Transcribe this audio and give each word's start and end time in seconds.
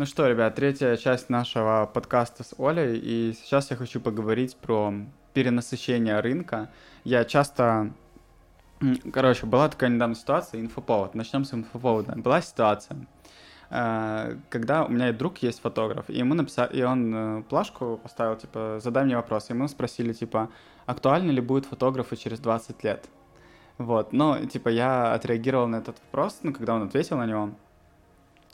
Ну 0.00 0.06
что, 0.06 0.26
ребят, 0.26 0.54
третья 0.54 0.96
часть 0.96 1.28
нашего 1.28 1.84
подкаста 1.92 2.42
с 2.42 2.54
Олей, 2.58 2.96
и 2.96 3.34
сейчас 3.34 3.70
я 3.70 3.76
хочу 3.76 4.00
поговорить 4.00 4.56
про 4.56 4.94
перенасыщение 5.34 6.20
рынка. 6.20 6.70
Я 7.04 7.26
часто... 7.26 7.92
Короче, 9.12 9.44
была 9.44 9.68
такая 9.68 9.90
недавно 9.90 10.14
ситуация, 10.14 10.62
инфоповод. 10.62 11.14
Начнем 11.14 11.44
с 11.44 11.52
инфоповода. 11.52 12.14
Была 12.16 12.40
ситуация, 12.40 12.96
э, 13.68 14.38
когда 14.48 14.86
у 14.86 14.88
меня 14.88 15.12
друг 15.12 15.36
есть 15.42 15.60
фотограф, 15.60 16.08
и 16.08 16.16
ему 16.16 16.32
написали, 16.32 16.78
и 16.78 16.82
он 16.82 17.14
э, 17.14 17.42
плашку 17.42 18.00
поставил, 18.02 18.36
типа, 18.36 18.78
задай 18.82 19.04
мне 19.04 19.16
вопрос. 19.16 19.50
И 19.50 19.52
ему 19.52 19.68
спросили, 19.68 20.14
типа, 20.14 20.48
актуальны 20.86 21.30
ли 21.30 21.42
будут 21.42 21.66
фотографы 21.66 22.16
через 22.16 22.40
20 22.40 22.82
лет? 22.84 23.06
Вот, 23.76 24.14
но, 24.14 24.38
типа, 24.46 24.70
я 24.70 25.12
отреагировал 25.12 25.66
на 25.66 25.76
этот 25.76 25.98
вопрос, 26.06 26.38
ну, 26.42 26.54
когда 26.54 26.74
он 26.74 26.84
ответил 26.84 27.18
на 27.18 27.26
него, 27.26 27.50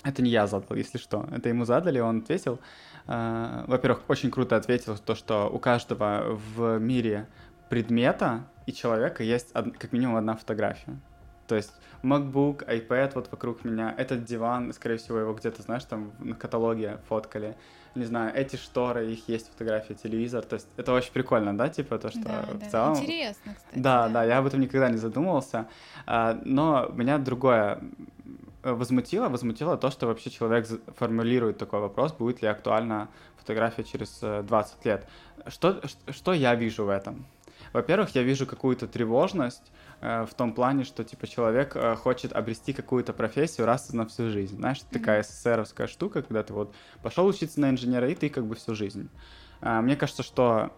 это 0.07 0.23
не 0.23 0.31
я 0.31 0.47
задал, 0.47 0.77
если 0.77 0.99
что. 0.99 1.27
Это 1.33 1.49
ему 1.49 1.65
задали, 1.65 1.99
он 1.99 2.19
ответил. 2.19 2.61
Э, 3.07 3.65
во-первых, 3.67 4.03
очень 4.09 4.31
круто 4.31 4.57
ответил 4.57 4.97
то, 4.99 5.15
что 5.15 5.49
у 5.49 5.59
каждого 5.59 6.39
в 6.57 6.79
мире 6.79 7.27
предмета 7.69 8.45
и 8.67 8.73
человека 8.73 9.23
есть 9.25 9.53
как 9.53 9.93
минимум 9.93 10.17
одна 10.17 10.37
фотография. 10.37 10.97
То 11.49 11.57
есть 11.57 11.73
MacBook, 12.03 12.67
iPad 12.67 13.13
вот 13.15 13.29
вокруг 13.31 13.65
меня, 13.65 13.95
этот 13.97 14.25
диван, 14.25 14.73
скорее 14.73 14.97
всего, 14.97 15.19
его 15.19 15.35
где-то, 15.35 15.63
знаешь, 15.63 15.85
там 15.85 16.13
на 16.19 16.35
каталоге 16.35 16.99
фоткали. 17.09 17.57
Не 17.95 18.05
знаю, 18.05 18.33
эти 18.35 18.57
шторы, 18.57 19.11
их 19.11 19.29
есть 19.29 19.51
фотография, 19.51 19.95
телевизор. 19.95 20.45
То 20.45 20.55
есть 20.55 20.69
это 20.77 20.93
очень 20.93 21.13
прикольно, 21.13 21.57
да, 21.57 21.69
типа 21.69 21.99
то, 21.99 22.11
что 22.11 22.21
да, 22.21 22.43
в 22.43 22.59
да. 22.59 22.69
целом... 22.69 22.99
Интересно, 22.99 23.55
кстати. 23.55 23.79
Да, 23.79 24.07
да, 24.09 24.13
да, 24.13 24.25
я 24.25 24.39
об 24.39 24.47
этом 24.47 24.61
никогда 24.61 24.91
не 24.91 24.99
задумывался. 24.99 25.67
А, 26.07 26.39
но 26.45 26.91
меня 26.95 27.19
другое 27.19 27.81
Э, 28.27 28.46
возмутило, 28.75 29.29
возмутило 29.29 29.77
то, 29.77 29.91
что 29.91 30.07
вообще 30.07 30.31
человек 30.31 30.67
формулирует 30.97 31.59
такой 31.59 31.81
вопрос, 31.81 32.13
будет 32.13 32.43
ли 32.43 32.49
актуальна 32.49 33.09
фотография 33.37 33.85
через 33.85 34.19
20 34.21 34.75
э, 34.85 34.89
лет. 34.89 35.09
Что, 35.47 35.81
что 36.11 36.33
я 36.33 36.55
вижу 36.55 36.85
в 36.85 36.89
этом? 36.89 37.27
Во-первых, 37.73 38.15
я 38.15 38.23
вижу 38.23 38.47
какую-то 38.47 38.87
тревожность 38.87 39.73
э, 40.01 40.25
в 40.25 40.35
том 40.35 40.53
плане, 40.53 40.85
что 40.85 41.05
типа 41.05 41.27
человек 41.27 41.77
э, 41.77 41.95
хочет 41.97 42.33
обрести 42.33 42.73
какую-то 42.73 43.13
профессию 43.13 43.67
раз 43.67 43.93
на 43.93 44.07
всю 44.07 44.31
жизнь. 44.31 44.57
Знаешь, 44.57 44.79
mm-hmm. 44.79 44.93
такая 44.93 45.23
СССРовская 45.23 45.87
штука, 45.87 46.23
когда 46.23 46.43
ты 46.43 46.53
вот 46.53 46.75
пошел 47.03 47.27
учиться 47.27 47.61
на 47.61 47.71
инженера, 47.71 48.09
и 48.09 48.15
ты 48.15 48.29
как 48.29 48.47
бы 48.47 48.55
всю 48.55 48.75
жизнь. 48.75 49.09
Э, 49.61 49.81
мне 49.81 49.97
кажется, 49.97 50.23
что 50.23 50.73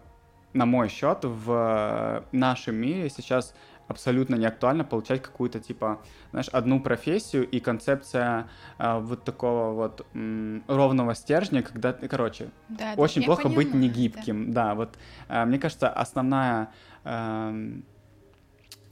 на 0.53 0.65
мой 0.65 0.89
счет 0.89 1.19
в 1.23 1.51
э, 1.51 2.21
нашем 2.31 2.75
мире 2.75 3.09
сейчас 3.09 3.53
абсолютно 3.89 4.35
не 4.35 4.45
актуально 4.45 4.85
получать 4.85 5.21
какую-то, 5.21 5.59
типа, 5.59 6.01
знаешь, 6.31 6.47
одну 6.49 6.79
профессию 6.79 7.49
и 7.49 7.59
концепция 7.59 8.47
э, 8.77 8.99
вот 8.99 9.23
такого 9.23 9.73
вот 9.73 10.05
м, 10.13 10.63
ровного 10.67 11.15
стержня, 11.15 11.63
когда, 11.63 11.93
короче, 11.93 12.51
да, 12.69 12.93
очень 12.95 13.23
плохо 13.23 13.43
понимаю, 13.43 13.65
быть 13.65 13.73
негибким, 13.73 14.53
да, 14.53 14.67
да 14.69 14.75
вот 14.75 14.97
э, 15.27 15.45
мне 15.45 15.57
кажется, 15.57 15.89
основная 15.89 16.71
э, 17.03 17.79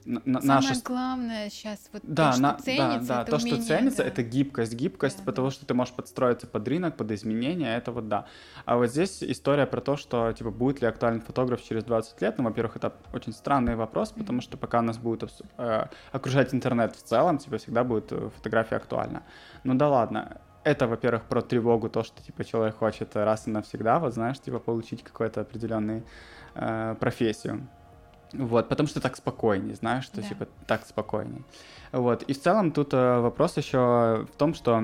Самое 0.08 0.40
наша... 0.42 0.74
главное 0.84 1.50
сейчас 1.50 1.90
вот 1.92 2.02
да, 2.02 2.30
то, 2.30 2.32
что 2.32 2.42
на... 2.42 2.54
ценится, 2.54 3.08
да, 3.08 3.14
да, 3.16 3.22
это 3.22 3.30
то, 3.30 3.36
умение, 3.36 3.62
что 3.62 3.68
ценится, 3.68 4.02
да. 4.02 4.08
это 4.08 4.22
гибкость, 4.22 4.72
гибкость, 4.72 5.18
да, 5.18 5.24
потому 5.24 5.48
да. 5.48 5.52
что 5.52 5.66
ты 5.66 5.74
можешь 5.74 5.92
подстроиться 5.92 6.46
под 6.46 6.66
рынок, 6.66 6.96
под 6.96 7.12
изменения, 7.12 7.76
это 7.76 7.92
вот 7.92 8.08
да. 8.08 8.26
А 8.64 8.76
вот 8.78 8.86
здесь 8.90 9.22
история 9.22 9.66
про 9.66 9.82
то, 9.82 9.96
что 9.96 10.32
типа 10.32 10.50
будет 10.50 10.80
ли 10.80 10.86
актуален 10.86 11.20
фотограф 11.20 11.62
через 11.62 11.84
20 11.84 12.22
лет. 12.22 12.38
Ну, 12.38 12.44
во-первых, 12.44 12.76
это 12.76 12.94
очень 13.12 13.32
странный 13.32 13.76
вопрос, 13.76 14.12
потому 14.12 14.40
что 14.40 14.56
пока 14.56 14.80
нас 14.80 14.96
будет 14.96 15.28
э, 15.58 15.86
окружать 16.12 16.54
интернет 16.54 16.96
в 16.96 17.02
целом, 17.02 17.36
типа 17.36 17.58
всегда 17.58 17.84
будет 17.84 18.10
э, 18.10 18.30
фотография 18.34 18.76
актуальна. 18.76 19.24
Ну 19.64 19.74
да 19.74 19.88
ладно, 19.88 20.40
это, 20.64 20.86
во-первых, 20.86 21.24
про 21.24 21.42
тревогу, 21.42 21.88
то, 21.88 22.02
что, 22.02 22.22
типа, 22.22 22.44
человек 22.44 22.76
хочет 22.76 23.16
раз 23.16 23.46
и 23.46 23.50
навсегда, 23.50 23.98
вот, 23.98 24.14
знаешь, 24.14 24.38
типа, 24.38 24.58
получить 24.58 25.02
какую-то 25.02 25.40
определенную 25.40 26.04
э, 26.54 26.94
профессию. 27.00 27.68
Вот, 28.32 28.68
потому 28.68 28.88
что 28.88 29.00
так 29.00 29.16
спокойнее, 29.16 29.74
знаешь, 29.74 30.04
что 30.04 30.20
да. 30.20 30.28
типа 30.28 30.48
так 30.66 30.86
спокойнее. 30.86 31.42
Вот, 31.92 32.22
и 32.24 32.34
в 32.34 32.40
целом 32.40 32.72
тут 32.72 32.92
э, 32.92 33.20
вопрос 33.20 33.56
еще 33.56 34.26
в 34.30 34.36
том, 34.36 34.52
что, 34.52 34.82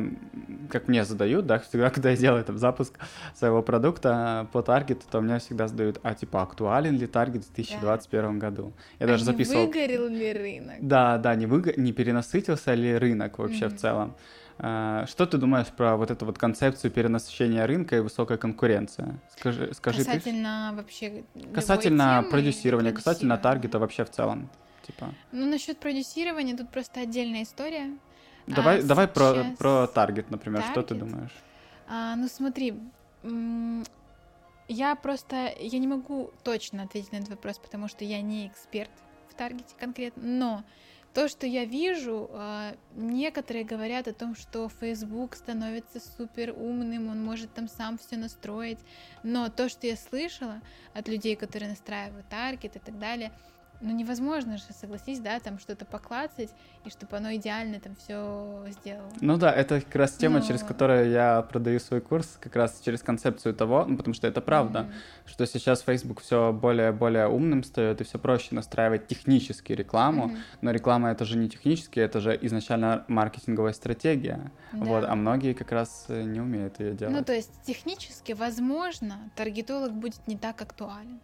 как 0.70 0.88
мне 0.88 1.04
задают, 1.04 1.46
да, 1.46 1.58
всегда, 1.70 1.90
когда 1.90 2.10
я 2.10 2.16
делаю 2.16 2.44
там 2.44 2.56
запуск 2.58 2.98
своего 3.34 3.62
продукта 3.62 4.48
по 4.52 4.62
таргету, 4.62 5.02
то 5.10 5.20
мне 5.20 5.38
всегда 5.38 5.68
задают, 5.68 6.00
а 6.02 6.14
типа 6.14 6.42
актуален 6.42 6.96
ли 6.96 7.06
таргет 7.06 7.44
в 7.44 7.54
2021 7.54 8.38
да. 8.38 8.46
году? 8.46 8.72
Я 8.98 9.04
а 9.04 9.08
даже 9.08 9.24
записывал. 9.24 9.60
Не 9.60 9.66
выгорел 9.66 10.08
ли 10.08 10.32
рынок? 10.32 10.76
Да, 10.80 11.18
да, 11.18 11.34
не, 11.34 11.46
выго... 11.46 11.74
не 11.76 11.92
перенасытился 11.92 12.72
ли 12.74 12.96
рынок 12.96 13.38
вообще 13.38 13.66
mm-hmm. 13.66 13.76
в 13.76 13.80
целом. 13.80 14.16
А, 14.58 15.06
что 15.06 15.26
ты 15.26 15.36
думаешь 15.38 15.68
про 15.68 15.96
вот 15.96 16.10
эту 16.10 16.26
вот 16.26 16.38
концепцию 16.38 16.90
перенасыщения 16.90 17.66
рынка 17.66 17.96
и 17.96 18.00
высокой 18.00 18.38
конкуренции? 18.38 19.18
Скажи, 19.36 19.72
скажи 19.74 20.04
касательно 20.04 20.68
ты... 20.70 20.76
вообще 20.76 21.24
касательно 21.52 22.18
темы 22.20 22.30
продюсирования, 22.30 22.92
касательно 22.92 23.36
таргета 23.36 23.78
вообще 23.78 24.04
в 24.04 24.10
целом, 24.10 24.48
типа. 24.86 25.12
Ну 25.32 25.46
насчет 25.46 25.78
продюсирования 25.78 26.56
тут 26.56 26.70
просто 26.70 27.00
отдельная 27.00 27.42
история. 27.42 27.96
Давай, 28.46 28.80
а, 28.80 28.82
давай 28.82 29.06
сейчас... 29.06 29.14
про 29.14 29.44
про 29.58 29.86
таргет, 29.88 30.30
например, 30.30 30.62
target? 30.62 30.70
что 30.70 30.82
ты 30.82 30.94
думаешь? 30.94 31.34
А, 31.88 32.14
ну 32.14 32.28
смотри, 32.28 32.74
я 34.68 34.94
просто 34.94 35.52
я 35.58 35.78
не 35.78 35.88
могу 35.88 36.30
точно 36.44 36.84
ответить 36.84 37.10
на 37.10 37.16
этот 37.16 37.30
вопрос, 37.30 37.58
потому 37.58 37.88
что 37.88 38.04
я 38.04 38.20
не 38.22 38.46
эксперт 38.46 38.90
в 39.28 39.34
таргете 39.34 39.74
конкретно, 39.78 40.22
но 40.22 40.64
то, 41.14 41.28
что 41.28 41.46
я 41.46 41.64
вижу, 41.64 42.28
а, 42.32 42.74
некоторые 42.96 43.64
говорят 43.64 44.08
о 44.08 44.12
том, 44.12 44.34
что 44.34 44.68
Facebook 44.68 45.36
становится 45.36 46.00
супер 46.00 46.50
умным, 46.50 47.08
он 47.08 47.24
может 47.24 47.54
там 47.54 47.68
сам 47.68 47.98
все 47.98 48.16
настроить. 48.16 48.80
Но 49.22 49.48
то, 49.48 49.68
что 49.68 49.86
я 49.86 49.96
слышала 49.96 50.60
от 50.92 51.06
людей, 51.06 51.36
которые 51.36 51.70
настраивают 51.70 52.28
таргет 52.28 52.74
и 52.74 52.80
так 52.80 52.98
далее, 52.98 53.32
ну 53.80 53.92
невозможно 53.92 54.56
же, 54.56 54.64
согласись, 54.78 55.20
да, 55.20 55.38
там 55.40 55.58
что-то 55.58 55.84
поклацать, 55.84 56.50
и 56.84 56.90
чтобы 56.90 57.16
оно 57.16 57.34
идеально 57.34 57.80
там 57.80 57.94
все 57.96 58.64
сделало. 58.70 59.10
Ну 59.20 59.36
да, 59.36 59.52
это 59.52 59.80
как 59.80 59.94
раз 59.94 60.12
тема, 60.12 60.40
Но... 60.40 60.46
через 60.46 60.62
которую 60.62 61.10
я 61.10 61.42
продаю 61.42 61.80
свой 61.80 62.00
курс, 62.00 62.36
как 62.40 62.56
раз 62.56 62.80
через 62.84 63.02
концепцию 63.02 63.54
того, 63.54 63.84
ну 63.86 63.96
потому 63.96 64.14
что 64.14 64.26
это 64.26 64.40
правда, 64.40 64.80
mm-hmm. 64.80 65.30
что 65.30 65.46
сейчас 65.46 65.82
Facebook 65.82 66.20
все 66.20 66.52
более-более 66.52 67.28
умным 67.28 67.62
стоит, 67.62 68.00
и 68.00 68.04
все 68.04 68.18
проще 68.18 68.54
настраивать 68.54 69.06
технически 69.06 69.72
рекламу, 69.72 70.28
mm-hmm. 70.28 70.38
но 70.62 70.70
реклама 70.70 71.10
это 71.10 71.24
же 71.24 71.36
не 71.36 71.48
технически, 71.48 72.00
это 72.00 72.20
же 72.20 72.38
изначально 72.42 73.04
маркетинговая 73.08 73.72
стратегия, 73.72 74.50
да. 74.72 74.84
вот, 74.84 75.04
а 75.04 75.14
многие 75.14 75.52
как 75.52 75.72
раз 75.72 76.06
э, 76.08 76.22
не 76.22 76.40
умеют 76.40 76.80
ее 76.80 76.94
делать. 76.94 77.14
Ну 77.14 77.24
то 77.24 77.34
есть 77.34 77.50
технически, 77.62 78.32
возможно, 78.32 79.30
таргетолог 79.36 79.92
будет 79.92 80.26
не 80.26 80.36
так 80.36 80.60
актуален 80.62 81.20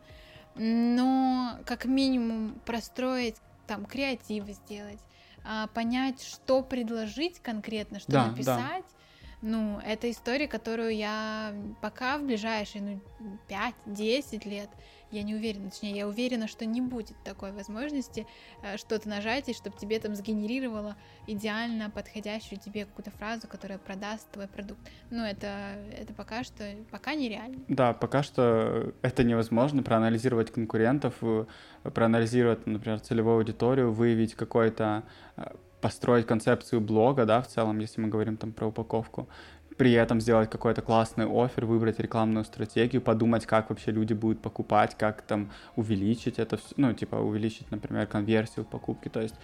но 0.55 1.59
как 1.67 1.85
минимум 1.85 2.61
простроить, 2.65 3.37
там, 3.67 3.85
креатив 3.85 4.45
сделать, 4.49 4.99
а, 5.45 5.69
понять, 5.69 6.23
что 6.23 6.63
предложить 6.63 7.41
конкретно, 7.41 8.01
что 8.01 8.13
да, 8.13 8.27
написать. 8.27 8.85
Да. 8.85 9.01
Ну, 9.43 9.81
это 9.87 10.11
история, 10.11 10.49
которую 10.49 10.95
я 10.95 11.55
пока 11.81 12.19
в 12.19 12.25
ближайшие 12.25 13.01
ну, 13.19 13.39
5-10 13.87 14.47
лет 14.49 14.69
я 15.11 15.23
не 15.23 15.35
уверена, 15.35 15.71
точнее, 15.71 15.97
я 15.97 16.09
уверена, 16.09 16.49
что 16.49 16.65
не 16.65 16.81
будет 16.81 17.17
такой 17.25 17.53
возможности 17.53 18.27
э, 18.63 18.77
что-то 18.77 19.09
нажать, 19.09 19.49
и 19.49 19.55
чтобы 19.55 19.77
тебе 19.77 19.99
там 19.99 20.15
сгенерировало 20.15 20.97
идеально 21.27 21.91
подходящую 21.91 22.59
тебе 22.61 22.85
какую-то 22.85 23.11
фразу, 23.11 23.49
которая 23.49 23.79
продаст 23.79 24.31
твой 24.31 24.47
продукт. 24.47 24.81
Ну, 25.11 25.25
это, 25.25 25.77
это 25.97 26.13
пока 26.15 26.45
что, 26.45 26.65
пока 26.91 27.15
нереально. 27.15 27.59
Да, 27.69 27.93
пока 27.93 28.23
что 28.23 28.93
это 29.03 29.25
невозможно, 29.25 29.83
проанализировать 29.83 30.51
конкурентов, 30.51 31.15
э, 31.23 31.45
проанализировать, 31.83 32.67
например, 32.67 33.01
целевую 33.01 33.37
аудиторию, 33.37 33.93
выявить 33.93 34.35
какой-то 34.35 35.05
э, 35.37 35.45
построить 35.81 36.27
концепцию 36.27 36.81
блога, 36.81 37.25
да, 37.25 37.41
в 37.41 37.49
целом, 37.49 37.79
если 37.79 38.01
мы 38.01 38.09
говорим 38.09 38.37
там 38.37 38.53
про 38.53 38.67
упаковку, 38.67 39.29
при 39.81 39.93
этом 39.93 40.21
сделать 40.21 40.51
какой-то 40.51 40.83
классный 40.83 41.25
офер, 41.25 41.65
выбрать 41.65 42.01
рекламную 42.01 42.45
стратегию, 42.45 43.01
подумать, 43.01 43.47
как 43.47 43.71
вообще 43.71 43.93
люди 43.93 44.13
будут 44.13 44.43
покупать, 44.43 44.95
как 44.95 45.23
там 45.23 45.51
увеличить 45.75 46.39
это 46.39 46.59
все, 46.59 46.75
ну, 46.77 46.93
типа, 46.93 47.17
увеличить, 47.17 47.71
например, 47.71 48.07
конверсию 48.07 48.67
в 48.67 48.69
покупке, 48.69 49.09
то 49.09 49.23
есть 49.23 49.37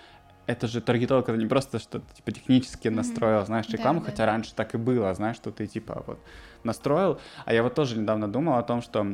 это 0.47 0.67
же 0.67 0.83
таргетолог, 0.83 1.27
это 1.31 1.39
не 1.39 1.47
просто 1.47 1.79
что-то 1.79 2.05
типа 2.15 2.33
технически 2.33 2.89
настроил, 2.89 3.39
mm-hmm. 3.39 3.47
знаешь, 3.47 3.69
рекламу, 3.71 4.01
да, 4.01 4.07
хотя 4.07 4.27
да. 4.27 4.27
раньше 4.27 4.55
так 4.55 4.75
и 4.75 4.77
было, 4.77 5.15
знаешь, 5.15 5.37
что 5.37 5.51
ты 5.51 5.67
типа 5.67 6.05
вот 6.07 6.19
настроил. 6.65 7.19
А 7.47 7.55
я 7.55 7.63
вот 7.63 7.75
тоже 7.75 7.99
недавно 7.99 8.29
думал 8.29 8.59
о 8.59 8.63
том, 8.63 8.83
что 8.83 9.07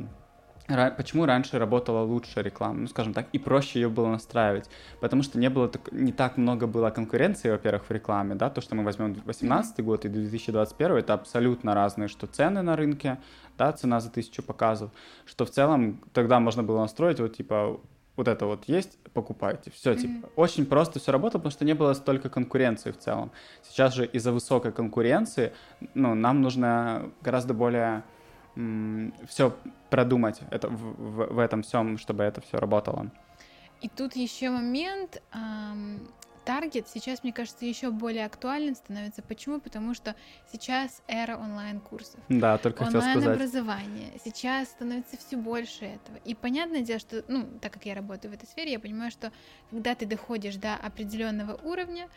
почему 0.97 1.27
раньше 1.27 1.59
работала 1.59 2.03
лучше 2.03 2.43
реклама, 2.43 2.81
ну, 2.81 2.87
скажем 2.87 3.15
так, 3.15 3.27
и 3.33 3.39
проще 3.39 3.81
ее 3.81 3.89
было 3.89 4.09
настраивать, 4.09 4.69
потому 5.01 5.23
что 5.23 5.39
не 5.39 5.51
было 5.51 5.69
так, 5.69 5.93
не 5.93 6.13
так 6.13 6.37
много 6.37 6.67
было 6.67 6.91
конкуренции, 6.91 7.51
во-первых, 7.51 7.85
в 7.89 7.91
рекламе, 7.91 8.35
да, 8.35 8.51
то, 8.51 8.61
что 8.61 8.75
мы 8.75 8.85
возьмем 8.85 9.15
2018 9.15 9.79
mm-hmm. 9.79 9.83
год 9.83 10.05
и 10.05 10.09
2021, 10.09 10.97
это 10.97 11.15
абсолютно 11.15 11.75
разные, 11.75 12.09
что 12.09 12.27
цены 12.27 12.63
на 12.63 12.77
рынке, 12.77 13.19
да, 13.59 13.73
цена 13.73 14.01
за 14.01 14.11
тысячу 14.11 14.43
показов, 14.43 14.91
что 15.25 15.45
в 15.45 15.51
целом 15.51 16.01
тогда 16.13 16.41
можно 16.41 16.63
было 16.63 16.81
настроить 16.81 17.21
вот, 17.21 17.37
типа, 17.37 17.81
вот 18.17 18.29
это 18.29 18.47
вот 18.47 18.65
есть, 18.67 18.99
покупайте. 19.15 19.71
Все, 19.71 19.93
mm-hmm. 19.93 20.01
типа, 20.01 20.29
очень 20.37 20.67
просто 20.67 21.01
все 21.01 21.13
работало, 21.13 21.41
потому 21.41 21.53
что 21.53 21.65
не 21.65 21.75
было 21.75 21.95
столько 21.95 22.29
конкуренции 22.29 22.91
в 22.91 22.99
целом. 22.99 23.31
Сейчас 23.63 23.95
же 23.95 24.07
из-за 24.07 24.33
высокой 24.33 24.73
конкуренции, 24.73 25.53
ну, 25.95 26.15
нам 26.15 26.43
нужно 26.43 27.11
гораздо 27.23 27.55
более 27.55 28.03
все 28.55 29.57
продумать 29.91 30.41
это, 30.51 30.69
в, 30.69 30.75
в, 30.75 31.35
в 31.35 31.39
этом 31.39 31.63
всем, 31.63 31.99
чтобы 31.99 32.25
это 32.25 32.41
все 32.41 32.59
работало. 32.59 33.11
И 33.81 33.89
тут 33.89 34.15
еще 34.15 34.51
момент, 34.51 35.23
эм, 35.33 36.09
таргет 36.45 36.89
сейчас, 36.89 37.23
мне 37.23 37.33
кажется, 37.33 37.65
еще 37.65 37.91
более 37.91 38.27
актуален 38.27 38.75
становится. 38.75 39.23
Почему? 39.23 39.61
Потому 39.61 39.95
что 39.95 40.15
сейчас 40.53 41.03
эра 41.09 41.37
онлайн-курсов. 41.37 42.21
Да, 42.29 42.59
только 42.59 42.85
хотел 42.85 43.01
сказать. 43.01 43.17
Онлайн-образование. 43.17 44.13
Сейчас 44.25 44.69
становится 44.69 45.17
все 45.17 45.37
больше 45.37 45.85
этого. 45.85 46.17
И 46.25 46.35
понятное 46.35 46.83
дело, 46.83 46.99
что, 46.99 47.25
ну, 47.29 47.47
так 47.61 47.73
как 47.73 47.87
я 47.87 47.95
работаю 47.95 48.33
в 48.33 48.35
этой 48.35 48.47
сфере, 48.47 48.73
я 48.73 48.81
понимаю, 48.81 49.11
что 49.11 49.33
когда 49.71 49.95
ты 49.95 50.07
доходишь 50.07 50.57
до 50.57 50.75
определенного 50.75 51.59
уровня, 51.63 52.09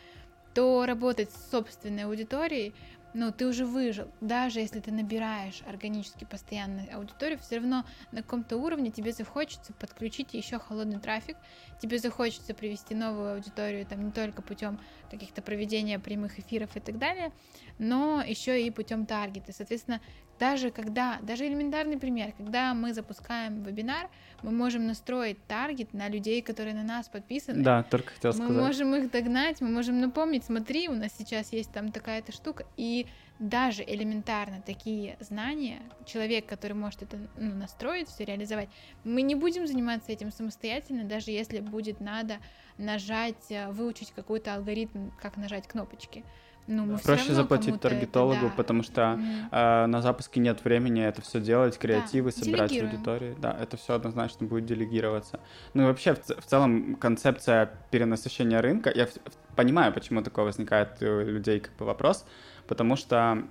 то 0.54 0.86
работать 0.86 1.30
с 1.30 1.50
собственной 1.50 2.04
аудиторией 2.04 2.74
ну, 3.16 3.32
ты 3.32 3.46
уже 3.46 3.64
выжил. 3.64 4.08
Даже 4.20 4.60
если 4.60 4.78
ты 4.80 4.92
набираешь 4.92 5.62
органически 5.66 6.24
постоянную 6.24 6.94
аудиторию, 6.94 7.38
все 7.38 7.56
равно 7.56 7.86
на 8.12 8.22
каком-то 8.22 8.58
уровне 8.58 8.90
тебе 8.90 9.12
захочется 9.12 9.72
подключить 9.72 10.34
еще 10.34 10.58
холодный 10.58 11.00
трафик, 11.00 11.36
тебе 11.80 11.98
захочется 11.98 12.52
привести 12.52 12.94
новую 12.94 13.34
аудиторию, 13.34 13.86
там, 13.86 14.04
не 14.04 14.12
только 14.12 14.42
путем 14.42 14.78
каких-то 15.10 15.40
проведения 15.40 15.98
прямых 15.98 16.38
эфиров 16.38 16.76
и 16.76 16.80
так 16.80 16.98
далее, 16.98 17.32
но 17.78 18.22
еще 18.22 18.62
и 18.62 18.70
путем 18.70 19.06
таргета. 19.06 19.52
Соответственно, 19.52 20.02
даже 20.38 20.70
когда, 20.70 21.18
даже 21.22 21.46
элементарный 21.46 21.98
пример, 21.98 22.32
когда 22.36 22.74
мы 22.74 22.92
запускаем 22.92 23.62
вебинар, 23.62 24.10
мы 24.42 24.50
можем 24.50 24.86
настроить 24.86 25.42
таргет 25.46 25.94
на 25.94 26.08
людей, 26.08 26.42
которые 26.42 26.74
на 26.74 26.82
нас 26.82 27.08
подписаны. 27.08 27.62
Да, 27.62 27.82
только 27.82 28.12
хотел 28.12 28.34
сказать. 28.34 28.52
Мы 28.52 28.60
можем 28.60 28.94
их 28.94 29.10
догнать, 29.10 29.60
мы 29.62 29.68
можем 29.68 30.00
напомнить, 30.00 30.44
смотри, 30.44 30.88
у 30.88 30.94
нас 30.94 31.12
сейчас 31.16 31.52
есть 31.52 31.72
там 31.72 31.90
такая-то 31.90 32.32
штука, 32.32 32.66
и 32.76 33.05
даже 33.38 33.82
элементарно 33.82 34.62
такие 34.64 35.16
знания, 35.20 35.82
человек, 36.06 36.46
который 36.46 36.72
может 36.72 37.02
это 37.02 37.18
ну, 37.36 37.54
настроить, 37.54 38.08
все 38.08 38.24
реализовать, 38.24 38.68
мы 39.04 39.22
не 39.22 39.34
будем 39.34 39.66
заниматься 39.66 40.10
этим 40.12 40.32
самостоятельно, 40.32 41.04
даже 41.04 41.30
если 41.30 41.60
будет 41.60 42.00
надо 42.00 42.38
нажать, 42.78 43.50
э, 43.50 43.70
выучить 43.70 44.12
какой-то 44.12 44.54
алгоритм, 44.54 45.10
как 45.20 45.36
нажать 45.36 45.66
кнопочки. 45.68 46.24
Ну, 46.66 46.84
мы 46.84 46.98
Проще 46.98 47.32
заплатить 47.32 47.80
таргетологу, 47.80 48.46
это, 48.46 48.48
да. 48.48 48.52
потому 48.56 48.82
что 48.82 49.02
mm. 49.02 49.48
э, 49.52 49.86
на 49.86 50.02
запуске 50.02 50.40
нет 50.40 50.64
времени 50.64 51.00
это 51.00 51.22
все 51.22 51.40
делать, 51.40 51.78
креативы, 51.78 52.32
да. 52.32 52.44
собирать 52.44 52.82
аудиторию. 52.82 53.36
Да, 53.38 53.56
это 53.60 53.76
все 53.76 53.94
однозначно 53.94 54.48
будет 54.48 54.66
делегироваться. 54.66 55.38
Ну 55.74 55.84
и 55.84 55.86
вообще 55.86 56.14
в, 56.14 56.24
в 56.24 56.44
целом 56.44 56.96
концепция 56.96 57.70
перенасыщения 57.90 58.60
рынка, 58.60 58.90
я 58.92 59.06
в, 59.06 59.12
понимаю, 59.54 59.92
почему 59.92 60.22
такое 60.22 60.44
возникает 60.44 61.00
у 61.00 61.20
людей 61.20 61.60
как 61.60 61.76
бы 61.76 61.84
вопрос, 61.84 62.26
потому 62.66 62.96
что 62.96 63.42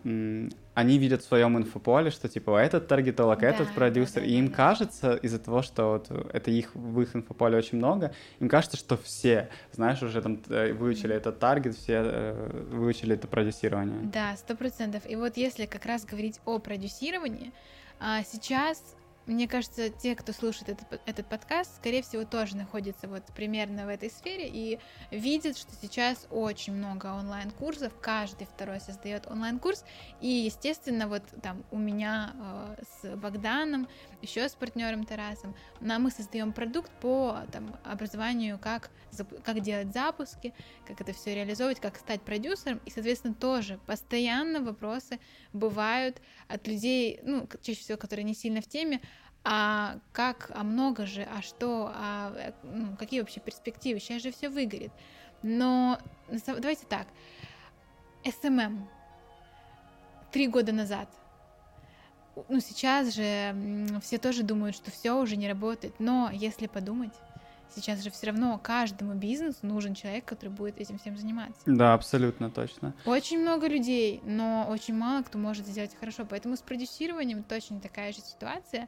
они 0.73 0.97
видят 0.97 1.21
в 1.21 1.25
своем 1.25 1.57
инфополе, 1.57 2.11
что 2.11 2.27
типа 2.27 2.57
этот 2.57 2.87
таргетолог, 2.87 3.39
да, 3.39 3.47
этот 3.47 3.73
продюсер, 3.73 4.15
да, 4.15 4.21
да, 4.21 4.27
и 4.27 4.33
им 4.33 4.49
да. 4.49 4.53
кажется 4.53 5.15
из-за 5.15 5.39
того, 5.39 5.61
что 5.61 5.91
вот 5.91 6.11
это 6.33 6.51
их 6.51 6.75
в 6.75 7.01
их 7.01 7.15
инфополе 7.15 7.57
очень 7.57 7.77
много, 7.77 8.13
им 8.39 8.49
кажется, 8.49 8.77
что 8.77 8.97
все, 8.97 9.49
знаешь, 9.71 10.01
уже 10.03 10.21
там 10.21 10.41
э, 10.49 10.73
выучили 10.73 11.15
этот 11.15 11.39
таргет, 11.39 11.75
все 11.75 12.01
э, 12.03 12.63
выучили 12.71 13.15
это 13.15 13.27
продюсирование. 13.27 14.01
Да, 14.11 14.35
сто 14.37 14.55
процентов. 14.55 15.03
И 15.09 15.15
вот 15.15 15.37
если 15.37 15.65
как 15.65 15.85
раз 15.85 16.05
говорить 16.05 16.39
о 16.45 16.59
продюсировании, 16.59 17.53
а, 17.99 18.23
сейчас 18.23 18.83
мне 19.25 19.47
кажется, 19.47 19.89
те, 19.89 20.15
кто 20.15 20.33
слушает 20.33 20.69
этот, 20.69 21.01
этот 21.05 21.27
подкаст, 21.27 21.75
скорее 21.77 22.01
всего, 22.03 22.25
тоже 22.25 22.55
находятся 22.55 23.07
вот 23.07 23.23
примерно 23.35 23.85
в 23.85 23.89
этой 23.89 24.09
сфере 24.09 24.47
и 24.47 24.79
видят, 25.11 25.57
что 25.57 25.71
сейчас 25.81 26.27
очень 26.29 26.73
много 26.73 27.07
онлайн-курсов, 27.07 27.93
каждый 28.01 28.45
второй 28.45 28.79
создает 28.79 29.27
онлайн-курс, 29.27 29.83
и, 30.21 30.27
естественно, 30.27 31.07
вот 31.07 31.23
там 31.41 31.63
у 31.71 31.77
меня 31.77 32.33
э, 32.35 32.83
с 32.83 33.15
Богданом, 33.15 33.87
еще 34.21 34.47
с 34.47 34.53
партнером 34.53 35.05
Тарасом, 35.05 35.55
нам 35.79 36.03
мы 36.03 36.11
создаем 36.11 36.53
продукт 36.53 36.91
по 37.01 37.39
там, 37.51 37.75
образованию, 37.83 38.59
как, 38.59 38.89
как 39.43 39.61
делать 39.61 39.93
запуски, 39.93 40.53
как 40.87 41.01
это 41.01 41.13
все 41.13 41.35
реализовывать, 41.35 41.79
как 41.79 41.97
стать 41.97 42.21
продюсером, 42.21 42.79
и, 42.85 42.89
соответственно, 42.89 43.33
тоже 43.33 43.79
постоянно 43.85 44.61
вопросы 44.61 45.19
бывают 45.53 46.21
от 46.47 46.67
людей, 46.67 47.19
ну, 47.23 47.47
чаще 47.61 47.79
всего, 47.79 47.97
которые 47.97 48.23
не 48.23 48.33
сильно 48.33 48.61
в 48.61 48.67
теме, 48.67 49.01
а 49.43 49.99
как, 50.11 50.51
а 50.55 50.63
много 50.63 51.05
же, 51.05 51.21
а 51.23 51.41
что, 51.43 51.91
а 51.93 52.33
э, 52.35 52.53
ну, 52.63 52.97
какие 52.97 53.19
вообще 53.19 53.39
перспективы, 53.39 53.99
сейчас 53.99 54.23
же 54.23 54.31
все 54.31 54.49
выгорит. 54.49 54.91
Но 55.43 55.99
давайте 56.47 56.87
так, 56.87 57.07
SMM. 58.25 58.89
Три 60.31 60.47
года 60.47 60.71
назад, 60.71 61.07
ну 62.49 62.59
сейчас 62.59 63.13
же 63.13 63.55
все 64.01 64.17
тоже 64.17 64.43
думают, 64.43 64.75
что 64.75 64.91
все 64.91 65.13
уже 65.13 65.35
не 65.35 65.47
работает, 65.47 65.95
но 65.99 66.29
если 66.31 66.67
подумать, 66.67 67.13
сейчас 67.73 68.03
же 68.03 68.09
все 68.09 68.27
равно 68.27 68.59
каждому 68.61 69.13
бизнесу 69.13 69.59
нужен 69.63 69.93
человек, 69.93 70.25
который 70.25 70.49
будет 70.49 70.79
этим 70.79 70.97
всем 70.97 71.17
заниматься. 71.17 71.61
Да, 71.65 71.93
абсолютно 71.93 72.49
точно. 72.49 72.93
Очень 73.05 73.39
много 73.39 73.67
людей, 73.67 74.21
но 74.23 74.67
очень 74.69 74.95
мало 74.95 75.23
кто 75.23 75.37
может 75.37 75.67
сделать 75.67 75.95
хорошо, 75.99 76.25
поэтому 76.29 76.55
с 76.55 76.61
продюсированием 76.61 77.43
точно 77.43 77.79
такая 77.79 78.13
же 78.13 78.21
ситуация. 78.21 78.87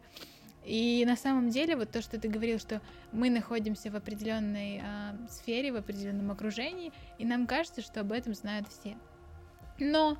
И 0.65 1.05
на 1.07 1.15
самом 1.15 1.49
деле, 1.49 1.77
вот 1.77 1.91
то, 1.91 2.01
что 2.01 2.19
ты 2.19 2.27
говорил, 2.27 2.59
что 2.59 2.81
мы 3.13 3.29
находимся 3.29 3.89
в 3.89 3.95
определенной 3.95 4.81
э, 4.83 5.27
сфере, 5.29 5.71
в 5.71 5.77
определенном 5.77 6.29
окружении, 6.29 6.91
и 7.17 7.25
нам 7.25 7.47
кажется, 7.47 7.81
что 7.81 8.01
об 8.01 8.11
этом 8.11 8.33
знают 8.33 8.67
все. 8.67 8.97
Но 9.79 10.17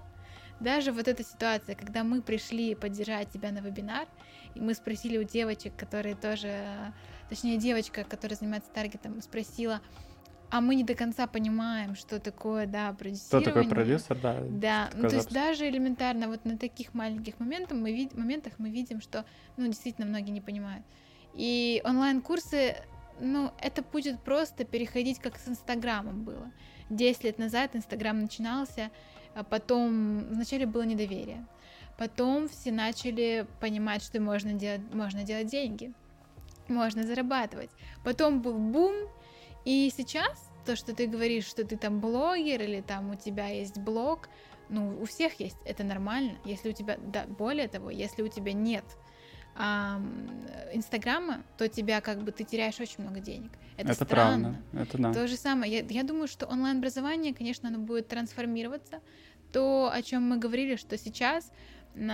даже 0.60 0.92
вот 0.92 1.08
эта 1.08 1.24
ситуация, 1.24 1.76
когда 1.76 2.04
мы 2.04 2.22
пришли 2.22 2.76
поддержать 2.76 3.30
тебя 3.32 3.52
на 3.52 3.60
вебинар, 3.60 4.08
и 4.56 4.60
мы 4.60 4.74
спросили 4.74 5.18
у 5.18 5.24
девочек, 5.24 5.76
которые 5.76 6.16
тоже, 6.16 6.94
точнее, 7.30 7.58
девочка, 7.58 8.04
которая 8.04 8.38
занимается 8.38 8.72
таргетом, 8.74 9.22
спросила, 9.22 9.82
а 10.50 10.62
мы 10.62 10.76
не 10.76 10.84
до 10.84 10.96
конца 10.96 11.28
понимаем, 11.28 11.96
что 11.96 12.20
такое, 12.20 12.66
да, 12.68 12.94
продюсирование. 12.94 13.52
Что 13.52 13.54
такое 13.54 13.70
продюсер, 13.70 14.18
да. 14.20 14.38
Да, 14.50 14.90
ну, 14.96 15.10
то 15.10 15.16
есть 15.16 15.30
даже 15.30 15.68
элементарно 15.68 16.28
вот 16.28 16.46
на 16.46 16.58
таких 16.58 16.94
маленьких 16.94 17.40
моментах 17.40 17.78
мы, 17.78 17.92
вид- 17.92 18.16
моментах 18.16 18.54
мы 18.58 18.70
видим, 18.70 19.02
что, 19.02 19.26
ну, 19.58 19.68
действительно, 19.68 20.08
многие 20.08 20.32
не 20.32 20.42
понимают. 20.42 20.86
И 21.34 21.82
онлайн-курсы, 21.84 22.78
ну, 23.20 23.52
это 23.60 23.82
будет 23.84 24.24
просто 24.24 24.64
переходить, 24.64 25.20
как 25.20 25.38
с 25.38 25.48
Инстаграмом 25.50 26.24
было. 26.24 26.52
Десять 26.90 27.26
лет 27.26 27.38
назад 27.38 27.76
Инстаграм 27.76 28.18
начинался, 28.18 28.90
потом 29.44 30.20
вначале 30.30 30.66
было 30.66 30.84
недоверие. 30.84 31.46
Потом 31.98 32.48
все 32.48 32.72
начали 32.72 33.48
понимать, 33.60 34.04
что 34.04 34.22
можно 34.22 34.54
делать, 34.54 34.82
можно 34.94 35.24
делать 35.24 35.48
деньги, 35.48 35.94
можно 36.68 37.04
зарабатывать. 37.04 37.72
Потом 38.04 38.42
был 38.42 38.58
бум, 38.58 38.94
и 39.66 39.92
сейчас 39.96 40.50
то, 40.66 40.76
что 40.76 40.94
ты 40.94 41.08
говоришь, 41.08 41.46
что 41.46 41.64
ты 41.64 41.76
там 41.78 42.00
блогер 42.00 42.62
или 42.62 42.82
там 42.82 43.12
у 43.12 43.16
тебя 43.16 43.48
есть 43.48 43.78
блог, 43.78 44.30
ну, 44.70 44.98
у 45.02 45.06
всех 45.06 45.40
есть, 45.40 45.58
это 45.66 45.84
нормально. 45.84 46.38
Если 46.46 46.70
у 46.70 46.74
тебя, 46.74 46.98
да, 46.98 47.26
более 47.26 47.68
того, 47.68 47.90
если 47.90 48.22
у 48.22 48.28
тебя 48.28 48.54
нет 48.54 48.84
Инстаграма, 50.74 51.44
то 51.58 51.68
тебя 51.68 52.00
как 52.02 52.22
бы 52.22 52.32
ты 52.32 52.44
теряешь 52.44 52.80
очень 52.80 53.02
много 53.04 53.22
денег. 53.22 53.52
Это, 53.76 53.94
это 53.94 54.06
странно. 54.06 54.62
Правда. 54.72 54.90
Это 54.90 54.98
да. 55.02 55.14
То 55.14 55.28
же 55.28 55.36
самое. 55.36 55.72
Я, 55.72 55.86
я 55.90 56.04
думаю, 56.04 56.28
что 56.28 56.46
онлайн-образование, 56.46 57.34
конечно, 57.34 57.70
оно 57.70 57.80
будет 57.80 58.08
трансформироваться. 58.08 59.02
То, 59.52 59.90
о 59.94 60.02
чем 60.02 60.24
мы 60.24 60.38
говорили, 60.38 60.76
что 60.76 60.98
сейчас 60.98 61.52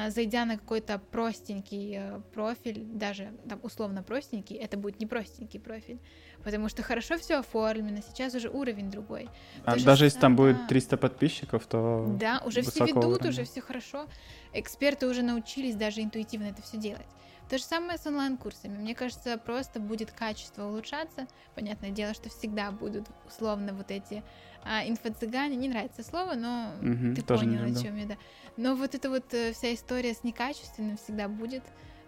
зайдя 0.09 0.45
на 0.45 0.57
какой-то 0.57 0.97
простенький 0.97 1.95
э, 1.97 2.21
профиль, 2.33 2.83
даже 2.85 3.33
там 3.49 3.59
условно 3.63 4.01
простенький, 4.03 4.55
это 4.55 4.77
будет 4.77 4.99
не 4.99 5.05
простенький 5.05 5.59
профиль, 5.59 5.99
потому 6.43 6.69
что 6.69 6.83
хорошо 6.83 7.17
все 7.17 7.39
оформлено, 7.39 7.97
сейчас 8.01 8.33
уже 8.33 8.49
уровень 8.49 8.89
другой. 8.89 9.29
А 9.65 9.75
даже 9.77 9.97
же, 9.97 10.05
если 10.05 10.19
там 10.19 10.35
будет 10.35 10.67
300 10.67 10.97
подписчиков, 10.97 11.65
то 11.65 12.05
Да, 12.19 12.41
уже 12.45 12.61
все 12.61 12.85
ведут, 12.85 13.03
уровня. 13.05 13.29
уже 13.29 13.43
все 13.43 13.61
хорошо. 13.61 14.07
Эксперты 14.53 15.07
уже 15.07 15.21
научились 15.21 15.75
даже 15.75 16.01
интуитивно 16.01 16.45
это 16.45 16.61
все 16.61 16.77
делать. 16.77 17.07
То 17.49 17.57
же 17.57 17.63
самое 17.65 17.97
с 17.97 18.05
онлайн-курсами. 18.07 18.77
Мне 18.77 18.95
кажется, 18.95 19.37
просто 19.37 19.79
будет 19.79 20.11
качество 20.11 20.65
улучшаться. 20.65 21.27
Понятное 21.55 21.91
дело, 21.91 22.13
что 22.13 22.29
всегда 22.29 22.71
будут 22.71 23.05
условно 23.27 23.73
вот 23.73 23.91
эти 23.91 24.23
а, 24.65 24.85
инфо-цыгане. 24.87 25.55
Не 25.55 25.69
нравится 25.69 26.03
слово, 26.03 26.33
но 26.35 26.73
угу, 26.81 27.15
ты 27.15 27.23
понял, 27.23 27.63
о 27.63 27.81
чем 27.81 27.97
я, 27.97 28.05
да. 28.05 28.17
Но 28.57 28.75
вот 28.75 28.95
эта 28.95 29.09
вот 29.09 29.33
э, 29.33 29.53
вся 29.53 29.73
история 29.73 30.13
с 30.13 30.23
некачественным 30.23 30.97
всегда 30.97 31.27
будет. 31.27 31.63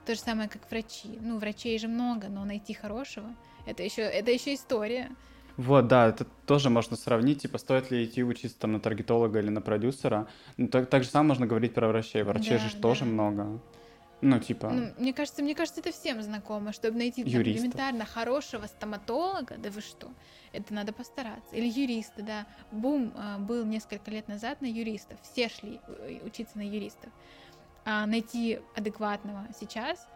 То 0.05 0.13
же 0.13 0.19
самое, 0.19 0.47
как 0.47 0.69
врачи. 0.69 1.17
Ну, 1.21 1.39
врачей 1.39 1.77
же 1.79 1.87
много, 1.87 2.27
но 2.27 2.45
найти 2.45 2.73
хорошего 2.73 3.35
это 3.65 3.83
еще, 3.83 4.01
это 4.01 4.31
еще 4.31 4.53
история. 4.53 5.09
Вот, 5.57 5.87
да, 5.87 6.07
это 6.07 6.25
тоже 6.45 6.69
можно 6.69 6.97
сравнить, 6.97 7.41
типа, 7.41 7.57
стоит 7.57 7.89
ли 7.89 8.03
идти 8.03 8.23
учиться 8.23 8.59
там 8.59 8.73
на 8.73 8.79
таргетолога 8.79 9.39
или 9.39 9.49
на 9.49 9.61
продюсера. 9.61 10.27
Ну, 10.57 10.67
так, 10.67 10.89
так 10.89 11.03
же 11.03 11.09
самое 11.09 11.29
можно 11.29 11.47
говорить 11.47 11.73
про 11.73 11.87
врачей. 11.87 12.23
Врачей 12.23 12.57
да, 12.57 12.59
же 12.59 12.75
да. 12.75 12.81
тоже 12.81 13.05
много. 13.05 13.59
Ну, 14.21 14.39
типа... 14.39 14.69
Ну, 14.69 14.93
мне 14.97 15.13
кажется, 15.13 15.43
мне 15.43 15.55
кажется, 15.55 15.81
это 15.81 15.91
всем 15.91 16.21
знакомо, 16.21 16.71
чтобы 16.71 16.97
найти 16.97 17.23
там, 17.23 17.41
элементарно 17.41 18.05
хорошего 18.05 18.65
стоматолога, 18.65 19.57
да 19.57 19.69
вы 19.69 19.81
что, 19.81 20.11
это 20.51 20.73
надо 20.73 20.93
постараться. 20.93 21.55
Или 21.55 21.67
юриста, 21.67 22.21
да. 22.21 22.47
Бум 22.71 23.13
э, 23.15 23.37
был 23.39 23.65
несколько 23.65 24.09
лет 24.11 24.27
назад 24.27 24.61
на 24.61 24.65
юристов, 24.65 25.19
все 25.21 25.49
шли 25.49 25.79
э, 25.87 26.19
учиться 26.23 26.57
на 26.57 26.67
юристов. 26.67 27.11
А 27.83 28.05
найти 28.05 28.59
адекватного 28.75 29.47
сейчас, 29.59 30.07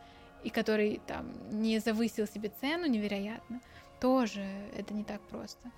и 0.44 0.50
который 0.50 1.01
там 1.06 1.32
не 1.51 1.79
завысил 1.79 2.25
себе 2.25 2.51
цену 2.62 2.88
невероятно, 2.88 3.62
тоже 4.00 4.41
это 4.75 4.94
не 4.94 5.03
так 5.03 5.22
просто. 5.27 5.72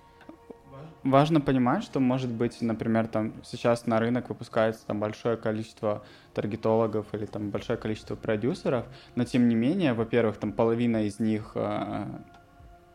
Важно 1.02 1.40
понимать, 1.40 1.82
что, 1.82 1.98
может 1.98 2.30
быть, 2.30 2.60
например, 2.60 3.08
там 3.08 3.32
сейчас 3.44 3.86
на 3.86 3.98
рынок 3.98 4.28
выпускается 4.28 4.86
там 4.86 5.00
большое 5.00 5.36
количество 5.36 6.04
таргетологов 6.32 7.06
или 7.12 7.26
там 7.26 7.50
большое 7.50 7.76
количество 7.76 8.14
продюсеров, 8.14 8.86
но 9.16 9.24
тем 9.24 9.48
не 9.48 9.56
менее, 9.56 9.94
во-первых, 9.94 10.36
там 10.36 10.52
половина 10.52 11.04
из 11.04 11.18
них 11.18 11.52
э, 11.56 12.06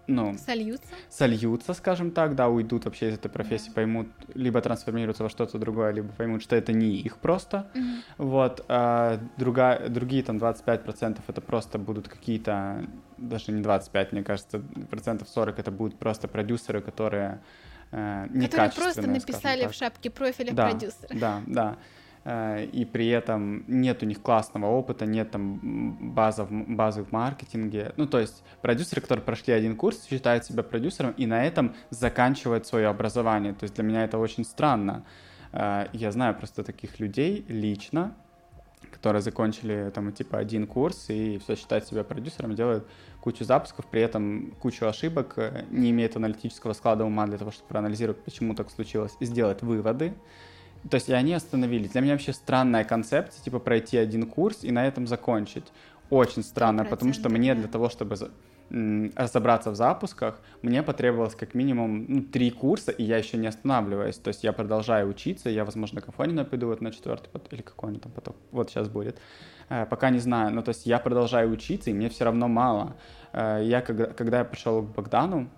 ну, 0.07 0.37
сольются? 0.37 0.87
Сольются, 1.09 1.73
скажем 1.73 2.11
так, 2.11 2.35
да, 2.35 2.47
уйдут 2.47 2.85
вообще 2.85 3.09
из 3.09 3.15
этой 3.15 3.29
профессии, 3.29 3.67
да. 3.67 3.73
поймут, 3.73 4.07
либо 4.33 4.61
трансформируются 4.61 5.23
во 5.23 5.29
что-то 5.29 5.57
другое, 5.57 5.91
либо 5.91 6.09
поймут, 6.13 6.41
что 6.41 6.55
это 6.55 6.71
не 6.71 6.95
их 6.95 7.17
просто. 7.17 7.69
Mm-hmm. 7.73 8.01
Вот, 8.17 8.65
а 8.69 9.19
другая, 9.37 9.89
другие 9.89 10.23
там 10.23 10.37
25% 10.37 11.19
это 11.27 11.41
просто 11.41 11.77
будут 11.77 12.07
какие-то, 12.07 12.85
даже 13.17 13.51
не 13.51 13.61
25, 13.61 14.11
мне 14.13 14.23
кажется, 14.23 14.61
процентов 14.89 15.27
40 15.29 15.59
это 15.59 15.71
будут 15.71 15.99
просто 15.99 16.27
продюсеры, 16.27 16.81
которые 16.81 17.41
э, 17.91 18.27
Которые 18.45 18.71
просто 18.71 19.07
написали 19.07 19.67
в 19.67 19.73
шапке 19.73 20.09
профиля 20.09 20.53
да, 20.53 20.69
продюсера. 20.69 21.19
Да, 21.19 21.41
да. 21.45 21.77
Э, 22.29 22.65
и 22.65 22.83
при 22.83 23.07
этом 23.07 23.63
нет 23.69 24.03
у 24.03 24.05
них 24.05 24.21
классного 24.21 24.65
опыта, 24.65 25.05
нет 25.05 25.31
там 25.31 26.13
базы 26.13 26.43
в, 26.43 26.51
базы 26.51 27.03
в 27.03 27.13
маркетинге. 27.13 27.93
Ну, 27.95 28.05
то 28.05 28.19
есть 28.19 28.43
продюсеры, 28.61 28.99
которые 28.99 29.23
прошли 29.23 29.53
один 29.53 29.77
курс, 29.77 30.05
считают 30.05 30.43
себя 30.43 30.61
продюсером 30.61 31.11
и 31.11 31.25
на 31.25 31.45
этом 31.45 31.73
заканчивают 31.89 32.67
свое 32.67 32.87
образование. 32.87 33.53
То 33.53 33.63
есть 33.63 33.75
для 33.75 33.85
меня 33.85 34.03
это 34.03 34.17
очень 34.17 34.43
странно. 34.43 35.05
Э, 35.53 35.87
я 35.93 36.11
знаю 36.11 36.35
просто 36.35 36.65
таких 36.65 36.99
людей 36.99 37.45
лично, 37.47 38.13
которые 38.91 39.21
закончили 39.21 39.89
там 39.95 40.11
типа 40.11 40.37
один 40.37 40.67
курс 40.67 41.09
и 41.09 41.37
все 41.37 41.55
считают 41.55 41.87
себя 41.87 42.03
продюсером, 42.03 42.55
делают 42.55 42.85
кучу 43.21 43.45
запусков, 43.45 43.85
при 43.85 44.01
этом 44.01 44.51
кучу 44.59 44.85
ошибок, 44.85 45.35
э, 45.37 45.63
не 45.69 45.91
имеют 45.91 46.17
аналитического 46.17 46.73
склада 46.73 47.05
ума 47.05 47.25
для 47.25 47.37
того, 47.37 47.51
чтобы 47.51 47.69
проанализировать, 47.69 48.21
почему 48.21 48.53
так 48.53 48.69
случилось, 48.69 49.15
и 49.21 49.25
сделать 49.25 49.61
выводы. 49.61 50.13
То 50.89 50.95
есть 50.95 51.09
и 51.09 51.13
они 51.13 51.33
остановились. 51.33 51.91
Для 51.91 52.01
меня 52.01 52.13
вообще 52.13 52.33
странная 52.33 52.83
концепция, 52.83 53.43
типа 53.43 53.59
пройти 53.59 53.97
один 53.97 54.25
курс 54.25 54.63
и 54.63 54.71
на 54.71 54.87
этом 54.87 55.07
закончить. 55.07 55.65
Очень 56.09 56.43
странно, 56.43 56.85
потому 56.85 57.13
что 57.13 57.29
мне 57.29 57.53
для 57.55 57.67
того, 57.67 57.89
чтобы 57.89 58.15
разобраться 58.69 59.71
в 59.71 59.75
запусках, 59.75 60.41
мне 60.61 60.83
потребовалось 60.83 61.35
как 61.35 61.53
минимум 61.53 62.05
ну, 62.07 62.21
три 62.21 62.51
курса, 62.51 62.91
и 62.91 63.03
я 63.03 63.17
еще 63.17 63.37
не 63.37 63.47
останавливаюсь. 63.47 64.17
То 64.17 64.29
есть 64.29 64.43
я 64.43 64.51
продолжаю 64.51 65.09
учиться, 65.09 65.49
я, 65.49 65.63
возможно, 65.63 66.01
к 66.01 66.09
Афоне 66.09 66.43
пойду 66.43 66.67
вот 66.67 66.81
на 66.81 66.91
четвертый, 66.91 67.29
или 67.51 67.61
какой 67.61 67.93
он 67.93 67.99
там 67.99 68.11
потом, 68.11 68.35
вот 68.51 68.69
сейчас 68.69 68.89
будет. 68.89 69.19
Э, 69.69 69.85
пока 69.85 70.09
не 70.09 70.19
знаю, 70.19 70.53
но 70.53 70.61
то 70.61 70.69
есть 70.69 70.85
я 70.85 70.99
продолжаю 70.99 71.51
учиться, 71.51 71.89
и 71.89 71.93
мне 71.93 72.09
все 72.09 72.25
равно 72.25 72.47
мало. 72.47 72.95
Э, 73.31 73.61
я, 73.63 73.81
когда, 73.81 74.07
когда 74.07 74.39
я 74.39 74.45
пришел 74.45 74.81
к 74.81 74.93
Богдану, 74.93 75.49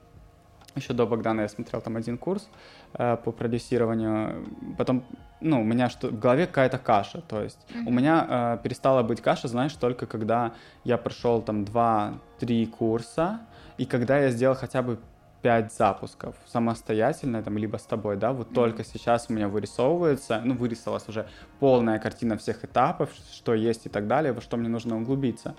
еще 0.78 0.94
до 0.94 1.06
Богдана 1.06 1.42
я 1.42 1.50
смотрел 1.50 1.82
там 1.82 1.98
один 1.98 2.18
курс 2.18 2.50
э, 2.94 3.18
по 3.18 3.32
продюсированию. 3.32 4.46
Потом, 4.78 5.04
ну, 5.42 5.62
у 5.62 5.64
меня 5.64 5.90
что 5.90 6.08
в 6.08 6.20
голове 6.20 6.48
какая-то 6.48 6.78
каша. 6.78 7.22
То 7.22 7.44
есть 7.44 7.60
mm-hmm. 7.70 7.88
у 7.88 7.92
меня 7.92 8.28
э, 8.30 8.64
перестала 8.64 9.04
быть 9.04 9.22
каша, 9.22 9.48
знаешь, 9.48 9.74
только 9.74 10.06
когда 10.06 10.54
я 10.84 10.98
прошел 10.98 11.42
там 11.42 11.64
2-3 11.64 12.68
курса, 12.68 13.42
и 13.78 13.86
когда 13.86 14.20
я 14.20 14.30
сделал 14.32 14.56
хотя 14.56 14.82
бы 14.82 15.00
5 15.42 15.74
запусков 15.74 16.36
самостоятельно, 16.48 17.42
там, 17.42 17.58
либо 17.58 17.78
с 17.78 17.84
тобой, 17.84 18.18
да, 18.18 18.34
вот 18.34 18.50
mm-hmm. 18.50 18.54
только 18.54 18.84
сейчас 18.84 19.28
у 19.30 19.34
меня 19.34 19.48
вырисовывается, 19.48 20.42
ну, 20.44 20.56
вырисовалась 20.56 21.08
уже 21.08 21.28
полная 21.60 22.00
картина 22.00 22.38
всех 22.38 22.66
этапов, 22.66 23.10
что 23.32 23.54
есть 23.54 23.86
и 23.86 23.90
так 23.90 24.08
далее, 24.08 24.34
во 24.34 24.42
что 24.42 24.58
мне 24.58 24.70
нужно 24.70 24.98
углубиться. 24.98 25.56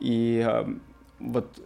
И 0.00 0.44
э, 0.46 0.66
вот 1.18 1.60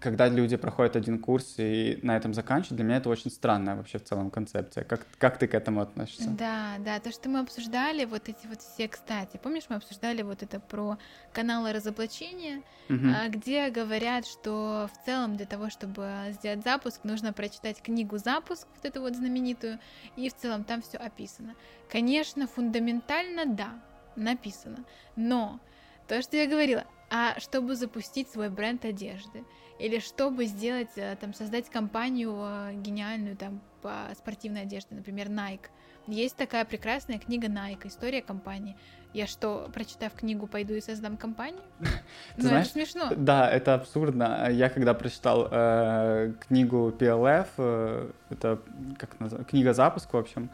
когда 0.00 0.28
люди 0.28 0.56
проходят 0.56 0.96
один 0.96 1.18
курс 1.18 1.54
и 1.58 1.98
на 2.02 2.16
этом 2.16 2.34
заканчивают, 2.34 2.76
для 2.76 2.84
меня 2.84 2.96
это 2.98 3.08
очень 3.08 3.30
странная 3.30 3.76
вообще 3.76 3.98
в 3.98 4.04
целом 4.04 4.30
концепция. 4.30 4.84
Как, 4.84 5.06
как 5.18 5.38
ты 5.38 5.46
к 5.46 5.54
этому 5.54 5.80
относишься? 5.80 6.28
Да, 6.30 6.76
да, 6.78 7.00
то, 7.00 7.10
что 7.10 7.28
мы 7.28 7.40
обсуждали, 7.40 8.04
вот 8.04 8.28
эти 8.28 8.46
вот 8.46 8.60
все, 8.60 8.88
кстати, 8.88 9.38
помнишь, 9.42 9.64
мы 9.68 9.76
обсуждали 9.76 10.22
вот 10.22 10.42
это 10.42 10.60
про 10.60 10.98
каналы 11.32 11.72
разоблачения, 11.72 12.62
угу. 12.88 13.08
где 13.28 13.70
говорят, 13.70 14.26
что 14.26 14.88
в 14.92 15.04
целом 15.04 15.36
для 15.36 15.46
того, 15.46 15.70
чтобы 15.70 16.10
сделать 16.30 16.62
запуск, 16.64 17.04
нужно 17.04 17.32
прочитать 17.32 17.82
книгу 17.82 18.18
«Запуск», 18.18 18.66
вот 18.74 18.84
эту 18.84 19.00
вот 19.00 19.16
знаменитую, 19.16 19.78
и 20.16 20.28
в 20.28 20.34
целом 20.34 20.64
там 20.64 20.82
все 20.82 20.98
описано. 20.98 21.54
Конечно, 21.90 22.46
фундаментально, 22.46 23.46
да, 23.46 23.80
написано, 24.16 24.84
но 25.16 25.60
то, 26.06 26.22
что 26.22 26.36
я 26.36 26.46
говорила, 26.46 26.84
а 27.10 27.38
чтобы 27.38 27.74
запустить 27.76 28.28
свой 28.28 28.50
бренд 28.50 28.84
одежды, 28.84 29.44
или 29.78 30.00
чтобы 30.00 30.46
сделать, 30.46 30.90
э, 30.96 31.16
там, 31.20 31.34
создать 31.34 31.68
компанию 31.70 32.34
э, 32.38 32.74
гениальную, 32.74 33.36
там, 33.36 33.60
по 33.82 34.08
спортивной 34.16 34.62
одежде, 34.62 34.94
например, 34.94 35.28
Nike. 35.28 35.66
Есть 36.06 36.36
такая 36.36 36.64
прекрасная 36.64 37.18
книга 37.18 37.48
Nike, 37.48 37.86
история 37.86 38.22
компании. 38.22 38.76
Я 39.12 39.26
что, 39.26 39.70
прочитав 39.72 40.12
книгу, 40.14 40.46
пойду 40.46 40.74
и 40.74 40.80
создам 40.80 41.16
компанию? 41.16 41.62
ну, 42.36 42.48
это 42.48 42.68
смешно. 42.68 43.10
Да, 43.14 43.48
это 43.50 43.74
абсурдно. 43.74 44.48
Я 44.50 44.70
когда 44.70 44.94
прочитал 44.94 45.48
э, 45.50 46.32
книгу 46.46 46.94
PLF, 46.98 47.48
э, 47.58 48.10
это 48.30 48.60
как 48.98 49.20
называется, 49.20 49.50
книга 49.50 49.72
запуск, 49.72 50.12
в 50.12 50.16
общем, 50.16 50.50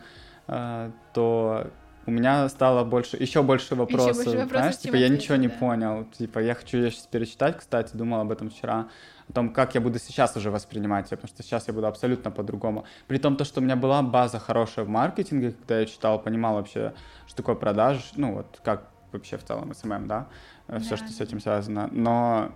э, 0.49 0.91
то 1.13 1.71
у 2.07 2.11
меня 2.11 2.49
стало 2.49 2.85
больше, 2.85 3.17
еще 3.17 3.43
больше 3.43 3.75
вопросов, 3.75 4.11
еще 4.11 4.25
больше 4.25 4.39
вопросов 4.39 4.59
знаешь, 4.59 4.79
типа 4.79 4.97
я 4.97 5.09
ничего 5.09 5.37
не 5.37 5.49
понял, 5.49 6.05
типа 6.17 6.39
я 6.39 6.55
хочу 6.55 6.79
ее 6.79 6.91
сейчас 6.91 7.07
перечитать, 7.07 7.59
кстати, 7.59 7.97
думал 7.97 8.21
об 8.21 8.31
этом 8.31 8.51
вчера, 8.51 8.89
о 9.29 9.33
том, 9.33 9.51
как 9.53 9.75
я 9.75 9.81
буду 9.81 9.99
сейчас 9.99 10.37
уже 10.37 10.51
воспринимать 10.51 11.11
ее, 11.11 11.17
потому 11.17 11.29
что 11.29 11.43
сейчас 11.43 11.69
я 11.69 11.75
буду 11.75 11.87
абсолютно 11.87 12.31
по-другому. 12.31 12.85
При 13.07 13.19
том, 13.19 13.37
то, 13.37 13.45
что 13.45 13.61
у 13.61 13.65
меня 13.65 13.77
была 13.77 14.03
база 14.03 14.39
хорошая 14.39 14.85
в 14.85 14.89
маркетинге, 14.89 15.53
когда 15.53 15.81
я 15.81 15.87
читал, 15.87 16.21
понимал 16.21 16.55
вообще, 16.55 16.95
что 17.27 17.37
такое 17.37 17.55
продаж, 17.55 18.13
ну 18.17 18.35
вот 18.35 18.61
как 18.63 18.91
вообще 19.13 19.39
в 19.39 19.45
целом 19.45 19.75
SMM, 19.75 20.07
да, 20.07 20.29
да. 20.69 20.79
все, 20.81 20.97
что 20.97 21.09
с 21.09 21.21
этим 21.21 21.41
связано, 21.41 21.89
но 21.93 22.53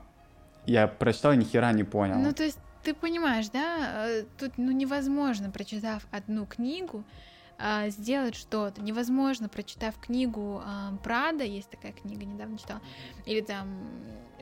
я 0.67 0.87
прочитал 0.89 1.33
и 1.33 1.37
ни 1.37 1.45
хера 1.45 1.73
не 1.73 1.85
понял. 1.85 2.19
Ну, 2.19 2.33
то 2.33 2.43
есть 2.43 2.59
ты 2.83 2.95
понимаешь, 2.95 3.49
да, 3.49 4.07
э, 4.09 4.25
тут 4.39 4.53
ну, 4.57 4.73
невозможно, 4.73 5.51
прочитав 5.51 6.07
одну 6.11 6.47
книгу, 6.47 7.05
а, 7.59 7.89
сделать 7.89 8.35
что-то. 8.35 8.81
Невозможно, 8.81 9.49
прочитав 9.49 9.99
книгу 9.99 10.63
а, 10.65 10.97
Прада, 11.03 11.45
есть 11.45 11.69
такая 11.71 11.93
книга, 11.93 12.25
недавно 12.25 12.59
читала, 12.59 12.81
или 13.27 13.41
там 13.41 13.69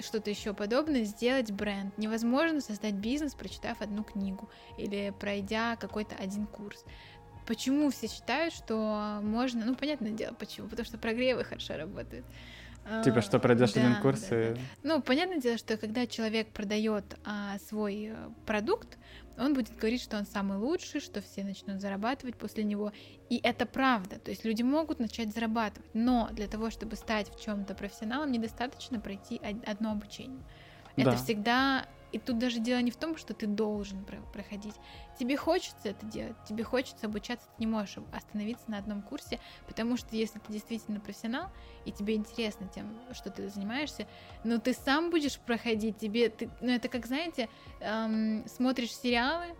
что-то 0.00 0.30
еще 0.30 0.52
подобное, 0.52 1.04
сделать 1.04 1.50
бренд. 1.50 1.96
Невозможно 1.96 2.60
создать 2.60 2.94
бизнес, 2.94 3.34
прочитав 3.34 3.80
одну 3.80 4.04
книгу 4.04 4.50
или 4.76 5.14
пройдя 5.18 5.76
какой-то 5.76 6.14
один 6.16 6.46
курс. 6.46 6.84
Почему 7.46 7.90
все 7.90 8.08
считают, 8.08 8.52
что 8.52 9.20
можно... 9.22 9.64
Ну, 9.64 9.76
понятное 9.76 10.10
дело, 10.10 10.34
почему. 10.34 10.68
Потому 10.68 10.84
что 10.84 10.98
прогревы 10.98 11.44
хорошо 11.44 11.76
работают. 11.76 12.26
Типа, 13.04 13.20
что 13.20 13.40
пройдешь 13.40 13.72
да, 13.72 13.80
один 13.80 14.00
курс 14.00 14.20
да, 14.28 14.50
и... 14.50 14.54
Да. 14.54 14.60
Ну, 14.84 15.02
понятное 15.02 15.38
дело, 15.38 15.58
что 15.58 15.76
когда 15.76 16.06
человек 16.06 16.48
продает 16.48 17.16
а, 17.24 17.58
свой 17.68 18.12
э, 18.12 18.28
продукт, 18.46 18.96
он 19.38 19.54
будет 19.54 19.76
говорить, 19.76 20.02
что 20.02 20.16
он 20.16 20.26
самый 20.26 20.58
лучший, 20.58 21.00
что 21.00 21.20
все 21.20 21.44
начнут 21.44 21.80
зарабатывать 21.80 22.36
после 22.36 22.64
него. 22.64 22.92
И 23.28 23.40
это 23.42 23.66
правда. 23.66 24.18
То 24.18 24.30
есть 24.30 24.44
люди 24.44 24.62
могут 24.62 24.98
начать 24.98 25.32
зарабатывать. 25.32 25.88
Но 25.94 26.28
для 26.32 26.46
того, 26.46 26.70
чтобы 26.70 26.96
стать 26.96 27.30
в 27.34 27.40
чем-то 27.40 27.74
профессионалом, 27.74 28.32
недостаточно 28.32 29.00
пройти 29.00 29.40
одно 29.66 29.92
обучение. 29.92 30.42
Да. 30.96 31.02
Это 31.02 31.16
всегда 31.16 31.86
и 32.16 32.18
тут 32.18 32.38
даже 32.38 32.60
дело 32.60 32.80
не 32.80 32.90
в 32.90 32.96
том, 32.96 33.16
что 33.16 33.34
ты 33.34 33.46
должен 33.46 34.04
проходить. 34.32 34.74
Тебе 35.18 35.36
хочется 35.36 35.90
это 35.90 36.06
делать, 36.06 36.36
тебе 36.48 36.64
хочется 36.64 37.06
обучаться, 37.06 37.46
ты 37.46 37.54
не 37.58 37.66
можешь 37.66 37.98
остановиться 38.10 38.70
на 38.70 38.78
одном 38.78 39.02
курсе, 39.02 39.38
потому 39.66 39.98
что 39.98 40.16
если 40.16 40.38
ты 40.38 40.52
действительно 40.52 40.98
профессионал, 40.98 41.50
и 41.84 41.92
тебе 41.92 42.14
интересно 42.14 42.68
тем, 42.74 42.98
что 43.12 43.30
ты 43.30 43.48
занимаешься, 43.50 44.06
но 44.44 44.58
ты 44.58 44.72
сам 44.72 45.10
будешь 45.10 45.38
проходить, 45.38 45.98
тебе, 45.98 46.30
ты, 46.30 46.50
ну 46.62 46.72
это 46.72 46.88
как, 46.88 47.06
знаете, 47.06 47.50
эм, 47.80 48.44
смотришь 48.48 48.96
сериалы, 48.96 49.54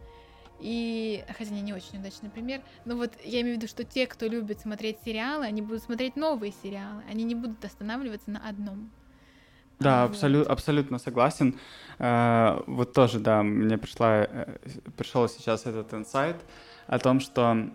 и, 0.58 1.22
хотя 1.36 1.50
не, 1.50 1.60
не 1.60 1.75
очень 1.75 1.98
удачный 1.98 2.30
пример, 2.30 2.62
но 2.86 2.96
вот 2.96 3.12
я 3.22 3.42
имею 3.42 3.56
в 3.56 3.58
виду, 3.58 3.68
что 3.68 3.84
те, 3.84 4.06
кто 4.06 4.26
любит 4.26 4.60
смотреть 4.60 4.98
сериалы, 5.04 5.44
они 5.44 5.60
будут 5.60 5.82
смотреть 5.82 6.16
новые 6.16 6.54
сериалы, 6.62 7.02
они 7.10 7.25
не 7.25 7.34
будут 7.34 7.62
останавливаться 7.62 8.30
на 8.30 8.48
одном. 8.48 8.90
Да, 9.78 10.04
абсолют, 10.04 10.49
абсолютно 10.49 10.99
согласен. 10.99 11.59
Э, 11.99 12.62
вот 12.66 12.92
тоже, 12.92 13.21
да, 13.21 13.42
мне 13.42 13.76
пришла, 13.78 14.25
э, 14.25 14.56
пришел 14.97 15.28
сейчас 15.28 15.66
этот 15.66 15.92
инсайт 15.95 16.37
о 16.87 16.99
том, 16.99 17.21
что 17.21 17.68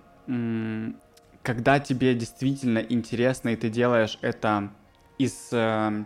когда 1.44 1.80
тебе 1.80 2.14
действительно 2.14 2.80
интересно, 2.80 3.50
и 3.50 3.56
ты 3.56 3.70
делаешь 3.70 4.18
это 4.22 4.70
из, 5.18 5.50
э, 5.52 6.06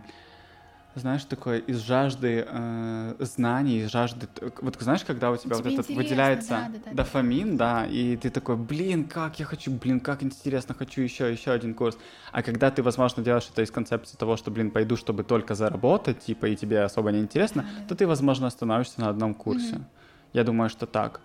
знаешь, 1.00 1.24
такое 1.24 1.58
из 1.58 1.78
жажды 1.80 2.46
э, 2.48 3.14
знаний, 3.20 3.80
из 3.80 3.90
жажды... 3.90 4.28
Вот 4.60 4.76
знаешь, 4.80 5.04
когда 5.04 5.30
у 5.30 5.36
тебя 5.36 5.56
Тебе 5.56 5.70
вот 5.70 5.78
этот 5.80 5.94
выделяется 5.94 6.48
да, 6.48 6.68
да, 6.72 6.78
да, 6.84 6.96
дофамин, 6.96 7.56
да, 7.56 7.86
и 7.86 8.16
ты 8.16 8.30
такой, 8.30 8.56
блин, 8.56 9.04
как 9.04 9.38
я 9.38 9.44
хочу, 9.44 9.70
блин, 9.70 10.00
как 10.00 10.22
интересно, 10.22 10.74
хочу 10.74 11.02
еще, 11.02 11.30
еще 11.30 11.52
один 11.52 11.74
курс. 11.74 11.98
А 12.32 12.42
когда 12.42 12.70
ты, 12.70 12.82
возможно, 12.82 13.22
делаешь 13.22 13.48
это 13.52 13.62
из 13.62 13.70
концепции 13.70 14.16
того, 14.16 14.36
что, 14.36 14.50
блин, 14.50 14.70
пойду, 14.70 14.96
чтобы 14.96 15.22
только 15.24 15.54
заработать, 15.54 16.20
типа, 16.20 16.46
и 16.46 16.56
тебе 16.56 16.82
особо 16.82 17.12
не 17.12 17.20
интересно, 17.20 17.62
Да, 17.62 17.68
да. 17.68 17.88
то 17.88 17.94
ты, 17.94 18.06
возможно, 18.06 18.46
остановишься 18.46 19.00
на 19.00 19.08
одном 19.08 19.34
курсе. 19.34 19.76
Мгм. 19.76 19.86
Я 20.32 20.44
думаю, 20.44 20.70
что 20.70 20.86
так. 20.86 21.20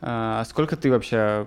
А 0.00 0.44
сколько 0.44 0.76
ты 0.76 0.90
вообще 0.90 1.46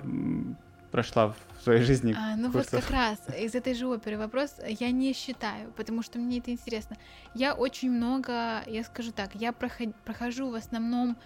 прошла 0.91 1.33
в 1.65 1.67
своей 1.67 1.81
жизни 1.81 2.15
А, 2.15 2.35
ну 2.35 2.51
курсов? 2.51 2.73
вот 2.73 2.81
как 2.81 2.91
раз 2.91 3.19
из 3.39 3.55
этой 3.55 3.73
же 3.73 3.87
оперы 3.87 4.19
вопрос 4.19 4.57
я 4.67 4.91
не 4.91 5.13
считаю, 5.13 5.71
потому 5.71 6.03
что 6.03 6.19
мне 6.19 6.37
это 6.37 6.51
интересно. 6.51 6.95
Я 7.33 7.55
очень 7.55 7.89
много, 7.89 8.63
я 8.67 8.83
скажу 8.83 9.11
так, 9.11 9.33
я 9.33 9.51
прохожу 9.51 10.51
в 10.51 10.53
основном 10.53 11.17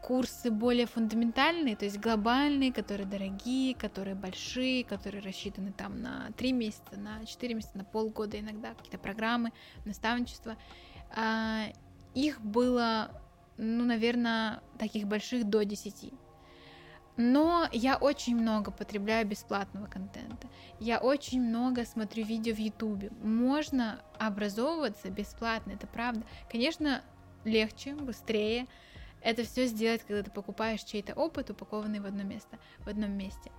курсы 0.00 0.52
более 0.52 0.86
фундаментальные, 0.86 1.74
то 1.74 1.86
есть 1.86 1.98
глобальные, 1.98 2.72
которые 2.72 3.06
дорогие, 3.06 3.74
которые 3.74 4.14
большие, 4.14 4.84
которые 4.84 5.22
рассчитаны 5.22 5.72
там 5.72 6.00
на 6.00 6.30
3 6.36 6.52
месяца, 6.52 6.96
на 6.96 7.24
4 7.26 7.54
месяца, 7.54 7.76
на 7.76 7.84
полгода 7.84 8.38
иногда, 8.38 8.74
какие-то 8.74 8.98
программы, 8.98 9.50
наставничество. 9.84 10.56
А, 11.16 11.64
их 12.14 12.40
было, 12.40 13.10
ну, 13.56 13.84
наверное, 13.84 14.60
таких 14.78 15.08
больших 15.08 15.48
до 15.48 15.64
10. 15.64 16.12
Но 17.16 17.68
я 17.72 17.96
очень 17.96 18.36
много 18.36 18.70
потребляю 18.70 19.26
бесплатного 19.26 19.86
контента. 19.86 20.48
Я 20.80 20.98
очень 20.98 21.40
много 21.40 21.84
смотрю 21.84 22.24
видео 22.24 22.54
в 22.54 22.58
Ютубе. 22.58 23.10
Можно 23.22 24.00
образовываться 24.18 25.10
бесплатно, 25.10 25.72
это 25.72 25.86
правда. 25.86 26.24
Конечно, 26.50 27.02
легче, 27.44 27.94
быстрее 27.94 28.66
это 29.24 29.42
все 29.42 29.66
сделать, 29.66 30.02
когда 30.06 30.22
ты 30.22 30.30
покупаешь 30.30 30.82
чей-то 30.82 31.14
опыт, 31.14 31.50
упакованный 31.50 31.98
в 31.98 32.06
одно 32.06 32.22
место, 32.22 32.58
в 32.80 32.88
одном 32.88 33.12
месте. 33.12 33.50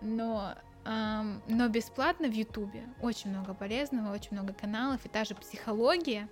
Но, 0.00 0.54
ам, 0.84 1.42
но 1.48 1.68
бесплатно 1.68 2.28
в 2.28 2.32
Ютубе 2.32 2.84
очень 3.02 3.30
много 3.30 3.52
полезного, 3.52 4.14
очень 4.14 4.32
много 4.32 4.54
каналов, 4.54 5.04
и 5.04 5.08
та 5.08 5.24
же 5.24 5.34
психология. 5.34 6.28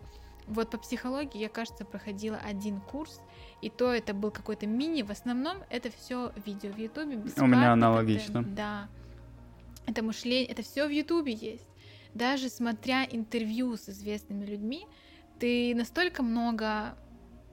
Вот 0.49 0.71
по 0.71 0.79
психологии 0.79 1.39
я, 1.39 1.49
кажется, 1.49 1.85
проходила 1.85 2.37
один 2.37 2.81
курс, 2.81 3.21
и 3.61 3.71
то 3.71 3.93
это 3.93 4.15
был 4.15 4.31
какой-то 4.31 4.67
мини. 4.67 5.03
В 5.03 5.11
основном 5.11 5.59
это 5.71 5.91
все 5.91 6.33
видео 6.45 6.73
в 6.73 6.79
Ютубе. 6.79 7.17
бесплатный 7.17 7.73
аналогично. 7.73 8.35
контент, 8.35 8.55
Да. 8.55 8.89
Это 9.87 10.03
мышление, 10.03 10.47
это 10.47 10.63
все 10.63 10.87
в 10.87 10.91
Ютубе 10.91 11.33
есть. 11.33 11.67
Даже 12.15 12.49
смотря 12.49 13.05
интервью 13.05 13.77
с 13.77 13.89
известными 13.89 14.45
людьми, 14.45 14.87
ты 15.39 15.75
настолько 15.75 16.23
много 16.23 16.97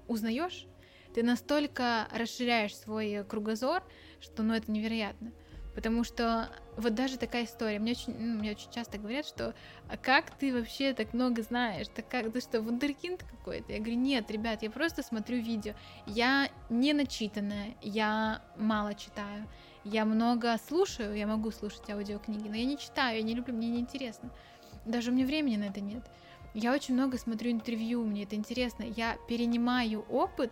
узнаешь, 0.07 0.65
ты 1.13 1.23
настолько 1.23 2.07
расширяешь 2.11 2.75
свой 2.75 3.23
кругозор, 3.23 3.83
что 4.19 4.43
ну 4.43 4.53
это 4.53 4.71
невероятно. 4.71 5.31
Потому 5.73 6.03
что 6.03 6.49
вот 6.77 6.93
даже 6.93 7.17
такая 7.17 7.45
история, 7.45 7.79
мне 7.79 7.91
очень, 7.91 8.15
ну, 8.17 8.39
мне 8.39 8.51
очень 8.51 8.69
часто 8.71 8.97
говорят, 8.97 9.25
что 9.25 9.53
а 9.87 9.97
как 9.97 10.31
ты 10.31 10.53
вообще 10.53 10.93
так 10.93 11.13
много 11.13 11.41
знаешь, 11.41 11.87
так 11.87 12.07
как 12.07 12.31
ты 12.31 12.41
что, 12.41 12.61
вундеркинд 12.61 13.23
какой-то? 13.23 13.73
Я 13.73 13.79
говорю, 13.79 13.95
нет, 13.97 14.29
ребят, 14.29 14.61
я 14.63 14.69
просто 14.69 15.03
смотрю 15.03 15.37
видео, 15.37 15.73
я 16.05 16.49
не 16.69 16.93
начитанная, 16.93 17.75
я 17.81 18.41
мало 18.57 18.93
читаю, 18.93 19.47
я 19.83 20.05
много 20.05 20.57
слушаю, 20.67 21.15
я 21.15 21.27
могу 21.27 21.51
слушать 21.51 21.89
аудиокниги, 21.89 22.47
но 22.47 22.55
я 22.55 22.65
не 22.65 22.77
читаю, 22.77 23.17
я 23.17 23.23
не 23.23 23.35
люблю, 23.35 23.53
мне 23.53 23.69
не 23.69 23.79
интересно, 23.79 24.29
даже 24.85 25.11
у 25.11 25.13
меня 25.13 25.25
времени 25.25 25.57
на 25.57 25.65
это 25.65 25.81
нет. 25.81 26.03
Я 26.53 26.73
очень 26.73 26.93
много 26.93 27.17
смотрю 27.17 27.51
интервью, 27.51 28.05
мне 28.05 28.23
это 28.23 28.35
интересно, 28.35 28.83
я 28.83 29.17
перенимаю 29.27 30.05
опыт, 30.09 30.51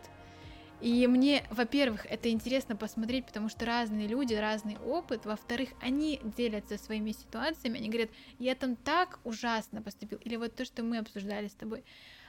и 0.83 1.07
мне, 1.07 1.45
во-первых, 1.49 2.05
это 2.07 2.29
интересно 2.29 2.75
посмотреть, 2.75 3.25
потому 3.25 3.47
что 3.47 3.65
разные 3.65 4.05
люди, 4.05 4.33
разный 4.33 4.77
опыт. 4.85 5.25
Во-вторых, 5.25 5.69
они 5.81 6.19
делятся 6.35 6.77
своими 6.77 7.13
ситуациями. 7.13 7.77
Они 7.77 7.87
говорят, 7.87 8.09
я 8.37 8.53
там 8.53 8.75
так 8.75 9.17
ужасно 9.23 9.81
поступил. 9.81 10.19
Или 10.25 10.35
вот 10.35 10.53
то, 10.55 10.65
что 10.65 10.83
мы 10.83 10.97
обсуждали 10.97 11.47
с 11.47 11.53
тобой. 11.53 11.85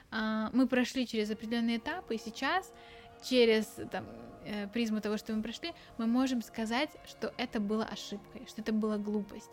А, 0.09 0.51
Мы 0.53 0.67
прошли 0.67 1.05
через 1.05 1.29
определенные 1.31 1.79
этапы, 1.79 2.15
и 2.15 2.17
сейчас 2.17 2.71
через 3.29 3.65
там, 3.91 4.05
э, 4.45 4.69
призму 4.69 5.01
того, 5.01 5.17
что 5.17 5.33
мы 5.33 5.43
прошли, 5.43 5.73
мы 5.97 6.07
можем 6.07 6.41
сказать, 6.41 6.91
что 7.05 7.33
это 7.37 7.59
было 7.59 7.83
ошибкой, 7.83 8.45
что 8.47 8.61
это 8.61 8.71
была 8.71 8.97
глупость. 8.97 9.51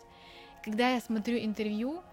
Когда 0.63 0.91
я 0.91 1.01
смотрю 1.01 1.39
интервью, 1.39 2.03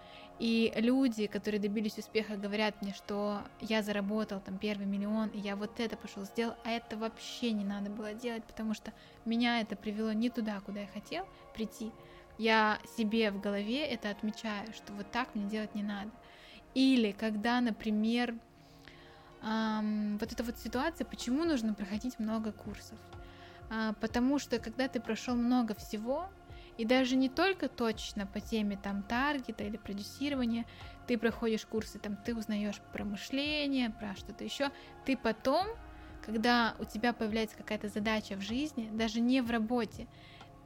и 0.41 0.73
люди, 0.75 1.27
которые 1.27 1.61
добились 1.61 1.99
успеха, 1.99 2.35
говорят 2.35 2.81
мне, 2.81 2.95
что 2.95 3.43
я 3.59 3.83
заработал 3.83 4.39
там 4.39 4.57
первый 4.57 4.87
миллион, 4.87 5.29
и 5.29 5.37
я 5.37 5.55
вот 5.55 5.79
это 5.79 5.95
пошел 5.95 6.23
сделал, 6.23 6.55
а 6.63 6.71
это 6.71 6.97
вообще 6.97 7.51
не 7.51 7.63
надо 7.63 7.91
было 7.91 8.15
делать, 8.15 8.43
потому 8.45 8.73
что 8.73 8.91
меня 9.23 9.61
это 9.61 9.75
привело 9.75 10.13
не 10.13 10.31
туда, 10.31 10.59
куда 10.61 10.79
я 10.79 10.87
хотел 10.87 11.27
прийти. 11.53 11.91
Я 12.39 12.79
себе 12.97 13.29
в 13.29 13.39
голове 13.39 13.85
это 13.85 14.09
отмечаю, 14.09 14.73
что 14.73 14.93
вот 14.93 15.11
так 15.11 15.35
мне 15.35 15.47
делать 15.47 15.75
не 15.75 15.83
надо. 15.83 16.09
Или 16.73 17.11
когда, 17.11 17.61
например, 17.61 18.33
ам, 19.43 20.17
вот 20.17 20.31
эта 20.31 20.43
вот 20.43 20.57
ситуация, 20.57 21.05
почему 21.05 21.43
нужно 21.43 21.75
проходить 21.75 22.17
много 22.17 22.51
курсов? 22.51 22.97
А, 23.69 23.93
потому 24.01 24.39
что 24.39 24.57
когда 24.57 24.87
ты 24.87 24.99
прошел 24.99 25.35
много 25.35 25.75
всего, 25.75 26.29
и 26.77 26.85
даже 26.85 27.15
не 27.15 27.29
только 27.29 27.67
точно 27.67 28.25
по 28.25 28.39
теме 28.39 28.77
там 28.81 29.03
таргета 29.03 29.63
или 29.63 29.77
продюсирования, 29.77 30.65
ты 31.07 31.17
проходишь 31.17 31.65
курсы, 31.65 31.99
там 31.99 32.15
ты 32.15 32.35
узнаешь 32.35 32.81
про 32.93 33.03
мышление, 33.03 33.89
про 33.89 34.15
что-то 34.15 34.43
еще, 34.43 34.69
ты 35.05 35.17
потом, 35.17 35.67
когда 36.25 36.75
у 36.79 36.85
тебя 36.85 37.13
появляется 37.13 37.57
какая-то 37.57 37.89
задача 37.89 38.35
в 38.35 38.41
жизни, 38.41 38.89
даже 38.93 39.19
не 39.19 39.41
в 39.41 39.51
работе, 39.51 40.07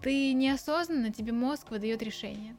ты 0.02 0.34
неосознанно, 0.34 1.12
тебе 1.12 1.32
мозг 1.32 1.72
выдает 1.72 2.04
решение. 2.04 2.56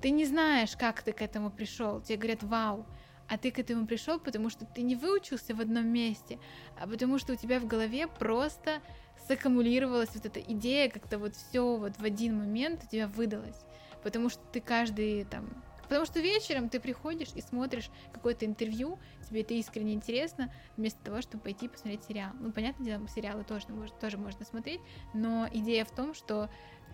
Ты 0.00 0.10
не 0.10 0.26
знаешь, 0.26 0.76
как 0.76 1.02
ты 1.02 1.12
к 1.12 1.22
этому 1.22 1.50
пришел. 1.50 2.00
Тебе 2.00 2.18
говорят, 2.18 2.42
вау, 2.42 2.86
а 3.28 3.38
ты 3.38 3.50
к 3.50 3.58
этому 3.58 3.86
пришел, 3.86 4.20
потому 4.20 4.50
что 4.50 4.66
ты 4.66 4.82
не 4.82 4.96
выучился 4.96 5.54
в 5.54 5.60
одном 5.60 5.86
месте, 5.88 6.38
а 6.78 6.86
потому 6.86 7.18
что 7.18 7.32
у 7.32 7.36
тебя 7.36 7.58
в 7.58 7.66
голове 7.66 8.06
просто 8.06 8.80
саккумулировалась 9.28 10.10
вот 10.14 10.26
эта 10.26 10.40
идея, 10.40 10.90
как-то 10.90 11.18
вот 11.18 11.34
все 11.34 11.76
вот 11.76 11.96
в 11.96 12.04
один 12.04 12.38
момент 12.38 12.82
у 12.84 12.88
тебя 12.88 13.08
выдалось. 13.08 13.64
Потому 14.02 14.28
что 14.28 14.42
ты 14.52 14.60
каждый 14.60 15.24
там... 15.24 15.48
Потому 15.82 16.06
что 16.06 16.20
вечером 16.20 16.68
ты 16.68 16.80
приходишь 16.80 17.28
и 17.34 17.42
смотришь 17.42 17.90
какое-то 18.12 18.46
интервью, 18.46 18.98
тебе 19.28 19.42
это 19.42 19.54
искренне 19.54 19.92
интересно, 19.92 20.52
вместо 20.76 21.02
того, 21.04 21.20
чтобы 21.20 21.42
пойти 21.42 21.68
посмотреть 21.68 22.04
сериал. 22.04 22.32
Ну, 22.40 22.52
понятное 22.52 22.86
дело, 22.86 23.08
сериалы 23.08 23.44
тоже, 23.44 23.66
тоже 24.00 24.16
можно 24.16 24.44
смотреть, 24.44 24.80
но 25.12 25.48
идея 25.52 25.84
в 25.84 25.90
том, 25.90 26.14
что 26.14 26.48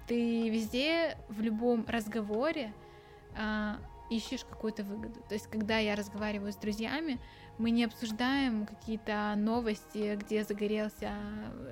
ты 0.08 0.48
везде, 0.48 1.16
в 1.28 1.40
любом 1.40 1.84
разговоре 1.86 2.74
а, 3.36 3.78
ищешь 4.10 4.44
какую-то 4.44 4.82
выгоду. 4.82 5.20
То 5.28 5.34
есть, 5.34 5.46
когда 5.46 5.78
я 5.78 5.94
разговариваю 5.94 6.52
с 6.52 6.56
друзьями, 6.56 7.20
мы 7.60 7.70
не 7.70 7.84
обсуждаем 7.84 8.66
какие-то 8.66 9.34
новости, 9.36 10.16
где 10.16 10.44
загорелся 10.44 11.12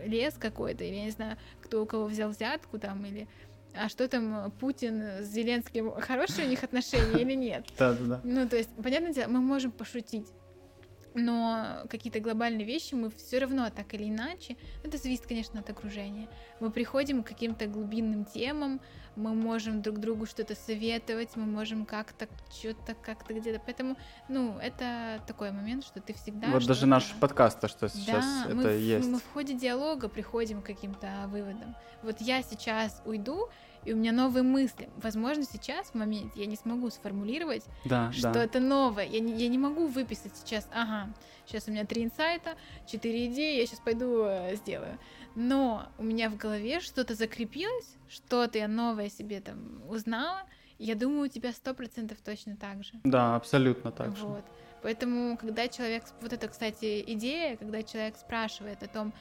лес 0.04 0.34
какой-то, 0.38 0.84
или 0.84 0.94
я 0.94 1.04
не 1.04 1.10
знаю, 1.10 1.36
кто 1.62 1.82
у 1.82 1.86
кого 1.86 2.04
взял 2.04 2.30
взятку 2.30 2.78
там, 2.78 3.04
или 3.06 3.26
а 3.74 3.88
что 3.88 4.08
там 4.08 4.50
Путин 4.60 5.02
с 5.22 5.26
Зеленским, 5.26 5.92
хорошие 5.92 6.46
у 6.46 6.50
них 6.50 6.62
отношения 6.64 7.20
или 7.20 7.34
нет. 7.34 7.66
Да-да-да. 7.78 8.20
Ну, 8.24 8.48
то 8.48 8.56
есть, 8.56 8.70
понятное 8.82 9.12
дело, 9.12 9.28
мы 9.28 9.40
можем 9.40 9.70
пошутить, 9.70 10.26
но 11.18 11.82
какие-то 11.88 12.20
глобальные 12.20 12.66
вещи 12.66 12.94
мы 12.94 13.10
все 13.10 13.38
равно 13.38 13.68
так 13.70 13.92
или 13.94 14.08
иначе, 14.08 14.56
это 14.84 14.98
зависит, 14.98 15.26
конечно, 15.26 15.60
от 15.60 15.70
окружения. 15.70 16.28
Мы 16.60 16.70
приходим 16.70 17.22
к 17.22 17.28
каким-то 17.28 17.66
глубинным 17.66 18.24
темам, 18.24 18.80
мы 19.16 19.34
можем 19.34 19.82
друг 19.82 19.98
другу 19.98 20.26
что-то 20.26 20.54
советовать, 20.54 21.30
мы 21.34 21.44
можем 21.44 21.84
как-то 21.84 22.28
что-то 22.50 22.94
как-то 22.94 23.34
где-то. 23.34 23.60
Поэтому, 23.64 23.96
ну, 24.28 24.58
это 24.58 25.20
такой 25.26 25.50
момент, 25.50 25.84
что 25.84 26.00
ты 26.00 26.14
всегда. 26.14 26.48
Вот 26.48 26.66
даже 26.66 26.86
наш 26.86 27.12
подкаст, 27.20 27.60
то, 27.60 27.68
что 27.68 27.88
сейчас 27.88 28.24
да, 28.24 28.44
это 28.46 28.54
мы, 28.54 28.70
есть. 28.70 29.08
мы 29.08 29.18
в 29.18 29.32
ходе 29.32 29.54
диалога 29.54 30.08
приходим 30.08 30.62
к 30.62 30.66
каким-то 30.66 31.24
выводам. 31.28 31.74
Вот 32.02 32.20
я 32.20 32.42
сейчас 32.42 33.02
уйду, 33.04 33.48
и 33.84 33.92
у 33.92 33.96
меня 33.96 34.12
новые 34.12 34.42
мысли. 34.42 34.88
Возможно, 34.96 35.44
сейчас 35.44 35.88
в 35.88 35.94
моменте 35.94 36.40
я 36.40 36.46
не 36.46 36.56
смогу 36.56 36.90
сформулировать 36.90 37.64
Да, 37.84 38.12
что 38.12 38.32
да. 38.32 38.44
это 38.44 38.60
новое. 38.60 39.06
Я 39.06 39.20
не, 39.20 39.32
я 39.34 39.48
не 39.48 39.58
могу 39.58 39.86
выписать 39.86 40.36
сейчас, 40.36 40.68
ага, 40.72 41.12
сейчас 41.46 41.68
у 41.68 41.70
меня 41.70 41.84
три 41.84 42.04
инсайта, 42.04 42.56
четыре 42.86 43.26
идеи, 43.26 43.58
я 43.58 43.66
сейчас 43.66 43.80
пойду 43.80 44.24
э, 44.24 44.56
сделаю. 44.56 44.98
Но 45.34 45.86
у 45.98 46.02
меня 46.02 46.30
в 46.30 46.36
голове 46.36 46.80
что-то 46.80 47.14
закрепилось, 47.14 47.96
что-то 48.08 48.58
я 48.58 48.68
новое 48.68 49.08
себе 49.08 49.40
там 49.40 49.82
узнала. 49.88 50.42
Я 50.78 50.94
думаю, 50.94 51.24
у 51.24 51.28
тебя 51.28 51.52
сто 51.52 51.74
процентов 51.74 52.18
точно 52.24 52.56
так 52.56 52.84
же. 52.84 52.92
Да, 53.04 53.36
абсолютно 53.36 53.90
так 53.90 54.16
же. 54.16 54.24
Вот. 54.24 54.44
Поэтому, 54.82 55.36
когда 55.36 55.66
человек, 55.66 56.04
вот 56.20 56.32
это, 56.32 56.46
кстати, 56.48 57.02
идея, 57.08 57.56
когда 57.56 57.82
человек 57.82 58.16
спрашивает 58.16 58.82
о 58.82 58.86
том, 58.86 59.12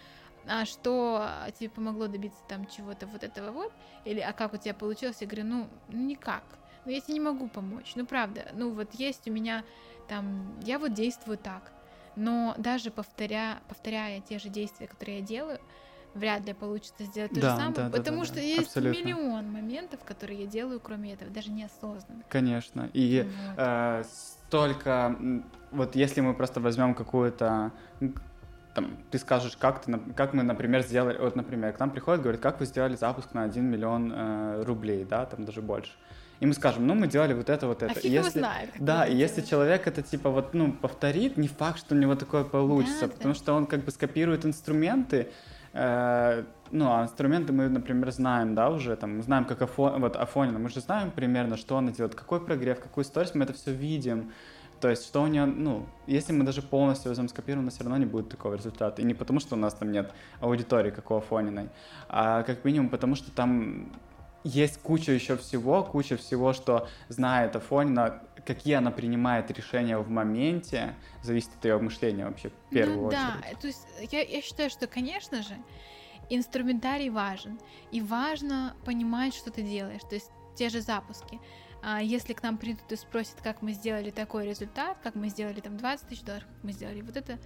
а 0.47 0.65
что 0.65 1.27
тебе 1.57 1.69
помогло 1.69 2.07
добиться 2.07 2.39
там 2.47 2.65
чего-то 2.65 3.07
вот 3.07 3.23
этого 3.23 3.51
вот, 3.51 3.71
или 4.05 4.19
а 4.19 4.33
как 4.33 4.53
у 4.53 4.57
тебя 4.57 4.73
получилось, 4.73 5.17
я 5.21 5.27
говорю, 5.27 5.45
ну, 5.45 5.69
ну 5.87 5.97
никак. 5.99 6.43
но 6.85 6.91
я 6.91 7.01
тебе 7.01 7.15
не 7.15 7.19
могу 7.19 7.47
помочь. 7.47 7.93
Ну, 7.95 8.05
правда, 8.05 8.49
ну 8.53 8.71
вот 8.73 8.93
есть 8.93 9.27
у 9.27 9.31
меня 9.31 9.63
там, 10.07 10.59
я 10.61 10.79
вот 10.79 10.93
действую 10.93 11.37
так, 11.37 11.71
но 12.15 12.55
даже 12.57 12.91
повторя, 12.91 13.59
повторяя 13.67 14.21
те 14.21 14.39
же 14.39 14.49
действия, 14.49 14.87
которые 14.87 15.19
я 15.19 15.25
делаю, 15.25 15.59
вряд 16.13 16.45
ли 16.45 16.53
получится 16.53 17.03
сделать 17.03 17.31
то 17.31 17.41
Да, 17.41 17.49
же 17.51 17.55
самое, 17.57 17.75
да, 17.75 17.89
да, 17.89 17.97
потому 17.97 18.19
да, 18.19 18.25
что 18.25 18.35
да, 18.35 18.41
есть 18.41 18.67
абсолютно. 18.67 18.99
миллион 18.99 19.51
моментов, 19.51 19.99
которые 20.03 20.41
я 20.41 20.47
делаю, 20.47 20.79
кроме 20.79 21.13
этого, 21.13 21.29
даже 21.29 21.51
неосознанно. 21.51 22.23
Конечно. 22.29 22.89
И 22.93 23.23
Вот. 23.49 23.55
э, 23.57 24.03
столько, 24.05 25.15
вот 25.71 25.95
если 25.95 26.21
мы 26.21 26.33
просто 26.33 26.59
возьмем 26.59 26.95
какую-то, 26.95 27.71
там, 28.77 28.95
ты 29.09 29.17
скажешь, 29.17 29.57
как, 29.57 29.81
ты, 29.83 29.99
как 30.15 30.33
мы, 30.33 30.43
например, 30.43 30.83
сделали, 30.83 31.17
вот, 31.17 31.35
например, 31.35 31.73
к 31.73 31.79
нам 31.79 31.89
приходит, 31.89 32.21
говорит, 32.21 32.39
как 32.41 32.59
вы 32.59 32.67
сделали 32.67 32.95
запуск 32.95 33.33
на 33.33 33.41
1 33.41 33.65
миллион 33.65 34.13
э, 34.15 34.63
рублей, 34.67 35.03
да, 35.03 35.25
там 35.25 35.45
даже 35.45 35.63
больше. 35.63 35.89
И 36.39 36.45
мы 36.45 36.53
скажем, 36.53 36.85
ну, 36.85 36.93
мы 36.93 37.07
делали 37.07 37.33
вот 37.33 37.49
это, 37.49 37.65
вот 37.65 37.81
это. 37.81 37.93
а 37.93 37.95
фиг 37.95 38.03
его 38.05 38.23
если- 38.25 38.37
знает. 38.39 38.69
Да, 38.77 39.05
это 39.05 39.13
и 39.13 39.17
если 39.17 39.37
делать. 39.37 39.49
человек 39.49 39.87
это 39.87 40.03
типа 40.03 40.29
вот, 40.29 40.53
ну, 40.53 40.71
повторит, 40.71 41.37
не 41.37 41.47
факт, 41.47 41.79
что 41.79 41.95
у 41.95 41.97
него 41.97 42.13
такое 42.13 42.43
получится, 42.43 43.07
Да, 43.07 43.13
потому 43.13 43.33
да. 43.33 43.39
что 43.39 43.53
он 43.55 43.65
как 43.65 43.83
бы 43.83 43.89
скопирует 43.89 44.45
инструменты, 44.45 45.29
э, 45.73 46.43
ну, 46.69 46.91
а 46.91 47.01
инструменты 47.01 47.53
мы, 47.53 47.69
например, 47.69 48.11
знаем, 48.11 48.53
да, 48.53 48.69
уже, 48.69 48.95
там, 48.95 49.17
мы 49.17 49.23
знаем, 49.23 49.45
как 49.45 49.59
Афо... 49.63 49.95
вот 49.97 50.15
Афонина, 50.15 50.59
мы 50.59 50.69
же 50.69 50.81
знаем 50.81 51.09
примерно, 51.09 51.57
что 51.57 51.77
она 51.77 51.91
делает, 51.91 52.13
какой 52.13 52.45
прогрев, 52.45 52.79
какую 52.79 53.05
сторис, 53.05 53.33
мы 53.33 53.43
это 53.45 53.53
все 53.53 53.73
видим, 53.73 54.31
то 54.79 54.89
есть, 54.89 55.05
что 55.05 55.21
у 55.21 55.27
нее, 55.27 55.45
ну, 55.45 55.85
если 56.05 56.33
мы 56.33 56.43
даже 56.43 56.61
полностью 56.61 57.09
возьмем 57.09 57.29
скопированно, 57.29 57.71
все 57.71 57.83
равно 57.83 57.97
не 57.97 58.05
будет 58.05 58.29
такого 58.29 58.55
результата. 58.55 59.01
И 59.01 59.05
не 59.05 59.13
потому, 59.13 59.39
что 59.39 59.55
у 59.55 59.57
нас 59.57 59.73
там 59.73 59.91
нет 59.91 60.13
аудитории, 60.39 60.91
как 60.91 61.11
у 61.11 61.15
Афониной, 61.15 61.69
а 62.09 62.43
как 62.43 62.63
минимум 62.65 62.89
потому, 62.89 63.15
что 63.15 63.31
там 63.31 63.91
есть 64.43 64.81
куча 64.81 65.11
еще 65.11 65.35
всего, 65.37 65.83
куча 65.83 66.15
всего, 66.17 66.53
что 66.53 66.87
знает 67.09 67.55
Афонина, 67.55 68.21
какие 68.45 68.75
она 68.75 68.91
принимает 68.91 69.51
решения 69.51 69.97
в 69.97 70.09
моменте, 70.09 70.95
зависит 71.21 71.49
от 71.57 71.65
ее 71.65 71.77
мышления 71.79 72.25
вообще 72.25 72.49
в 72.49 72.69
первую 72.69 73.01
ну, 73.01 73.07
очередь. 73.07 73.21
Да, 73.21 73.59
то 73.59 73.67
есть 73.67 73.87
я, 74.11 74.21
я 74.21 74.41
считаю, 74.41 74.69
что, 74.69 74.87
конечно 74.87 75.41
же, 75.41 75.57
инструментарий 76.29 77.09
важен. 77.09 77.59
И 77.91 78.01
важно 78.01 78.75
понимать, 78.85 79.33
что 79.33 79.51
ты 79.51 79.61
делаешь. 79.61 80.01
То 80.09 80.15
есть 80.15 80.31
те 80.55 80.69
же 80.69 80.81
запуски. 80.81 81.39
А, 81.81 82.01
Если 82.01 82.33
к 82.33 82.43
нам 82.43 82.57
придут 82.57 82.91
и 82.91 82.95
спросят, 82.95 83.41
как 83.41 83.61
мы 83.61 83.73
сделали 83.73 84.11
такой 84.11 84.45
результат, 84.45 84.97
как 85.03 85.15
мы 85.15 85.29
сделали 85.29 85.59
там 85.59 85.77
20 85.77 86.07
тысяч 86.07 86.23
долларов, 86.23 86.47
как 86.47 86.63
мы 86.63 86.71
сделали 86.71 87.01
вот 87.01 87.17
это, 87.17 87.37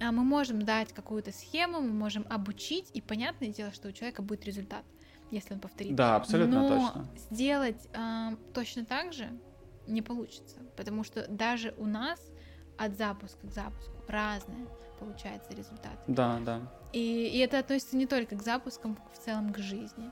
а, 0.00 0.12
мы 0.12 0.24
можем 0.24 0.62
дать 0.62 0.92
какую-то 0.92 1.32
схему, 1.32 1.80
мы 1.80 1.90
можем 1.90 2.26
обучить, 2.28 2.90
и 2.94 3.00
понятное 3.00 3.48
дело, 3.48 3.72
что 3.72 3.88
у 3.88 3.92
человека 3.92 4.22
будет 4.22 4.44
результат, 4.44 4.84
если 5.30 5.54
он 5.54 5.60
повторит. 5.60 5.94
Да, 5.94 6.16
абсолютно 6.16 6.62
Но 6.62 6.68
точно. 6.68 7.06
сделать 7.16 7.88
а, 7.94 8.34
точно 8.52 8.84
так 8.84 9.12
же 9.12 9.30
не 9.86 10.02
получится, 10.02 10.56
потому 10.76 11.04
что 11.04 11.26
даже 11.28 11.74
у 11.78 11.86
нас 11.86 12.20
от 12.78 12.96
запуска 12.96 13.46
к 13.46 13.52
запуску 13.52 13.92
разное 14.08 14.66
получается 14.98 15.52
результат. 15.54 15.98
Да, 16.06 16.40
да. 16.44 16.60
И, 16.92 17.28
и 17.28 17.38
это 17.38 17.58
относится 17.58 17.96
не 17.96 18.06
только 18.06 18.36
к 18.36 18.42
запускам, 18.42 18.96
в 19.12 19.18
целом 19.18 19.52
к 19.52 19.58
жизни. 19.58 20.10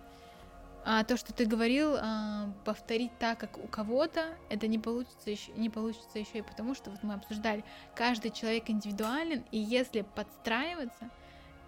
А 0.85 1.05
то, 1.05 1.17
что 1.17 1.33
ты 1.33 1.47
говорил, 1.47 1.97
а, 1.97 2.53
повторить 2.65 3.17
так, 3.19 3.39
как 3.39 3.57
у 3.59 3.69
кого-то, 3.69 4.37
это 4.51 4.67
не 4.67 4.79
получится 4.79 5.31
еще, 5.31 5.53
не 5.53 5.71
получится 5.71 6.19
еще 6.19 6.39
и 6.39 6.43
потому, 6.43 6.75
что 6.75 6.91
вот 6.91 7.05
мы 7.05 7.15
обсуждали, 7.15 7.65
каждый 7.95 8.33
человек 8.33 8.69
индивидуален, 8.69 9.45
и 9.53 9.59
если 9.59 10.01
подстраиваться, 10.03 11.11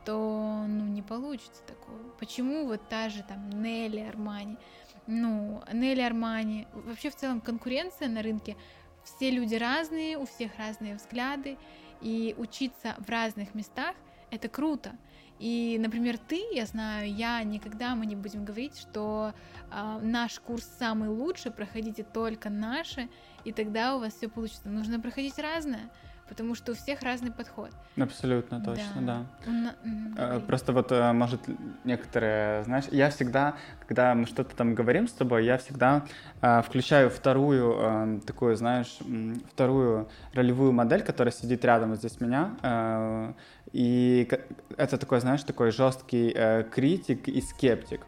то 0.05 0.65
ну 0.67 0.85
не 0.85 1.01
получится 1.03 1.63
такого. 1.63 1.99
Почему 2.19 2.67
вот 2.67 2.89
та 2.89 3.09
же 3.09 3.23
там 3.23 3.51
Нелли 3.63 4.01
Армани, 4.01 4.59
ну 5.07 5.63
Нелли 5.73 6.01
Армани, 6.01 6.67
вообще 6.73 7.11
в 7.11 7.17
целом 7.17 7.41
конкуренция 7.41 8.09
на 8.09 8.21
рынке, 8.21 8.57
все 9.05 9.31
люди 9.31 9.55
разные, 9.55 10.19
у 10.19 10.27
всех 10.27 10.57
разные 10.59 10.97
взгляды, 10.97 11.57
и 12.01 12.35
учиться 12.37 12.97
в 12.99 13.09
разных 13.09 13.55
местах 13.55 13.95
это 14.31 14.49
круто. 14.49 14.97
И, 15.45 15.77
например, 15.79 16.17
ты, 16.17 16.43
я 16.55 16.65
знаю, 16.65 17.15
я 17.15 17.43
никогда 17.43 17.95
мы 17.95 18.07
не 18.07 18.17
будем 18.17 18.47
говорить, 18.47 18.79
что 18.79 19.35
а, 19.71 19.99
наш 19.99 20.41
курс 20.41 20.65
самый 20.79 21.11
лучший, 21.11 21.53
проходите 21.53 22.03
только 22.03 22.49
наши, 22.49 23.11
и 23.45 23.53
тогда 23.53 23.95
у 23.95 24.01
вас 24.01 24.15
все 24.15 24.31
получится. 24.31 24.67
Нужно 24.71 25.01
проходить 25.01 25.39
разное, 25.39 25.91
потому 26.29 26.55
что 26.55 26.73
у 26.73 26.75
всех 26.75 27.03
разный 27.03 27.31
подход. 27.31 27.71
Абсолютно 27.97 28.61
точно, 28.61 29.01
да. 29.01 29.27
Мгм, 29.47 30.15
Э. 30.17 30.41
Просто 30.47 30.73
вот, 30.73 30.93
э, 30.93 31.13
может, 31.13 31.41
некоторые, 31.85 32.63
знаешь, 32.65 32.85
я 32.91 33.11
всегда, 33.11 33.55
когда 33.87 34.15
мы 34.15 34.27
что-то 34.27 34.55
там 34.57 34.75
говорим 34.75 35.07
с 35.09 35.13
тобой, 35.13 35.45
я 35.45 35.57
всегда 35.59 36.05
э, 36.41 36.63
включаю 36.63 37.11
вторую 37.11 37.75
э, 37.79 38.21
такую, 38.27 38.57
знаешь, 38.57 38.99
вторую 39.53 40.09
ролевую 40.35 40.73
модель, 40.73 41.03
которая 41.03 41.33
сидит 41.33 41.65
рядом 41.65 41.91
вот 41.91 41.99
здесь 41.99 42.21
меня. 42.21 42.57
э, 42.63 43.33
и 43.73 44.29
это 44.77 44.99
такой, 44.99 45.21
знаешь, 45.21 45.43
такой 45.43 45.73
жесткий 45.73 46.33
э, 46.35 46.63
критик 46.71 47.29
и 47.29 47.41
скептик. 47.41 48.01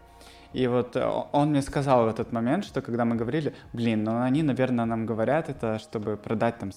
И 0.52 0.68
вот 0.68 0.96
он 1.32 1.50
мне 1.50 1.60
сказал 1.60 2.04
в 2.06 2.08
этот 2.08 2.32
момент, 2.32 2.64
что 2.64 2.80
когда 2.80 3.04
мы 3.04 3.16
говорили, 3.16 3.52
блин, 3.72 4.04
ну 4.04 4.22
они, 4.22 4.42
наверное, 4.42 4.84
нам 4.86 5.04
говорят 5.04 5.50
это, 5.50 5.78
чтобы 5.78 6.16
продать 6.16 6.58
там, 6.58 6.70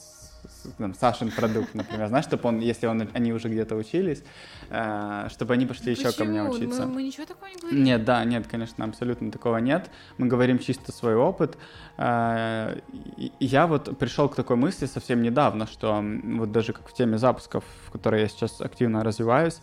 там 0.77 0.93
Сашин 0.93 1.31
продукт, 1.31 1.73
например, 1.73 2.07
знаешь, 2.07 2.25
чтобы 2.25 2.49
он, 2.49 2.59
если 2.59 2.88
он, 2.88 3.09
они 3.13 3.33
уже 3.33 3.49
где-то 3.49 3.75
учились, 3.75 4.23
э, 4.69 5.27
чтобы 5.29 5.53
они 5.53 5.65
пошли 5.65 5.93
еще 5.93 6.12
ко 6.12 6.25
мне 6.25 6.43
учиться. 6.43 6.85
Мы, 6.85 6.95
мы 6.95 7.03
ничего 7.03 7.25
такого 7.25 7.49
не 7.49 7.55
говорим. 7.55 7.83
Нет, 7.83 8.03
да, 8.05 8.23
нет, 8.25 8.47
конечно, 8.47 8.85
абсолютно 8.85 9.31
такого 9.31 9.57
нет. 9.57 9.89
Мы 10.17 10.27
говорим 10.27 10.59
чисто 10.59 10.91
свой 10.91 11.15
опыт. 11.15 11.57
Э, 11.97 12.79
И 13.17 13.31
я 13.45 13.67
вот 13.67 13.97
пришел 13.97 14.29
к 14.29 14.35
такой 14.35 14.55
мысли 14.55 14.85
совсем 14.85 15.21
недавно, 15.21 15.67
что 15.67 16.03
вот 16.03 16.51
даже 16.51 16.73
как 16.73 16.88
в 16.89 16.93
теме 16.93 17.17
запусков, 17.17 17.63
в 17.88 17.91
которой 17.91 18.21
я 18.21 18.27
сейчас 18.27 18.62
активно 18.62 19.03
развиваюсь, 19.03 19.62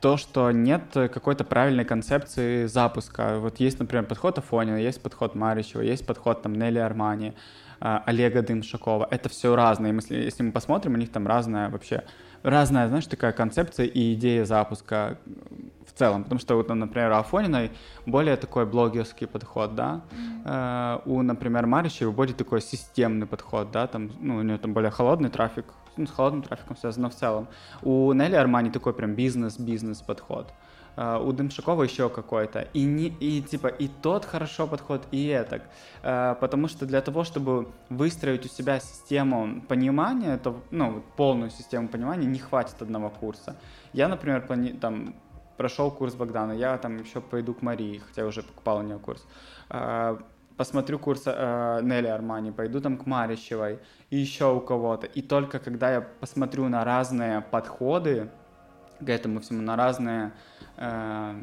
то, 0.00 0.16
что 0.16 0.50
нет 0.50 0.82
какой-то 0.92 1.44
правильной 1.44 1.84
концепции 1.84 2.66
запуска. 2.66 3.38
Вот 3.38 3.60
есть, 3.60 3.78
например, 3.78 4.06
подход 4.06 4.38
Афонина, 4.38 4.76
есть 4.76 5.02
подход 5.02 5.34
Маричева, 5.34 5.82
есть 5.82 6.06
подход 6.06 6.42
там 6.42 6.54
Нелли 6.54 6.78
Армани, 6.78 7.34
Олега 7.80 8.42
Дымшакова. 8.42 9.08
Это 9.10 9.28
все 9.28 9.56
разное. 9.56 9.92
Если, 9.92 10.16
если 10.16 10.42
мы 10.42 10.52
посмотрим, 10.52 10.94
у 10.94 10.96
них 10.96 11.10
там 11.10 11.26
разная 11.26 11.70
вообще, 11.70 12.04
разная, 12.42 12.88
знаешь, 12.88 13.06
такая 13.06 13.32
концепция 13.32 13.86
и 13.86 14.14
идея 14.14 14.44
запуска 14.44 15.18
в 15.86 15.98
целом. 15.98 16.24
Потому 16.24 16.40
что, 16.40 16.56
вот, 16.56 16.68
ну, 16.68 16.74
например, 16.74 17.10
у 17.10 17.14
Афониной 17.14 17.70
более 18.06 18.36
такой 18.36 18.66
блогерский 18.66 19.26
подход, 19.26 19.74
да. 19.74 20.02
Э, 20.44 21.00
у, 21.06 21.22
например, 21.22 21.66
Маричева 21.66 22.12
более 22.12 22.34
такой 22.34 22.60
системный 22.60 23.26
подход, 23.26 23.70
да, 23.70 23.86
там, 23.86 24.10
ну, 24.20 24.36
у 24.36 24.42
нее 24.42 24.58
там 24.58 24.74
более 24.74 24.90
холодный 24.90 25.30
трафик, 25.30 25.64
ну, 25.96 26.06
с 26.06 26.10
холодным 26.10 26.42
трафиком 26.42 26.76
связано 26.76 27.08
в 27.08 27.14
целом. 27.14 27.48
У 27.82 28.12
Нелли 28.12 28.36
Армани 28.36 28.70
такой 28.70 28.92
прям 28.92 29.14
бизнес-бизнес 29.14 30.02
подход. 30.02 30.48
Э, 30.48 30.69
у 31.22 31.32
Дымшакова 31.32 31.84
еще 31.84 32.08
какой-то. 32.08 32.68
И, 32.74 32.84
не, 32.84 33.08
и 33.08 33.42
типа 33.42 33.68
и 33.68 33.88
тот 33.88 34.24
хорошо 34.24 34.66
подход, 34.66 35.06
и 35.12 35.26
этот. 35.28 35.62
Э, 36.02 36.34
потому 36.40 36.68
что 36.68 36.86
для 36.86 37.00
того, 37.00 37.24
чтобы 37.24 37.68
выстроить 37.88 38.44
у 38.44 38.48
себя 38.48 38.80
систему 38.80 39.62
понимания, 39.68 40.36
то, 40.36 40.62
ну, 40.70 41.02
полную 41.16 41.50
систему 41.50 41.88
понимания, 41.88 42.26
не 42.26 42.38
хватит 42.38 42.82
одного 42.82 43.10
курса. 43.10 43.56
Я, 43.92 44.08
например, 44.08 44.46
плани... 44.46 44.72
там, 44.72 45.14
прошел 45.56 45.90
курс 45.90 46.14
Богдана, 46.14 46.52
я 46.52 46.76
там 46.78 46.98
еще 46.98 47.20
пойду 47.20 47.54
к 47.54 47.62
Марии, 47.62 47.98
хотя 47.98 48.26
уже 48.26 48.42
покупал 48.42 48.78
у 48.78 48.82
нее 48.82 48.98
курс. 48.98 49.26
А, 49.68 50.18
Посмотрю 50.60 50.98
курс 50.98 51.22
э, 51.24 51.80
Нелли 51.82 52.08
Армани, 52.08 52.52
пойду 52.52 52.82
там 52.82 52.98
к 52.98 53.06
Марищевой 53.06 53.78
и 54.10 54.18
еще 54.18 54.52
у 54.52 54.60
кого-то. 54.60 55.06
И 55.06 55.22
только 55.22 55.58
когда 55.58 55.90
я 55.90 56.02
посмотрю 56.02 56.68
на 56.68 56.84
разные 56.84 57.40
подходы 57.40 58.28
к 59.04 59.08
этому 59.08 59.40
всему, 59.40 59.62
на 59.62 59.76
разные, 59.76 60.32
э, 60.76 61.34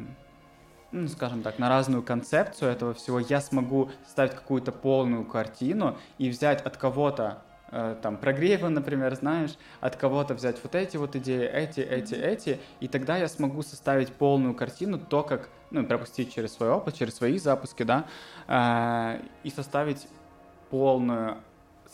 ну, 0.92 1.08
скажем 1.08 1.42
так, 1.42 1.58
на 1.58 1.68
разную 1.68 2.02
концепцию 2.02 2.70
этого 2.70 2.94
всего, 2.94 3.20
я 3.20 3.40
смогу 3.40 3.90
составить 4.04 4.32
какую-то 4.32 4.72
полную 4.72 5.24
картину 5.24 5.98
и 6.18 6.30
взять 6.30 6.62
от 6.62 6.76
кого-то 6.76 7.42
э, 7.70 7.96
там 8.00 8.16
прогрева, 8.16 8.68
например, 8.68 9.14
знаешь, 9.14 9.56
от 9.80 9.96
кого-то 9.96 10.34
взять 10.34 10.62
вот 10.62 10.74
эти 10.74 10.96
вот 10.96 11.16
идеи, 11.16 11.46
эти, 11.46 11.80
эти, 11.80 12.14
эти, 12.14 12.60
и 12.80 12.88
тогда 12.88 13.16
я 13.16 13.28
смогу 13.28 13.62
составить 13.62 14.12
полную 14.12 14.54
картину, 14.54 14.98
то, 14.98 15.22
как, 15.22 15.50
ну, 15.70 15.84
пропустить 15.84 16.34
через 16.34 16.54
свой 16.54 16.70
опыт, 16.70 16.94
через 16.94 17.16
свои 17.16 17.38
запуски, 17.38 17.82
да, 17.82 18.06
э, 18.46 19.20
и 19.42 19.50
составить 19.50 20.08
полную, 20.70 21.38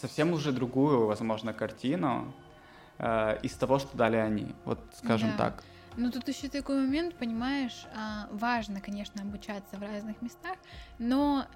совсем 0.01 0.33
уже 0.33 0.53
другую, 0.53 1.07
возможно, 1.07 1.53
картину 1.53 2.35
э, 2.99 3.39
из 3.43 3.53
того, 3.55 3.79
что 3.79 3.97
дали 3.97 4.17
они, 4.17 4.55
вот 4.65 4.79
скажем 4.97 5.31
Да. 5.31 5.37
так. 5.37 5.65
Ну, 5.97 6.11
тут 6.11 6.27
еще 6.29 6.49
такой 6.49 6.77
момент, 6.77 7.15
понимаешь, 7.15 7.87
а, 7.95 8.27
важно, 8.33 8.81
конечно, 8.81 9.23
обучаться 9.23 9.77
в 9.77 9.81
разных 9.83 10.21
местах, 10.23 10.57
но 10.99 11.47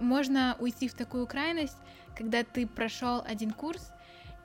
можно 0.00 0.56
уйти 0.58 0.88
в 0.88 0.94
такую 0.94 1.26
крайность, 1.28 1.76
когда 2.16 2.42
ты 2.42 2.66
прошел 2.66 3.22
один 3.26 3.52
курс, 3.52 3.90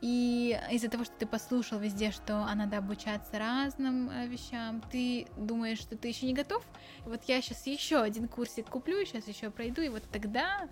И 0.01 0.57
из-за 0.71 0.87
того, 0.87 1.03
что 1.03 1.13
ты 1.19 1.25
послушал 1.25 1.77
везде, 1.79 2.11
что 2.11 2.45
а 2.45 2.55
надо 2.55 2.77
обучаться 2.77 3.37
разным 3.37 4.09
э, 4.09 4.27
вещам, 4.27 4.81
ты 4.89 5.27
думаешь, 5.35 5.79
что 5.79 5.97
ты 5.97 6.07
еще 6.07 6.25
не 6.25 6.33
готов. 6.33 6.63
Вот 7.03 7.23
я 7.27 7.41
сейчас 7.41 7.67
еще 7.67 7.99
один 7.99 8.29
курсик 8.29 8.69
куплю, 8.69 9.03
сейчас 9.05 9.27
еще 9.27 9.49
пройду, 9.49 9.81
и 9.81 9.89
вот 9.89 10.03
тогда 10.09 10.69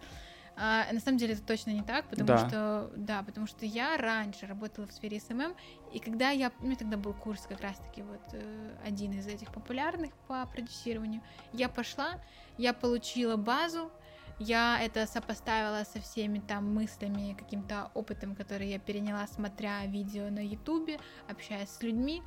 а, 0.60 0.92
на 0.92 1.00
самом 1.00 1.18
деле 1.20 1.34
это 1.34 1.44
точно 1.44 1.70
не 1.72 1.84
так, 1.84 2.10
потому 2.10 2.28
Да. 2.28 2.48
что 2.48 2.92
да, 2.96 3.22
потому 3.24 3.46
что 3.46 3.66
я 3.66 3.96
раньше 3.98 4.48
работала 4.48 4.88
в 4.88 4.92
сфере 4.92 5.20
SMM, 5.20 5.56
и 5.94 6.00
когда 6.00 6.32
я, 6.32 6.52
у 6.60 6.66
меня 6.66 6.76
тогда 6.76 6.98
был 6.98 7.14
курс 7.14 7.46
как 7.48 7.62
раз-таки 7.62 8.02
вот 8.02 8.22
э, 8.34 8.76
один 8.84 9.12
из 9.14 9.28
этих 9.28 9.54
популярных 9.54 10.12
по 10.28 10.46
продюсированию, 10.48 11.22
я 11.54 11.70
пошла, 11.70 12.20
я 12.58 12.74
получила 12.74 13.36
базу, 13.36 13.92
я 14.40 14.80
это 14.82 15.08
сопоставила 15.08 15.84
со 15.84 16.00
всеми 16.00 16.40
там 16.40 16.74
мыслями, 16.74 17.36
каким-то 17.38 17.90
опытом, 17.94 18.36
который 18.36 18.70
я 18.70 18.80
переняла, 18.80 19.26
смотря 19.28 19.86
видео 19.86 20.30
на 20.30 20.46
Ютубе, 20.46 21.00
общаясь 21.28 21.70
с 21.70 21.82
людьми. 21.82 22.22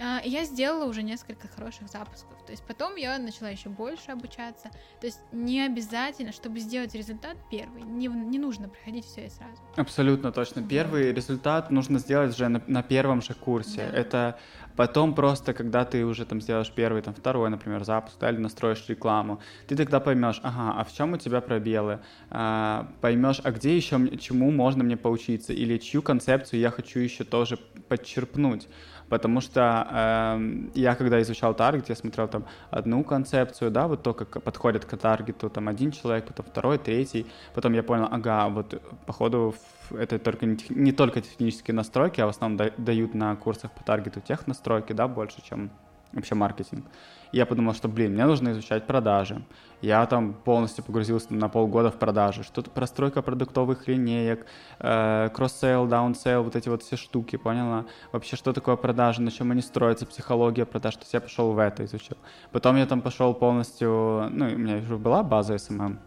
А, 0.00 0.20
и 0.24 0.30
Я 0.30 0.44
сделала 0.44 0.86
уже 0.86 1.02
несколько 1.02 1.46
хороших 1.48 1.88
запусков. 1.88 2.42
То 2.46 2.52
есть 2.52 2.64
потом 2.66 2.96
я 2.96 3.18
начала 3.18 3.50
еще 3.50 3.68
больше 3.68 4.10
обучаться. 4.12 4.70
То 5.00 5.06
есть 5.06 5.20
не 5.30 5.60
обязательно, 5.60 6.32
чтобы 6.32 6.58
сделать 6.60 6.94
результат 6.94 7.36
первый, 7.50 7.82
не, 7.82 8.06
не 8.06 8.38
нужно 8.38 8.68
проходить 8.68 9.04
все 9.04 9.26
и 9.26 9.28
сразу. 9.28 9.60
Абсолютно 9.76 10.32
точно. 10.32 10.62
Первый 10.62 11.12
результат 11.12 11.70
нужно 11.70 11.98
сделать 11.98 12.34
уже 12.34 12.48
на, 12.48 12.62
на 12.66 12.82
первом 12.82 13.20
же 13.20 13.34
курсе. 13.34 13.88
Да. 13.90 13.98
Это 13.98 14.38
потом 14.76 15.14
просто, 15.14 15.52
когда 15.52 15.84
ты 15.84 16.04
уже 16.04 16.24
там 16.24 16.40
сделаешь 16.40 16.72
первый, 16.72 17.02
там 17.02 17.12
второй, 17.12 17.50
например, 17.50 17.84
запуск, 17.84 18.18
да, 18.18 18.30
или 18.30 18.38
настроишь 18.38 18.84
рекламу, 18.88 19.40
ты 19.66 19.76
тогда 19.76 20.00
поймешь, 20.00 20.40
ага, 20.42 20.80
а 20.80 20.84
в 20.84 20.92
чем 20.92 21.12
у 21.12 21.18
тебя 21.18 21.42
пробелы, 21.42 22.00
а, 22.30 22.90
поймешь, 23.02 23.40
а 23.44 23.50
где 23.50 23.76
еще 23.76 24.16
чему 24.18 24.50
можно 24.50 24.82
мне 24.82 24.96
поучиться, 24.96 25.52
или 25.52 25.76
чью 25.76 26.00
концепцию 26.00 26.60
я 26.60 26.70
хочу 26.70 26.98
еще 27.00 27.24
тоже 27.24 27.58
подчерпнуть. 27.88 28.68
Потому 29.10 29.40
что 29.40 29.86
эм, 29.90 30.70
я 30.74 30.94
когда 30.94 31.20
изучал 31.20 31.52
таргет, 31.54 31.88
я 31.88 31.96
смотрел 31.96 32.28
там 32.28 32.44
одну 32.70 33.02
концепцию, 33.04 33.70
да, 33.70 33.88
вот 33.88 34.02
то, 34.02 34.14
как 34.14 34.42
подходит 34.42 34.84
к 34.84 34.96
таргету, 34.96 35.50
там 35.50 35.68
один 35.68 35.90
человек, 35.90 36.26
потом 36.26 36.46
второй, 36.46 36.78
третий, 36.78 37.26
потом 37.54 37.72
я 37.74 37.82
понял, 37.82 38.08
ага, 38.10 38.48
вот 38.48 38.74
э, 38.74 38.78
походу 39.06 39.54
это 39.90 40.20
только 40.20 40.46
не, 40.46 40.56
не 40.68 40.92
только 40.92 41.20
технические 41.20 41.74
настройки, 41.74 42.20
а 42.20 42.26
в 42.26 42.28
основном 42.28 42.56
да- 42.56 42.72
дают 42.78 43.14
на 43.14 43.34
курсах 43.34 43.72
по 43.72 43.82
таргету 43.82 44.20
тех 44.20 44.46
настройки, 44.46 44.92
да, 44.92 45.08
больше, 45.08 45.42
чем 45.42 45.70
вообще 46.12 46.34
маркетинг. 46.34 46.84
Я 47.32 47.46
подумал, 47.46 47.74
что, 47.74 47.88
блин, 47.88 48.12
мне 48.14 48.26
нужно 48.26 48.50
изучать 48.50 48.86
продажи. 48.86 49.42
Я 49.80 50.04
там 50.06 50.34
полностью 50.34 50.84
погрузился 50.84 51.32
на 51.32 51.48
полгода 51.48 51.90
в 51.90 51.98
продажи. 51.98 52.42
Что-то 52.42 52.70
простройка 52.70 53.22
продуктовых 53.22 53.86
линеек, 53.86 54.46
э, 54.80 55.28
cross-sell, 55.32 55.86
down-sell, 55.86 56.42
вот 56.42 56.56
эти 56.56 56.68
вот 56.68 56.82
все 56.82 56.96
штуки, 56.96 57.36
поняла? 57.36 57.86
Вообще, 58.12 58.36
что 58.36 58.52
такое 58.52 58.76
продажи, 58.76 59.22
на 59.22 59.30
чем 59.30 59.52
они 59.52 59.62
строятся, 59.62 60.06
психология 60.06 60.66
продаж. 60.66 60.96
То 60.96 61.02
есть 61.02 61.14
я 61.14 61.20
пошел 61.20 61.52
в 61.52 61.58
это 61.58 61.84
изучил. 61.84 62.16
Потом 62.50 62.76
я 62.76 62.86
там 62.86 63.00
пошел 63.00 63.32
полностью, 63.32 64.28
ну, 64.30 64.46
у 64.46 64.58
меня 64.58 64.78
уже 64.78 64.98
была 64.98 65.22
база 65.22 65.54
SMM, 65.54 65.98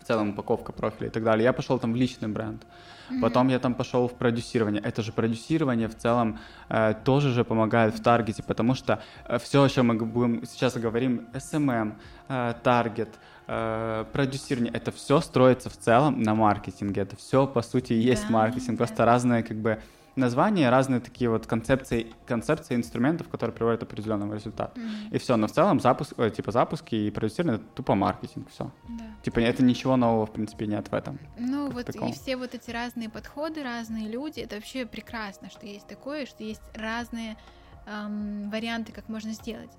в 0.00 0.04
целом 0.06 0.30
упаковка 0.30 0.72
профиля 0.72 1.08
и 1.08 1.10
так 1.10 1.22
далее. 1.24 1.44
Я 1.44 1.52
пошел 1.52 1.78
там 1.78 1.92
в 1.92 1.96
личный 1.96 2.28
бренд. 2.28 2.62
Потом 3.20 3.48
я 3.48 3.58
там 3.58 3.74
пошел 3.74 4.06
в 4.06 4.14
продюсирование. 4.14 4.80
Это 4.80 5.02
же 5.02 5.12
продюсирование 5.12 5.88
в 5.88 5.96
целом 5.96 6.38
э, 6.68 6.94
тоже 7.04 7.30
же 7.30 7.44
помогает 7.44 7.94
в 7.94 8.02
таргете, 8.02 8.42
потому 8.42 8.74
что 8.74 9.02
все, 9.40 9.64
о 9.64 9.68
чем 9.68 9.88
мы 9.88 9.94
будем 9.94 10.46
сейчас 10.46 10.76
говорим, 10.76 11.26
SMM, 11.32 11.94
э, 12.28 12.54
таргет, 12.62 13.08
э, 13.48 14.04
продюсирование, 14.12 14.72
это 14.72 14.92
все 14.92 15.20
строится 15.20 15.70
в 15.70 15.76
целом 15.76 16.22
на 16.22 16.34
маркетинге. 16.34 17.02
Это 17.02 17.16
все, 17.16 17.46
по 17.46 17.62
сути, 17.62 17.94
и 17.94 17.98
есть 17.98 18.26
Да, 18.28 18.34
маркетинг. 18.34 18.78
Просто 18.78 19.04
разные 19.04 19.42
как 19.42 19.56
бы 19.56 19.80
названия, 20.16 20.70
разные 20.70 21.00
такие 21.00 21.30
вот 21.30 21.46
концепции, 21.46 22.12
концепции 22.26 22.74
инструментов, 22.74 23.28
которые 23.28 23.54
приводят 23.54 23.80
к 23.80 23.82
определенному 23.84 24.34
результату. 24.34 24.80
Мгм. 24.80 24.90
И 25.10 25.18
все, 25.18 25.36
но 25.36 25.46
в 25.46 25.52
целом 25.52 25.80
запуск, 25.80 26.18
ой, 26.18 26.30
типа 26.30 26.52
запуски 26.52 26.94
и 26.94 27.10
продюсирование 27.10 27.60
это 27.60 27.66
тупо 27.74 27.94
маркетинг, 27.94 28.48
все. 28.50 28.70
Да. 28.88 29.04
Типа 29.22 29.40
это 29.40 29.62
ничего 29.62 29.96
нового 29.96 30.26
в 30.26 30.32
принципе 30.32 30.66
нет 30.66 30.88
в 30.90 30.94
этом. 30.94 31.18
Ну 31.38 31.70
вот 31.70 31.86
таком. 31.86 32.08
и 32.08 32.12
все 32.12 32.36
вот 32.36 32.54
эти 32.54 32.70
разные 32.70 33.08
подходы, 33.08 33.62
разные 33.62 34.08
люди, 34.08 34.40
это 34.40 34.56
вообще 34.56 34.86
прекрасно, 34.86 35.50
что 35.50 35.66
есть 35.66 35.86
такое, 35.86 36.26
что 36.26 36.44
есть 36.44 36.62
разные 36.74 37.36
эм, 37.86 38.50
варианты, 38.50 38.92
как 38.92 39.08
можно 39.08 39.32
сделать. 39.32 39.70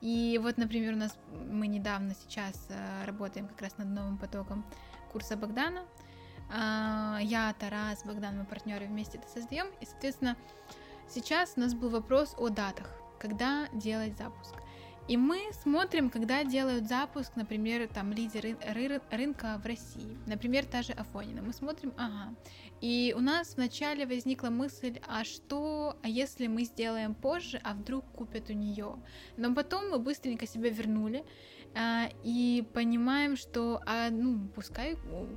И 0.00 0.38
вот, 0.42 0.58
например, 0.58 0.94
у 0.94 0.96
нас 0.96 1.16
мы 1.50 1.66
недавно 1.66 2.14
сейчас 2.14 2.68
э, 2.68 3.06
работаем 3.06 3.48
как 3.48 3.60
раз 3.62 3.76
над 3.78 3.88
новым 3.88 4.16
потоком 4.16 4.64
курса 5.12 5.36
Богдана. 5.36 5.82
Я, 6.50 7.54
Тарас, 7.58 8.04
Богдан, 8.04 8.38
мы 8.38 8.44
партнеры 8.44 8.86
вместе 8.86 9.18
это 9.18 9.28
создаем. 9.28 9.66
И, 9.80 9.86
соответственно, 9.86 10.36
сейчас 11.08 11.54
у 11.56 11.60
нас 11.60 11.74
был 11.74 11.90
вопрос 11.90 12.34
о 12.38 12.48
датах, 12.48 12.90
когда 13.18 13.68
делать 13.72 14.16
запуск. 14.16 14.54
И 15.08 15.16
мы 15.16 15.40
смотрим, 15.62 16.10
когда 16.10 16.44
делают 16.44 16.86
запуск, 16.86 17.32
например, 17.34 17.88
там 17.88 18.12
лидеры 18.12 18.50
ры- 18.50 19.00
рынка 19.10 19.58
в 19.62 19.66
России, 19.66 20.18
например, 20.26 20.66
та 20.66 20.82
же 20.82 20.92
Афонина. 20.92 21.40
Мы 21.40 21.54
смотрим, 21.54 21.94
ага. 21.96 22.34
И 22.82 23.14
у 23.16 23.20
нас 23.20 23.56
вначале 23.56 24.04
возникла 24.06 24.50
мысль, 24.50 25.00
а 25.08 25.24
что, 25.24 25.96
а 26.02 26.08
если 26.08 26.46
мы 26.46 26.64
сделаем 26.64 27.14
позже, 27.14 27.58
а 27.64 27.72
вдруг 27.72 28.04
купят 28.12 28.50
у 28.50 28.52
нее? 28.52 28.96
Но 29.38 29.54
потом 29.54 29.88
мы 29.88 29.98
быстренько 29.98 30.46
себя 30.46 30.68
вернули 30.68 31.20
а, 31.20 31.24
и 32.22 32.66
понимаем, 32.74 33.36
что, 33.36 33.80
а, 33.86 34.10
ну, 34.10 34.48
пускай, 34.54 34.96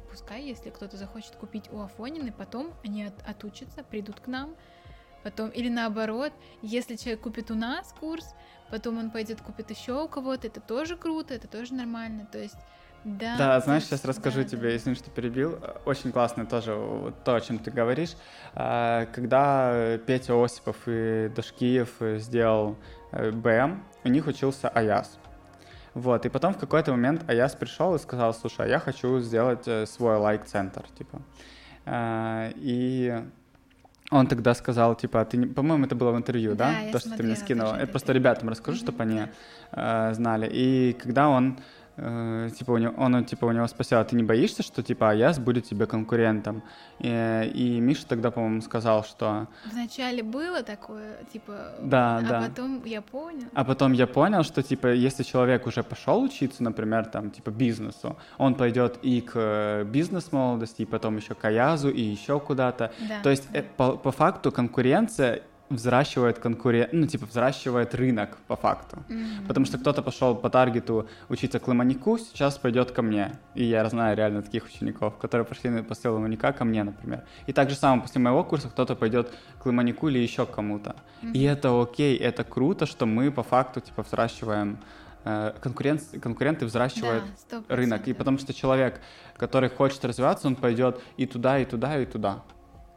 пускай, 0.09 0.43
если 0.43 0.69
кто-то 0.69 0.97
захочет 0.97 1.35
купить 1.35 1.71
у 1.71 1.81
Афонины, 1.81 2.31
потом 2.31 2.73
они 2.83 3.05
от- 3.05 3.21
отучатся, 3.27 3.83
придут 3.83 4.19
к 4.19 4.27
нам, 4.27 4.55
потом, 5.23 5.49
или 5.49 5.69
наоборот, 5.69 6.33
если 6.61 6.95
человек 6.95 7.21
купит 7.21 7.51
у 7.51 7.55
нас 7.55 7.93
курс, 7.99 8.33
потом 8.71 8.97
он 8.97 9.11
пойдет 9.11 9.41
купит 9.41 9.69
еще 9.69 10.03
у 10.03 10.07
кого-то, 10.07 10.47
это 10.47 10.61
тоже 10.61 10.97
круто, 10.97 11.33
это 11.33 11.47
тоже 11.47 11.73
нормально, 11.73 12.27
то 12.31 12.39
есть, 12.39 12.57
да. 13.03 13.35
Да, 13.37 13.59
знаешь, 13.59 13.83
сейчас 13.83 14.05
расскажу 14.05 14.43
да, 14.43 14.49
тебе, 14.49 14.61
да. 14.63 14.69
если 14.69 14.93
что 14.93 15.09
перебил. 15.09 15.59
Очень 15.85 16.11
классно 16.11 16.45
тоже 16.45 16.73
то, 17.25 17.35
о 17.35 17.41
чем 17.41 17.57
ты 17.57 17.71
говоришь. 17.71 18.11
А, 18.53 19.07
Когда 19.07 19.97
Петя 20.05 20.33
Осипов 20.35 20.77
и 20.85 21.31
Дашкиев 21.35 21.95
сделал 22.19 22.77
э, 23.11 23.31
БМ, 23.31 23.83
у 24.03 24.07
них 24.07 24.27
учился 24.27 24.69
Аяс. 24.69 25.17
Вот, 25.93 26.25
и 26.25 26.29
потом 26.29 26.53
в 26.53 26.57
какой-то 26.57 26.91
момент 26.91 27.29
Аяс 27.29 27.53
пришел 27.55 27.95
и 27.95 27.99
сказал, 27.99 28.33
слушай, 28.33 28.65
а 28.65 28.69
я 28.69 28.79
хочу 28.79 29.19
сделать 29.19 29.67
э, 29.67 29.85
свой 29.85 30.17
лайк-центр, 30.17 30.85
типа. 30.97 31.21
А, 31.85 32.49
И 32.55 33.21
он 34.09 34.27
тогда 34.27 34.53
сказал, 34.53 34.95
типа, 34.95 35.21
а 35.21 35.25
ты, 35.25 35.45
по-моему, 35.47 35.85
это 35.85 35.95
было 35.95 36.11
в 36.11 36.17
интервью, 36.17 36.55
да? 36.55 36.71
Да, 36.85 36.91
То, 36.93 36.99
что 36.99 37.17
ты 37.17 37.23
мне 37.23 37.35
скинула. 37.35 37.71
тоже 37.71 37.81
Это 37.83 37.91
просто 37.91 38.13
ребятам 38.13 38.49
расскажу, 38.49 38.77
Мгм, 38.77 38.85
чтобы 38.85 39.03
они 39.03 39.21
э, 39.71 40.13
знали. 40.13 40.49
И 40.51 40.93
когда 40.93 41.29
он 41.29 41.57
э, 41.97 42.49
типа 42.57 42.71
у 42.71 42.77
него, 42.77 42.93
он 42.97 43.23
типа 43.25 43.45
у 43.45 43.51
него 43.51 43.67
спросил, 43.67 43.99
а 43.99 44.03
ты 44.03 44.15
не 44.15 44.23
боишься, 44.23 44.63
что 44.63 44.83
типа 44.83 45.11
Аяс 45.11 45.39
будет 45.39 45.65
тебе 45.65 45.85
конкурентом? 45.85 46.63
И, 46.99 47.51
и 47.53 47.79
Миша 47.79 48.05
тогда, 48.07 48.31
по-моему, 48.31 48.61
сказал, 48.61 49.03
что 49.03 49.47
Вначале 49.71 50.23
было 50.23 50.63
такое, 50.63 51.17
типа, 51.31 51.75
Да, 51.81 52.17
а 52.17 52.21
да. 52.21 52.41
потом 52.47 52.83
я 52.85 53.01
понял. 53.01 53.47
А 53.53 53.63
потом 53.63 53.93
я 53.93 54.07
понял, 54.07 54.43
что, 54.43 54.61
типа, 54.63 54.87
если 54.93 55.23
человек 55.23 55.67
уже 55.67 55.83
пошел 55.83 56.21
учиться, 56.21 56.63
например, 56.63 57.05
там, 57.05 57.31
типа, 57.31 57.49
бизнесу, 57.49 58.17
он 58.37 58.55
пойдет 58.55 58.99
и 59.01 59.21
к 59.21 59.31
э, 59.35 59.83
бизнес-молодости, 59.83 60.83
и 60.83 60.85
потом 60.85 61.17
еще 61.17 61.33
к 61.33 61.45
Аязу, 61.45 61.89
и 61.89 62.01
еще 62.01 62.39
куда-то. 62.39 62.91
Да. 62.99 63.21
То 63.23 63.29
есть, 63.29 63.47
э, 63.53 63.63
по, 63.63 63.93
по 63.93 64.11
факту, 64.11 64.51
конкуренция 64.51 65.41
взращивает 65.75 66.39
конкурен... 66.39 66.87
ну, 66.91 67.07
типа, 67.07 67.25
взращивает 67.25 67.95
рынок, 67.95 68.37
по 68.47 68.55
факту. 68.55 68.97
Мгм. 69.09 69.47
Потому 69.47 69.65
что 69.65 69.77
кто-то 69.77 70.01
пошел 70.01 70.35
по 70.35 70.49
таргету 70.49 71.07
учиться 71.29 71.59
к 71.59 71.67
Ломанику, 71.67 72.17
сейчас 72.17 72.57
пойдет 72.57 72.91
ко 72.91 73.01
мне. 73.01 73.31
И 73.55 73.63
я 73.63 73.87
знаю 73.89 74.15
реально 74.17 74.41
таких 74.41 74.65
учеников, 74.65 75.17
которые 75.17 75.45
пошли 75.45 75.81
после 75.81 76.09
Ломаника 76.09 76.51
ко 76.53 76.65
мне, 76.65 76.83
например. 76.83 77.23
И 77.47 77.53
так 77.53 77.69
же 77.69 77.75
самое 77.75 78.01
после 78.01 78.21
моего 78.21 78.43
курса 78.43 78.69
кто-то 78.69 78.95
пойдет 78.95 79.31
к 79.61 79.65
Ломанику 79.65 80.07
или 80.09 80.19
еще 80.19 80.45
к 80.45 80.51
кому-то. 80.51 80.95
И 81.33 81.43
это 81.43 81.81
окей, 81.81 82.17
это 82.17 82.43
круто, 82.43 82.85
что 82.85 83.05
мы 83.05 83.31
по 83.31 83.43
факту 83.43 83.79
типа 83.81 84.03
взращиваем 84.03 84.77
э, 85.23 85.53
конкуренц- 85.61 86.19
конкуренты 86.19 86.65
взращивают 86.65 87.23
Да, 87.49 87.57
100%. 87.57 87.63
рынок. 87.69 88.07
И 88.07 88.13
потому 88.13 88.37
что 88.39 88.53
человек, 88.53 88.99
который 89.37 89.69
хочет 89.69 90.03
развиваться, 90.05 90.47
он 90.47 90.55
пойдет 90.55 90.99
и 91.17 91.25
туда, 91.25 91.59
и 91.59 91.65
туда, 91.65 91.99
и 91.99 92.05
туда. 92.05 92.41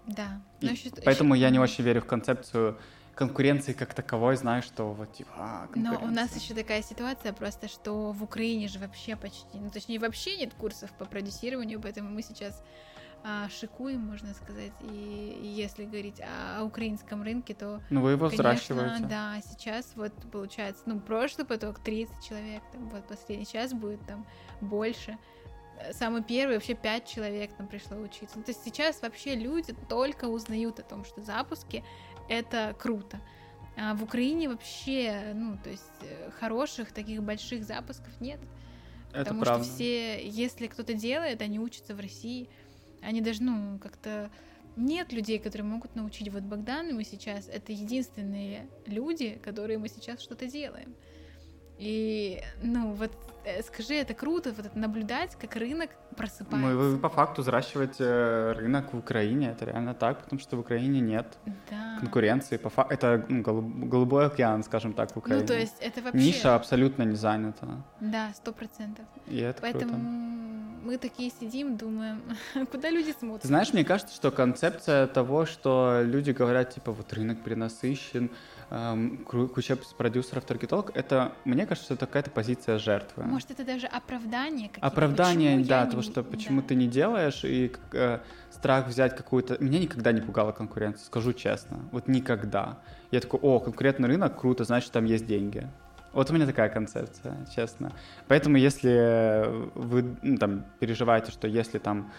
Да. 0.06 0.40
И 0.60 0.66
ещё- 0.66 0.90
поэтому 1.04 1.34
я 1.34 1.50
не 1.50 1.58
очень 1.58 1.84
верю 1.84 2.00
в 2.02 2.06
концепцию 2.06 2.78
конкуренции 3.14 3.72
как 3.72 3.94
таковой, 3.94 4.36
знаю, 4.36 4.62
что 4.62 4.92
вот 4.92 5.12
типа 5.12 5.30
а, 5.36 5.68
Но 5.74 5.98
у 6.02 6.06
нас 6.08 6.34
еще 6.36 6.52
такая 6.52 6.82
ситуация 6.82 7.32
просто, 7.32 7.68
что 7.68 8.10
в 8.12 8.22
Украине 8.24 8.66
же 8.68 8.78
вообще 8.80 9.14
почти, 9.16 9.58
ну 9.58 9.70
точнее 9.70 10.00
вообще 10.00 10.36
нет 10.36 10.52
курсов 10.54 10.90
по 10.98 11.04
продюсированию, 11.04 11.80
поэтому 11.80 12.10
мы 12.10 12.22
сейчас 12.22 12.60
а, 13.26 13.48
шикуем, 13.48 14.00
можно 14.00 14.34
сказать, 14.34 14.72
и, 14.82 15.38
и 15.42 15.46
если 15.46 15.84
говорить 15.84 16.20
о, 16.20 16.60
о 16.60 16.64
украинском 16.64 17.22
рынке, 17.22 17.54
то 17.54 17.80
Ну 17.88 18.02
вы 18.02 18.10
его 18.10 18.28
Конечно, 18.28 18.52
взращиваете. 18.52 19.04
да, 19.06 19.40
сейчас 19.40 19.92
вот 19.94 20.12
получается, 20.30 20.82
ну, 20.84 21.00
прошлый 21.00 21.46
поток 21.46 21.78
30 21.78 22.22
человек, 22.22 22.62
там, 22.72 22.90
вот 22.90 23.06
последний 23.08 23.46
час 23.46 23.72
будет 23.72 24.04
там 24.06 24.26
больше. 24.60 25.16
Самый 25.92 26.22
первый, 26.22 26.54
вообще 26.54 26.74
пять 26.74 27.06
человек 27.06 27.52
там 27.54 27.66
пришло 27.66 27.96
учиться. 27.98 28.36
Ну, 28.36 28.42
то 28.42 28.50
есть 28.50 28.64
сейчас 28.64 29.02
вообще 29.02 29.34
люди 29.34 29.74
только 29.88 30.26
узнают 30.26 30.78
о 30.78 30.82
том, 30.82 31.04
что 31.04 31.20
запуски— 31.22 31.84
это 32.28 32.74
круто. 32.78 33.20
А 33.76 33.94
в 33.94 34.02
Украине 34.02 34.48
вообще, 34.48 35.32
ну, 35.34 35.58
то 35.62 35.70
есть 35.70 35.82
э, 36.02 36.30
хороших 36.38 36.92
таких 36.92 37.22
больших 37.22 37.64
запусков 37.64 38.20
нет. 38.20 38.38
Это 39.10 39.24
потому 39.24 39.40
правда. 39.42 39.64
что 39.64 39.74
все, 39.74 40.26
если 40.28 40.68
кто-то 40.68 40.94
делает, 40.94 41.42
они 41.42 41.58
учатся 41.58 41.94
в 41.94 42.00
России. 42.00 42.48
Они 43.02 43.20
даже, 43.20 43.42
ну, 43.42 43.78
как-то 43.78 44.30
нет 44.76 45.12
людей, 45.12 45.38
которые 45.38 45.66
могут 45.66 45.94
научить. 45.96 46.28
Вот 46.28 46.42
Богдан 46.42 46.88
и 46.88 46.92
мы 46.92 47.04
сейчас 47.04 47.48
это 47.48 47.72
единственные 47.72 48.68
люди, 48.86 49.40
которые 49.42 49.78
мы 49.78 49.88
сейчас 49.88 50.20
что-то 50.20 50.46
делаем. 50.46 50.94
И, 51.78 52.40
ну, 52.62 52.92
вот 52.92 53.10
э, 53.44 53.62
скажи, 53.62 53.94
это 53.94 54.14
круто, 54.14 54.52
вот 54.56 54.76
наблюдать, 54.76 55.36
как 55.40 55.56
рынок 55.56 55.90
просыпается. 56.16 56.56
Мы, 56.56 56.76
вы 56.76 56.98
по 56.98 57.08
факту 57.08 57.42
взращиваете 57.42 58.52
рынок 58.52 58.92
в 58.92 58.98
Украине, 58.98 59.50
это 59.50 59.64
реально 59.64 59.94
так, 59.94 60.22
потому 60.22 60.40
что 60.40 60.56
в 60.56 60.60
Украине 60.60 61.00
нет 61.00 61.26
да. 61.70 61.98
конкуренции. 61.98 62.56
По 62.56 62.70
фа... 62.70 62.86
Это 62.88 63.24
ну, 63.28 63.42
голуб- 63.42 63.88
голубой 63.88 64.26
океан, 64.26 64.62
скажем 64.62 64.92
так, 64.92 65.12
в 65.12 65.16
Украине. 65.16 65.42
Ну, 65.42 65.48
то 65.48 65.58
есть 65.58 65.76
это 65.80 66.00
вообще... 66.02 66.18
Ниша 66.18 66.54
абсолютно 66.54 67.02
не 67.02 67.16
занята. 67.16 67.82
Да, 68.00 68.32
сто 68.34 68.52
процентов. 68.52 69.04
И 69.26 69.38
это 69.38 69.60
Поэтому 69.60 69.92
круто. 69.92 70.04
мы 70.84 70.98
такие 70.98 71.30
сидим, 71.30 71.76
думаем, 71.76 72.22
куда 72.70 72.90
люди 72.90 73.12
смотрят. 73.18 73.42
Ты 73.42 73.48
знаешь, 73.48 73.72
мне 73.72 73.84
кажется, 73.84 74.14
что 74.14 74.30
концепция 74.30 75.06
того, 75.08 75.44
что 75.44 76.02
люди 76.04 76.30
говорят, 76.30 76.70
типа, 76.74 76.92
вот 76.92 77.12
рынок 77.12 77.42
перенасыщен, 77.42 78.30
эм, 78.70 79.24
куча 79.24 79.76
продюсеров, 79.96 80.44
таргетолог, 80.44 80.90
это, 80.94 81.32
мне 81.44 81.66
кажется, 81.66 81.94
это 81.94 82.06
какая-то 82.06 82.30
позиция 82.30 82.78
жертвы. 82.78 83.24
Может, 83.24 83.50
это 83.50 83.64
даже 83.64 83.86
оправдание. 83.86 84.70
Оправдание, 84.80 85.52
Почему 85.52 85.68
да, 85.68 85.78
я 85.80 85.84
не- 85.84 85.90
того, 85.90 86.02
что 86.02 86.22
почему 86.22 86.60
да. 86.62 86.68
ты 86.68 86.74
не 86.74 86.86
делаешь, 86.86 87.44
и 87.44 87.72
э, 87.92 88.18
страх 88.50 88.86
взять 88.88 89.16
какую-то... 89.16 89.62
Меня 89.62 89.78
никогда 89.78 90.12
не 90.12 90.20
пугала 90.20 90.52
конкуренция, 90.52 91.04
скажу 91.06 91.32
честно. 91.32 91.78
Вот 91.92 92.08
никогда. 92.08 92.78
Я 93.10 93.20
такой, 93.20 93.40
о, 93.40 93.60
конкурентный 93.60 94.08
рынок, 94.08 94.40
круто, 94.40 94.64
значит, 94.64 94.92
там 94.92 95.04
есть 95.04 95.26
деньги. 95.26 95.68
Вот 96.12 96.30
у 96.30 96.34
меня 96.34 96.46
такая 96.46 96.68
концепция, 96.68 97.36
честно. 97.54 97.92
Поэтому 98.28 98.56
если 98.56 99.44
вы 99.74 100.16
ну, 100.22 100.36
там 100.36 100.64
переживаете, 100.78 101.32
что 101.32 101.48
если 101.48 101.78
там 101.78 102.12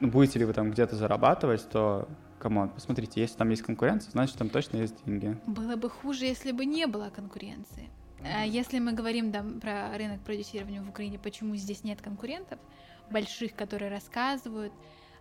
ну, 0.00 0.08
будете 0.08 0.38
ли 0.38 0.44
вы 0.44 0.52
там 0.52 0.70
где-то 0.70 0.96
зарабатывать, 0.96 1.68
то 1.68 2.08
come 2.38 2.56
on, 2.56 2.70
посмотрите, 2.70 3.20
если 3.20 3.36
там 3.36 3.50
есть 3.50 3.62
конкуренция, 3.62 4.10
значит 4.10 4.36
там 4.36 4.48
точно 4.48 4.78
есть 4.78 5.04
деньги. 5.04 5.38
Было 5.46 5.76
бы 5.76 5.90
хуже, 5.90 6.26
если 6.26 6.52
бы 6.52 6.64
не 6.64 6.86
было 6.86 7.10
конкуренции. 7.10 7.90
А 8.22 8.44
Если 8.44 8.78
мы 8.78 8.92
говорим 8.92 9.30
да, 9.30 9.44
про 9.60 9.96
рынок 9.96 10.20
продюсирования 10.22 10.82
в 10.82 10.88
Украине, 10.88 11.18
почему 11.18 11.54
здесь 11.56 11.84
нет 11.84 12.00
конкурентов 12.00 12.58
больших, 13.10 13.54
которые 13.54 13.90
рассказывают, 13.90 14.72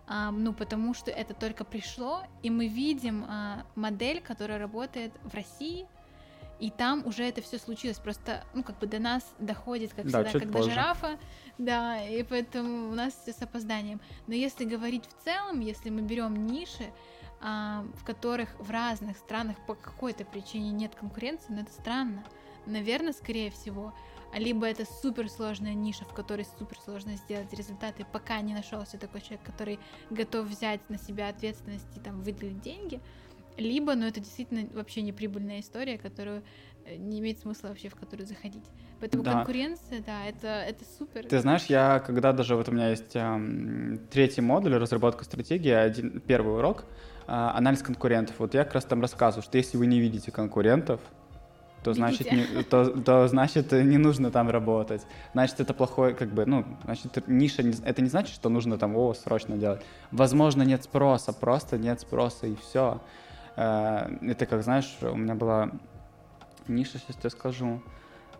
а, 0.07 0.31
ну 0.31 0.53
потому 0.53 0.93
что 0.93 1.11
это 1.11 1.33
только 1.33 1.65
пришло, 1.65 2.23
и 2.43 2.49
мы 2.49 2.67
видим 2.67 3.25
а, 3.27 3.65
модель, 3.75 4.21
которая 4.21 4.59
работает 4.59 5.11
в 5.23 5.33
России, 5.33 5.87
и 6.59 6.69
там 6.69 7.05
уже 7.05 7.23
это 7.23 7.41
все 7.41 7.57
случилось. 7.57 7.99
Просто, 7.99 8.43
ну 8.53 8.63
как 8.63 8.79
бы 8.79 8.87
до 8.87 8.99
нас 8.99 9.23
доходит, 9.39 9.93
как 9.93 10.09
Да, 10.09 10.23
всегда, 10.23 10.39
как 10.39 10.51
позже. 10.51 10.69
до 10.69 10.71
жирафа, 10.71 11.19
да, 11.57 12.03
и 12.03 12.23
поэтому 12.23 12.89
у 12.89 12.93
нас 12.93 13.13
все 13.21 13.33
с 13.33 13.41
опозданием. 13.41 13.99
Но 14.27 14.33
если 14.33 14.65
говорить 14.65 15.05
в 15.05 15.23
целом, 15.23 15.59
если 15.59 15.89
мы 15.89 16.01
берем 16.01 16.47
ниши, 16.47 16.91
а, 17.41 17.85
в 17.95 18.03
которых 18.05 18.49
в 18.59 18.71
разных 18.71 19.17
странах 19.17 19.57
по 19.67 19.75
какой-то 19.75 20.25
причине 20.25 20.71
нет 20.71 20.95
конкуренции, 20.95 21.51
но 21.51 21.61
это 21.61 21.71
странно. 21.71 22.23
Наверное, 22.65 23.13
скорее 23.13 23.51
всего, 23.51 23.93
либо 24.33 24.65
это 24.65 24.85
суперсложная 24.85 25.73
ниша, 25.73 26.03
в 26.05 26.13
которой 26.13 26.45
суперсложно 26.57 27.15
сделать 27.17 27.53
результаты, 27.53 28.05
пока 28.11 28.41
не 28.41 28.53
нашелся 28.53 28.97
такой 28.97 29.21
человек, 29.21 29.43
который 29.43 29.79
готов 30.09 30.47
взять 30.47 30.89
на 30.89 30.97
себя 30.97 31.29
ответственность 31.29 31.95
и 31.95 31.99
там 31.99 32.21
выделить 32.21 32.61
деньги, 32.61 32.99
либо, 33.57 33.95
ну, 33.95 34.05
это 34.05 34.19
действительно 34.19 34.67
вообще 34.73 35.01
неприбыльная 35.01 35.59
история, 35.59 35.97
которую 35.97 36.43
э, 36.85 36.95
не 36.97 37.19
имеет 37.19 37.39
смысла 37.39 37.69
вообще 37.69 37.89
в 37.89 37.95
которую 37.95 38.27
заходить. 38.27 38.65
Поэтому 38.99 39.23
Да. 39.23 39.33
конкуренция, 39.33 40.01
да, 40.05 40.25
это, 40.25 40.47
это 40.47 40.83
супер. 40.97 41.25
Ты 41.27 41.39
знаешь, 41.39 41.65
я 41.65 41.99
когда 41.99 42.33
даже 42.33 42.55
вот 42.55 42.69
у 42.69 42.71
меня 42.71 42.89
есть 42.89 43.15
эм, 43.15 43.99
третий 44.11 44.41
модуль 44.41 44.75
разработка 44.75 45.23
стратегии, 45.23 45.71
один 45.71 46.19
первый 46.19 46.55
урок 46.57 46.85
э, 47.27 47.31
анализ 47.31 47.81
конкурентов. 47.81 48.35
Вот 48.39 48.53
я 48.53 48.63
как 48.63 48.75
раз 48.75 48.85
там 48.85 49.01
рассказываю, 49.01 49.43
что 49.43 49.57
если 49.57 49.77
вы 49.77 49.87
не 49.87 49.99
видите 49.99 50.31
конкурентов, 50.31 51.01
то 51.83 51.93
значит, 51.93 52.31
не, 52.31 52.63
то, 52.63 52.85
то 53.01 53.27
значит 53.27 53.71
э, 53.71 53.83
не 53.83 53.97
нужно 53.97 54.31
там 54.31 54.49
работать. 54.49 55.05
Значит, 55.33 55.59
это 55.59 55.73
плохой, 55.75 56.15
как 56.15 56.29
бы, 56.33 56.45
ну, 56.45 56.65
значит, 56.83 57.27
ниша, 57.27 57.61
не- 57.61 57.75
это 57.85 58.01
не 58.01 58.09
значит, 58.09 58.33
что 58.33 58.49
нужно 58.49 58.79
там, 58.79 58.95
о, 58.95 59.13
срочно 59.13 59.55
делать. 59.55 59.83
Возможно, 60.11 60.63
нет 60.63 60.83
спроса, 60.83 61.31
просто 61.31 61.77
нет 61.77 61.99
спроса 61.99 62.47
и 62.47 62.55
все. 62.55 63.01
Это 63.55 64.45
как, 64.49 64.63
знаешь, 64.63 64.97
у 65.01 65.15
меня 65.15 65.35
была 65.35 65.71
ниша, 66.67 66.97
сейчас 66.97 67.15
тебе 67.15 67.29
скажу, 67.29 67.81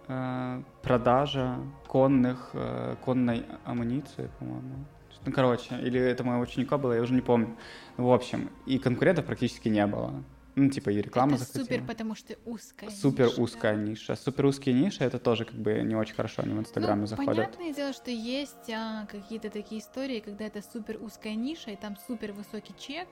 э, 0.08 0.62
продажа 0.82 1.58
конных, 1.88 2.49
э, 2.54 2.95
конной 3.04 3.45
амуниции, 3.63 4.30
по-моему. 4.39 4.86
Ну, 5.25 5.32
короче, 5.32 5.80
или 5.82 5.99
это 5.99 6.23
моего 6.23 6.43
ученика 6.43 6.78
было, 6.78 6.93
я 6.93 7.01
уже 7.01 7.13
не 7.13 7.21
помню. 7.21 7.56
В 7.97 8.12
общем, 8.12 8.51
и 8.65 8.78
конкурентов 8.78 9.25
практически 9.25 9.69
не 9.69 9.86
было. 9.88 10.23
Ну, 10.56 10.69
типа, 10.69 10.89
и 10.89 11.01
реклама 11.01 11.36
это 11.36 11.43
захотела. 11.43 11.65
супер, 11.65 11.86
потому 11.86 12.15
что 12.15 12.36
узкая 12.45 12.89
Супер 12.89 13.25
ниша, 13.25 13.36
да. 13.36 13.43
узкая 13.43 13.75
ниша. 13.75 14.15
Супер 14.15 14.45
узкие 14.45 14.75
ниши 14.75 15.04
это 15.04 15.19
тоже 15.19 15.43
как 15.43 15.56
бы 15.56 15.82
не 15.82 15.95
очень 15.95 16.15
хорошо, 16.15 16.43
они 16.43 16.54
в 16.54 16.60
Инстаграме 16.60 17.01
ну, 17.01 17.08
заходят. 17.08 17.36
Понятное 17.36 17.73
дело, 17.73 17.91
что 17.91 18.10
есть 18.10 18.69
а, 18.69 19.06
какие-то 19.08 19.49
такие 19.49 19.82
истории, 19.82 20.21
когда 20.21 20.45
это 20.45 20.62
супер 20.62 20.97
узкая 21.01 21.36
ниша, 21.36 21.71
и 21.71 21.75
там 21.75 21.97
супер 22.08 22.32
высокий 22.32 22.73
чек, 22.78 23.10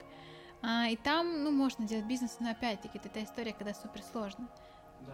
а, 0.66 0.88
и 0.88 0.96
там, 0.96 1.44
ну, 1.44 1.50
можно 1.50 1.86
делать 1.86 2.06
бизнес, 2.06 2.38
но 2.40 2.50
опять-таки 2.50 2.98
это 2.98 3.08
та 3.08 3.22
история, 3.22 3.52
когда 3.52 3.74
супер 3.74 4.00
сложно. 4.12 4.46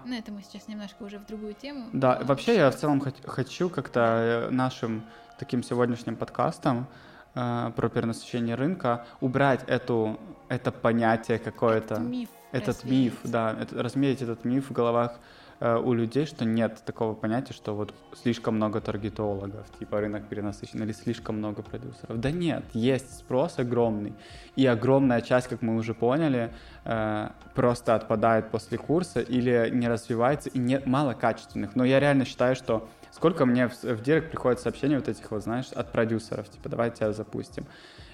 Ну, 0.05 0.15
это 0.15 0.31
мы 0.31 0.43
сейчас 0.43 0.69
немножко 0.69 1.03
уже 1.03 1.19
в 1.19 1.27
другую 1.27 1.55
тему. 1.55 1.87
Да, 1.93 2.15
а, 2.15 2.25
вообще 2.25 2.55
я 2.55 2.71
в 2.71 2.77
целом 2.77 3.01
хот- 3.01 3.27
хочу 3.27 3.69
как-то 3.69 4.01
э, 4.01 4.51
нашим 4.51 5.03
таким 5.39 5.65
сегодняшним 5.65 6.15
подкастом 6.15 6.87
э, 7.35 7.73
про 7.75 7.89
перенасыщение 7.89 8.55
рынка 8.55 9.07
убрать 9.21 9.65
эту, 9.67 10.21
это 10.49 10.71
понятие 10.71 11.39
какое-то. 11.41 11.95
Этот 11.95 12.07
миф. 12.07 12.29
Этот 12.53 12.85
миф, 12.85 13.15
развеять. 13.25 13.33
да, 13.33 13.57
это, 13.61 13.83
развеять 13.83 14.23
этот 14.23 14.45
миф 14.45 14.71
в 14.71 14.73
головах 14.73 15.19
у 15.61 15.92
людей, 15.92 16.25
что 16.25 16.46
нет 16.46 16.83
такого 16.87 17.14
понятия, 17.14 17.53
что 17.53 17.75
вот 17.75 17.94
слишком 18.14 18.57
много 18.57 18.81
таргетологов, 18.81 19.66
типа 19.79 20.01
рынок 20.01 20.27
перенасыщен, 20.27 20.83
или 20.83 20.92
слишком 20.92 21.37
много 21.37 21.62
продюсеров. 21.62 22.18
Да 22.18 22.31
нет, 22.31 22.64
есть 22.73 23.18
спрос 23.18 23.59
огромный, 23.59 24.14
и 24.57 24.64
огромная 24.64 25.20
часть, 25.20 25.49
как 25.49 25.61
мы 25.61 25.77
уже 25.77 25.92
поняли, 25.92 26.53
э, 26.85 27.29
просто 27.55 27.94
отпадает 27.94 28.51
после 28.51 28.79
курса 28.79 29.20
или 29.20 29.68
не 29.70 29.87
развивается, 29.88 30.49
и 30.49 30.59
не, 30.59 30.81
мало 30.87 31.12
качественных. 31.12 31.77
Но 31.77 31.85
я 31.85 32.01
реально 32.01 32.25
считаю, 32.25 32.57
что 32.57 32.88
сколько 33.11 33.44
мне 33.44 33.68
в, 33.68 33.83
в 33.83 34.03
директ 34.03 34.31
приходит 34.31 34.61
сообщений 34.61 34.96
вот 34.96 35.09
этих 35.09 35.31
вот, 35.31 35.42
знаешь, 35.42 35.73
от 35.73 35.92
продюсеров, 35.92 36.49
типа, 36.49 36.70
давай 36.70 36.90
тебя 36.90 37.12
запустим. 37.12 37.66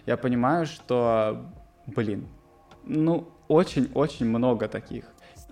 Я 0.04 0.16
понимаю, 0.16 0.66
что, 0.66 1.46
блин, 1.87 2.26
ну, 2.85 3.28
очень-очень 3.48 4.26
много 4.26 4.66
таких. 4.68 5.04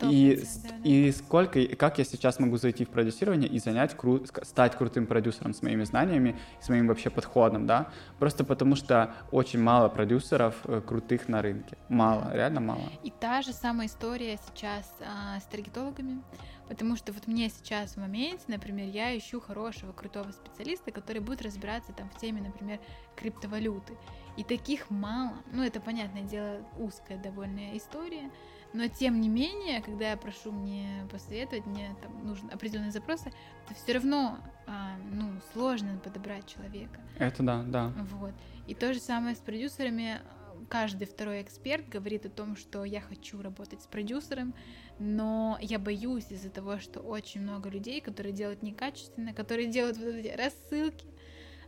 И, 0.03 0.45
и 0.83 1.13
сколько, 1.13 1.59
и 1.61 1.75
как 1.77 1.99
я 1.99 2.05
сейчас 2.05 2.39
могу 2.41 2.57
зайти 2.57 2.85
в 2.85 2.89
продюсирование 2.89 3.49
и 3.49 3.59
занять, 3.59 3.95
кру- 3.95 4.27
стать 4.45 4.77
крутым 4.77 5.07
продюсером 5.07 5.55
с 5.55 5.63
моими 5.63 5.85
знаниями, 5.85 6.37
с 6.61 6.69
моим 6.69 6.89
вообще 6.89 7.11
подходом, 7.11 7.67
да? 7.67 7.91
Просто 8.19 8.45
потому 8.45 8.75
что 8.75 9.15
очень 9.31 9.61
мало 9.61 9.89
продюсеров 9.89 10.57
э, 10.65 10.81
крутых 10.85 11.29
на 11.29 11.43
рынке. 11.43 11.77
Мало, 11.89 12.31
реально 12.33 12.61
мало. 12.61 12.83
И 13.05 13.11
та 13.11 13.43
же 13.43 13.53
самая 13.53 13.87
история 13.87 14.39
сейчас 14.49 14.93
а, 15.01 15.39
с 15.39 15.45
таргетологами, 15.45 16.23
потому 16.69 16.97
что 16.97 17.13
вот 17.13 17.29
мне 17.29 17.49
сейчас 17.49 17.93
в 17.93 17.99
моменте, 17.99 18.45
например, 18.49 18.89
я 18.89 19.17
ищу 19.17 19.41
хорошего, 19.41 19.93
крутого 19.93 20.33
специалиста, 20.33 20.91
который 20.91 21.21
будет 21.21 21.43
разбираться 21.43 21.93
там 21.93 22.11
в 22.11 22.19
теме, 22.19 22.43
например, 22.43 22.81
криптовалюты. 23.15 23.97
И 24.37 24.43
таких 24.43 24.91
мало. 24.91 25.35
Ну, 25.53 25.63
это, 25.63 25.81
понятное 25.81 26.23
дело, 26.23 26.59
узкая 26.79 27.19
довольно 27.19 27.77
история, 27.77 28.31
но 28.75 28.89
тем 28.89 29.21
не 29.21 29.29
менее, 29.29 29.81
когда 29.81 30.11
я 30.11 30.17
прошу 30.17 30.51
мне 30.51 31.07
посоветовать, 31.11 31.65
мне 31.65 31.95
там 32.03 32.27
нужны 32.27 32.51
определенные 32.51 32.91
запросы, 32.91 33.33
то 33.69 33.75
все 33.75 33.93
равно, 33.95 34.39
а, 34.67 34.97
ну, 35.13 35.31
сложно 35.53 35.99
подобрать 36.03 36.47
человека. 36.47 37.01
Это 37.17 37.45
да, 37.45 37.63
да. 37.63 37.93
Вот. 38.11 38.33
И 38.67 38.75
то 38.75 38.93
же 38.93 38.99
самое 38.99 39.37
с 39.37 39.39
продюсерами. 39.39 40.21
Каждый 40.69 41.07
второй 41.07 41.43
эксперт 41.43 41.89
говорит 41.89 42.27
о 42.27 42.31
том, 42.31 42.57
что 42.57 42.85
я 42.85 43.01
хочу 43.01 43.41
работать 43.43 43.83
с 43.83 43.87
продюсером, 43.87 44.55
но 44.99 45.57
я 45.61 45.79
боюсь 45.79 46.27
из-за 46.31 46.51
того, 46.51 46.79
что 46.79 47.01
очень 47.01 47.43
много 47.43 47.69
людей, 47.69 48.01
которые 48.01 48.33
делают 48.33 48.63
некачественно, 48.63 49.35
которые 49.35 49.69
делают 49.69 49.99
вот 49.99 50.07
эти 50.07 50.29
рассылки 50.29 51.07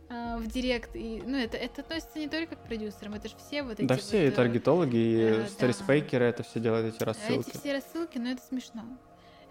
а, 0.09 0.37
в 0.37 0.47
директ. 0.47 0.95
И, 0.95 1.21
ну, 1.25 1.37
это, 1.37 1.57
это 1.57 1.81
относится 1.81 2.17
не 2.19 2.27
только 2.27 2.55
к 2.55 2.59
продюсерам, 2.59 3.15
это 3.15 3.27
же 3.27 3.35
все 3.37 3.63
вот 3.63 3.73
эти 3.73 3.87
Да 3.87 3.95
вот, 3.95 4.03
все, 4.03 4.25
и 4.25 4.29
э, 4.29 4.31
таргетологи, 4.31 4.95
и 4.95 5.19
э, 5.21 5.37
да. 5.41 5.47
сторисфейкеры 5.47 6.25
это 6.25 6.43
все 6.43 6.59
делают, 6.59 6.95
эти 6.95 7.03
рассылки. 7.03 7.49
эти 7.49 7.57
все 7.57 7.73
рассылки, 7.73 8.17
но 8.17 8.29
это 8.29 8.41
смешно. 8.41 8.85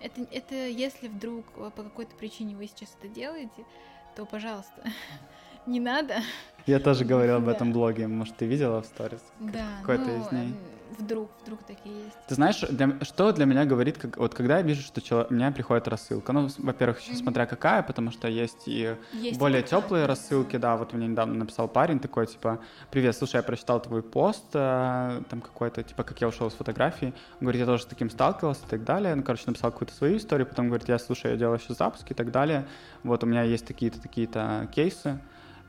Это, 0.01 0.27
это 0.31 0.55
если 0.55 1.09
вдруг 1.09 1.45
э, 1.57 1.71
по 1.75 1.83
какой-то 1.83 2.15
причине 2.17 2.57
вы 2.57 2.69
сейчас 2.69 2.97
это 2.99 3.09
делаете, 3.09 3.67
то, 4.15 4.25
пожалуйста, 4.25 4.83
не 5.67 5.81
надо. 5.81 6.17
Я 6.65 6.81
тоже 6.81 7.05
говорил 7.05 7.37
об 7.37 7.49
этом 7.51 7.73
блоге, 7.73 8.07
может, 8.09 8.37
ты 8.37 8.47
видела 8.47 8.81
в 8.81 8.87
сторис? 8.87 9.21
Да, 9.41 9.67
Какой-то 9.83 10.05
ну, 10.05 10.25
из 10.25 10.33
ней. 10.33 10.55
Вдруг, 10.99 11.31
вдруг 11.43 11.63
такие 11.65 11.95
есть. 12.05 12.17
Ты 12.29 12.35
знаешь, 12.35 12.61
для, 12.61 12.99
что 13.03 13.33
для 13.33 13.45
меня 13.45 13.65
говорит, 13.65 13.99
как, 13.99 14.17
вот 14.17 14.35
когда 14.35 14.59
я 14.59 14.63
вижу, 14.63 14.83
что 14.83 15.01
чело, 15.01 15.27
у 15.29 15.35
меня 15.35 15.51
приходит 15.53 15.89
рассылка, 15.89 16.33
ну, 16.33 16.49
во-первых, 16.59 17.01
еще 17.01 17.13
mm-hmm. 17.13 17.23
смотря 17.23 17.47
какая, 17.47 17.83
потому 17.83 18.11
что 18.11 18.29
есть 18.29 18.67
и 18.67 18.97
есть 19.13 19.39
более 19.39 19.63
теплые 19.63 20.07
рассылки, 20.07 20.57
да, 20.57 20.77
вот 20.77 20.93
мне 20.93 21.07
недавно 21.09 21.35
написал 21.35 21.69
парень 21.69 21.99
такой, 21.99 22.27
типа, 22.27 22.61
привет, 22.91 23.17
слушай, 23.17 23.37
я 23.37 23.43
прочитал 23.43 23.81
твой 23.81 24.03
пост, 24.03 24.45
э, 24.55 25.23
там 25.29 25.41
какой-то, 25.41 25.83
типа, 25.83 26.05
как 26.05 26.21
я 26.21 26.29
ушел 26.29 26.51
с 26.51 26.55
фотографии, 26.55 27.13
говорит, 27.41 27.61
я 27.61 27.67
тоже 27.67 27.83
с 27.83 27.87
таким 27.87 28.11
сталкивался 28.11 28.65
и 28.67 28.69
так 28.69 28.85
далее, 28.85 29.15
ну, 29.15 29.23
короче, 29.23 29.45
написал 29.47 29.73
какую-то 29.73 29.95
свою 29.95 30.17
историю, 30.17 30.47
потом 30.47 30.69
говорит, 30.69 30.89
я, 30.89 30.99
слушай, 30.99 31.33
я 31.33 31.37
делаю 31.37 31.59
сейчас 31.59 31.79
запуски 31.79 32.13
и 32.13 32.15
так 32.15 32.31
далее, 32.31 32.67
вот 33.03 33.23
у 33.25 33.27
меня 33.27 33.43
есть 33.43 33.67
такие-то, 33.67 34.01
такие-то 34.01 34.69
кейсы, 34.73 35.21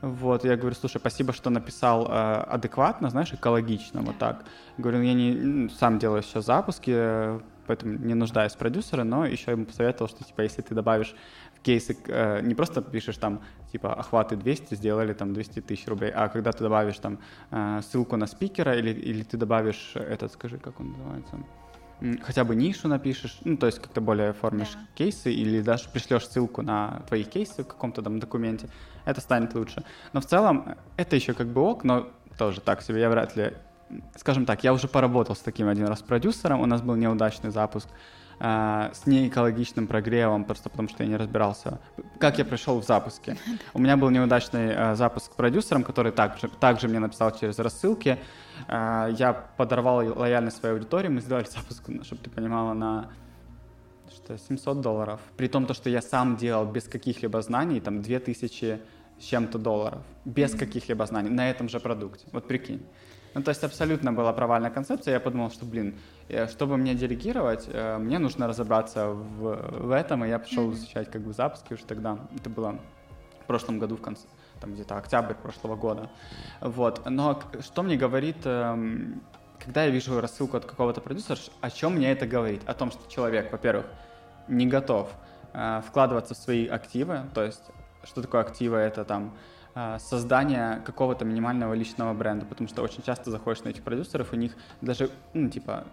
вот, 0.02 0.45
я 0.45 0.56
говорю, 0.56 0.76
слушай, 0.76 1.00
спасибо, 1.00 1.34
что 1.34 1.50
написал 1.50 2.08
э, 2.08 2.12
адекватно, 2.12 3.10
знаешь, 3.10 3.34
экологично, 3.34 4.02
вот 4.02 4.18
так. 4.20 4.45
Говорю, 4.78 5.02
я 5.02 5.14
не 5.14 5.70
сам 5.70 5.98
делаю 5.98 6.22
сейчас 6.22 6.45
запуски, 6.45 7.39
поэтому 7.66 7.93
не 7.93 8.14
нуждаюсь 8.14 8.54
в 8.54 8.58
продюсере, 8.58 9.04
но 9.04 9.26
еще 9.26 9.52
ему 9.52 9.66
посоветовал, 9.66 10.08
что, 10.08 10.24
типа, 10.24 10.41
если 10.41 10.62
ты 10.62 10.76
добавишь 10.76 11.16
в 11.56 11.62
кейсы, 11.62 11.98
э, 12.08 12.41
не 12.41 12.54
просто 12.54 12.82
пишешь 12.84 13.18
там, 13.18 13.41
типа, 13.72 13.93
охваты 13.93 14.36
200, 14.36 14.76
сделали 14.76 15.14
там 15.14 15.34
200 15.34 15.62
тысяч 15.62 15.88
рублей, 15.88 16.12
а 16.12 16.30
когда 16.30 16.52
ты 16.52 16.64
добавишь 16.64 17.00
там 17.00 17.18
э, 17.50 17.82
ссылку 17.82 18.18
на 18.18 18.28
спикера 18.28 18.76
или, 18.76 18.91
или 18.91 19.24
ты 19.24 19.36
добавишь 19.36 19.93
этот, 19.95 20.32
скажи, 20.32 20.60
как 20.60 20.80
он 20.80 20.91
называется, 20.91 21.38
хотя 22.22 22.43
бы 22.43 22.56
нишу 22.56 22.88
напишешь, 22.88 23.39
ну, 23.43 23.58
то 23.58 23.66
есть 23.66 23.80
как-то 23.80 24.02
более 24.02 24.30
оформишь 24.30 24.74
да. 24.74 24.80
кейсы 24.95 25.32
или 25.32 25.62
даже 25.62 25.89
пришлешь 25.89 26.28
ссылку 26.28 26.62
на 26.62 27.02
твои 27.08 27.24
кейсы 27.24 27.64
в 27.64 27.68
каком-то 27.68 28.02
там 28.02 28.20
документе, 28.20 28.70
это 29.06 29.22
станет 29.22 29.56
лучше. 29.56 29.84
Но 30.14 30.22
в 30.22 30.26
целом 30.26 30.76
это 30.95 31.16
еще 31.16 31.34
как 31.34 31.48
бы 31.48 31.62
ок, 31.62 31.84
но 31.84 32.10
тоже 32.38 32.62
так 32.62 32.82
себе, 32.82 33.02
я 33.02 33.10
вряд 33.10 33.36
ли... 33.36 33.54
Скажем 34.18 34.45
так, 34.45 34.64
я 34.64 34.74
уже 34.74 34.88
поработал 34.88 35.36
с 35.36 35.39
таким 35.39 35.70
один 35.70 35.88
раз 35.88 36.02
продюсером, 36.02 36.60
у 36.60 36.66
нас 36.66 36.82
был 36.82 36.95
неудачный 36.95 37.52
запуск, 37.52 37.88
э, 38.40 38.90
с 38.94 39.06
неэкологичным 39.06 39.88
прогревом, 39.88 40.46
просто 40.46 40.70
потому 40.70 40.90
что 40.90 41.04
я 41.04 41.10
не 41.10 41.16
разбирался, 41.16 41.80
как 42.20 42.38
я 42.38 42.46
пришел 42.46 42.80
в 42.80 42.86
запуске. 42.86 43.38
У 43.74 43.80
меня 43.80 43.98
был 43.98 44.10
неудачный 44.10 44.74
э, 44.74 44.96
запуск 44.96 45.32
с 45.32 45.36
продюсером, 45.36 45.84
который 45.84 46.12
также, 46.12 46.48
также 46.48 46.88
мне 46.88 47.00
написал 47.00 47.32
через 47.38 47.60
рассылки. 47.60 48.18
Э, 48.68 49.10
я 49.18 49.34
подорвал 49.34 49.98
лояльность 50.18 50.58
своей 50.58 50.76
аудитории, 50.76 51.10
мы 51.10 51.22
сделали 51.22 51.46
запуск, 51.50 51.84
чтобы 52.04 52.22
ты 52.22 52.30
понимала, 52.30 52.74
на 52.74 53.10
что 54.10 54.38
700 54.38 54.82
долларов. 54.82 55.20
При 55.38 55.48
том, 55.48 55.66
то, 55.66 55.74
что 55.74 55.90
я 55.90 56.02
сам 56.02 56.38
делал 56.38 56.66
без 56.66 56.84
каких-либо 56.84 57.42
знаний, 57.42 57.80
там 57.80 58.02
2000 58.02 58.80
с 59.20 59.24
чем-то 59.24 59.58
долларов, 59.58 60.02
без 60.26 60.54
mm-hmm. 60.54 60.60
каких-либо 60.60 61.06
знаний, 61.06 61.30
на 61.30 61.50
этом 61.50 61.70
же 61.70 61.80
продукте. 61.80 62.26
Вот 62.32 62.48
прикинь. 62.48 62.86
Ну, 63.38 63.44
то 63.44 63.50
есть 63.50 63.64
абсолютно 63.64 64.12
была 64.12 64.34
провальная 64.34 64.72
концепция. 64.72 65.14
Я 65.14 65.20
подумал, 65.20 65.52
что, 65.52 65.64
блин, 65.64 66.00
э, 66.28 66.48
чтобы 66.48 66.76
мне 66.76 66.96
делегировать, 66.96 67.70
э, 67.72 68.00
мне 68.00 68.18
нужно 68.18 68.48
разобраться 68.48 69.10
в, 69.10 69.88
в 69.88 69.92
этом, 69.92 70.26
и 70.26 70.30
я 70.30 70.40
пошел 70.40 70.74
изучать 70.74 71.12
как 71.12 71.22
бы 71.22 71.34
запуски 71.34 71.74
уже 71.74 71.86
тогда. 71.86 72.18
Это 72.36 72.50
было 72.50 72.80
в 73.44 73.46
прошлом 73.46 73.78
году 73.78 73.96
в 73.96 74.02
конце, 74.02 74.26
там 74.60 74.74
где-то 74.74 74.98
октябрь 74.98 75.36
прошлого 75.36 75.76
года. 75.76 76.10
Вот. 76.62 77.08
Но 77.08 77.40
что 77.60 77.84
мне 77.84 77.96
говорит, 77.96 78.38
эм, 78.46 79.22
когда 79.64 79.84
я 79.84 79.92
вижу 79.92 80.20
рассылку 80.20 80.58
от 80.58 80.66
какого-то 80.66 81.00
продюсера, 81.00 81.38
о 81.62 81.70
чем 81.70 81.94
мне 81.94 82.12
это 82.12 82.26
говорит? 82.26 82.64
О 82.66 82.74
том, 82.74 82.90
что 82.90 83.08
человек, 83.08 83.52
во-первых, 83.52 83.86
не 84.48 84.66
готов 84.66 85.12
э, 85.54 85.84
вкладываться 85.88 86.34
в 86.34 86.38
свои 86.38 86.66
активы, 86.66 87.22
то 87.36 87.44
есть 87.44 87.62
что 88.04 88.24
такое 88.24 88.42
активы? 88.42 88.78
Это 88.78 89.06
там 89.06 89.38
а, 89.80 89.99
создание 89.99 90.82
какого-то 90.84 91.23
минимального 91.23 91.75
личного 91.75 92.11
бренда, 92.11 92.47
потому 92.47 92.67
что 92.67 92.82
очень 92.82 93.03
часто 93.03 93.30
заходишь 93.30 93.63
на 93.63 93.69
этих 93.69 93.84
продюсеров, 93.84 94.34
у 94.34 94.36
них 94.36 94.57
даже, 94.82 95.11
ну, 95.36 95.49
типа, 95.49 95.84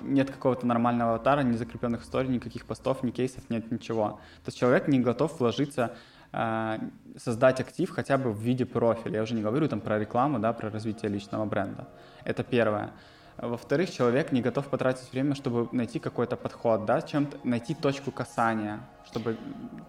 нет 0.00 0.32
какого-то 0.32 0.66
нормального 0.66 1.10
аватара, 1.10 1.42
не 1.42 1.56
закрепленных 1.56 2.02
историй, 2.02 2.28
никаких 2.28 2.66
постов, 2.66 3.04
ни 3.04 3.12
кейсов, 3.12 3.48
нет 3.50 3.70
ничего. 3.70 4.18
То 4.42 4.48
есть 4.48 4.58
человек 4.58 4.88
не 4.88 4.98
готов 4.98 5.38
вложиться, 5.38 5.94
а, 6.32 6.80
создать 7.16 7.60
актив 7.60 7.88
хотя 7.88 8.18
бы 8.18 8.32
в 8.32 8.40
виде 8.40 8.66
профиля. 8.66 9.18
Я 9.18 9.22
уже 9.22 9.36
не 9.36 9.42
говорю 9.42 9.68
там 9.68 9.80
про 9.80 9.96
рекламу, 10.00 10.40
да, 10.40 10.52
про 10.52 10.68
развитие 10.68 11.08
личного 11.08 11.44
бренда. 11.44 11.86
Это 12.24 12.42
первое. 12.42 12.90
Во-вторых, 13.36 13.90
человек 13.90 14.30
не 14.30 14.40
готов 14.40 14.68
потратить 14.68 15.10
время, 15.12 15.34
чтобы 15.34 15.68
найти 15.72 15.98
какой-то 15.98 16.36
подход, 16.36 16.84
да, 16.84 17.02
чем-то 17.02 17.38
найти 17.42 17.74
точку 17.74 18.12
касания, 18.12 18.80
чтобы 19.06 19.36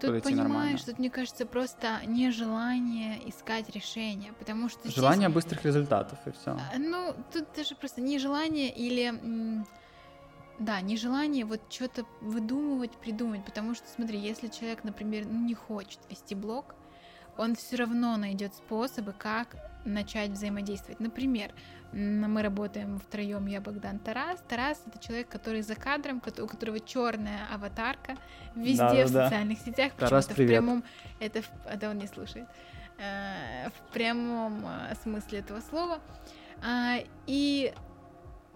подойти 0.00 0.30
понимаешь, 0.30 0.48
нормально. 0.48 0.78
Тут, 0.84 0.98
мне 0.98 1.10
кажется, 1.10 1.46
просто 1.46 2.00
нежелание 2.06 3.28
искать 3.28 3.70
решения, 3.70 4.32
потому 4.38 4.68
что 4.68 4.90
желание 4.90 5.28
здесь... 5.28 5.34
быстрых 5.34 5.64
результатов 5.64 6.18
и 6.26 6.32
все. 6.32 6.50
А, 6.50 6.78
ну, 6.78 7.14
тут 7.32 7.46
даже 7.54 7.76
просто 7.76 8.00
нежелание 8.00 8.70
или 8.70 9.64
да, 10.58 10.80
нежелание 10.80 11.44
вот 11.44 11.60
что-то 11.68 12.04
выдумывать, 12.20 12.92
придумать, 12.96 13.44
потому 13.44 13.74
что, 13.74 13.86
смотри, 13.88 14.18
если 14.18 14.48
человек, 14.48 14.82
например, 14.84 15.26
ну, 15.26 15.44
не 15.44 15.54
хочет 15.54 16.00
вести 16.10 16.34
блог, 16.34 16.74
он 17.36 17.54
все 17.54 17.76
равно 17.76 18.16
найдет 18.16 18.54
способы, 18.54 19.12
как 19.16 19.56
начать 19.86 20.30
взаимодействовать. 20.30 21.00
Например, 21.00 21.52
мы 21.92 22.42
работаем 22.42 22.98
втроем, 22.98 23.46
я 23.46 23.60
Богдан 23.60 23.98
Тарас. 23.98 24.42
Тарас 24.48 24.82
это 24.86 24.98
человек, 24.98 25.28
который 25.28 25.62
за 25.62 25.74
кадром, 25.74 26.22
у 26.26 26.46
которого 26.46 26.80
черная 26.80 27.46
аватарка 27.52 28.16
везде 28.54 28.76
да, 28.76 29.06
в 29.06 29.12
да, 29.12 29.24
социальных 29.24 29.58
сетях. 29.60 29.92
Тарас, 29.94 30.26
привет. 30.26 30.50
в 30.50 30.52
прямом, 30.52 30.84
это, 31.20 31.42
это 31.64 31.90
он 31.90 31.98
не 31.98 32.06
слушает. 32.06 32.48
Э, 32.98 33.68
в 33.68 33.92
прямом 33.92 34.66
э, 34.66 34.94
смысле 35.02 35.40
этого 35.40 35.60
слова. 35.60 36.00
А, 36.62 36.96
и 37.26 37.72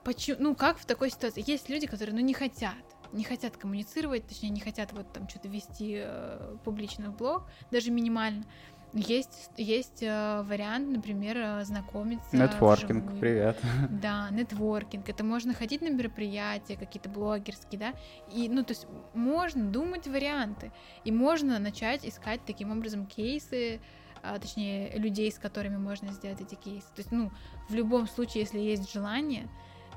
почему, 0.04 0.36
ну 0.40 0.54
как 0.54 0.78
в 0.78 0.86
такой 0.86 1.10
ситуации? 1.10 1.44
Есть 1.46 1.68
люди, 1.68 1.86
которые, 1.86 2.14
ну 2.14 2.20
не 2.20 2.34
хотят 2.34 2.74
не 3.12 3.24
хотят 3.24 3.56
коммуницировать, 3.56 4.26
точнее, 4.26 4.50
не 4.50 4.60
хотят 4.60 4.92
вот 4.92 5.12
там 5.12 5.28
что-то 5.28 5.48
вести 5.48 6.00
э, 6.04 6.56
публично 6.64 7.10
в 7.10 7.16
блог, 7.16 7.44
даже 7.70 7.90
минимально. 7.90 8.44
Есть, 8.92 9.50
есть 9.56 10.02
э, 10.02 10.42
вариант, 10.42 10.88
например, 10.88 11.36
э, 11.38 11.64
знакомиться. 11.64 12.36
Нетворкинг, 12.36 13.04
вживую. 13.04 13.20
привет. 13.20 13.58
Да, 13.88 14.28
нетворкинг. 14.30 15.08
Это 15.08 15.22
можно 15.22 15.54
ходить 15.54 15.80
на 15.80 15.90
мероприятия 15.90 16.76
какие-то 16.76 17.08
блогерские, 17.08 17.78
да. 17.78 17.94
И, 18.32 18.48
ну, 18.48 18.64
то 18.64 18.72
есть 18.72 18.86
можно 19.14 19.64
думать 19.70 20.08
варианты. 20.08 20.72
И 21.04 21.12
можно 21.12 21.58
начать 21.60 22.04
искать 22.04 22.40
таким 22.44 22.72
образом 22.72 23.06
кейсы, 23.06 23.80
а, 24.22 24.38
точнее, 24.38 24.92
людей, 24.98 25.30
с 25.30 25.38
которыми 25.38 25.76
можно 25.76 26.10
сделать 26.12 26.40
эти 26.40 26.56
кейсы. 26.56 26.88
То 26.88 26.98
есть, 26.98 27.12
ну, 27.12 27.30
в 27.68 27.74
любом 27.74 28.08
случае, 28.08 28.42
если 28.42 28.58
есть 28.58 28.92
желание, 28.92 29.48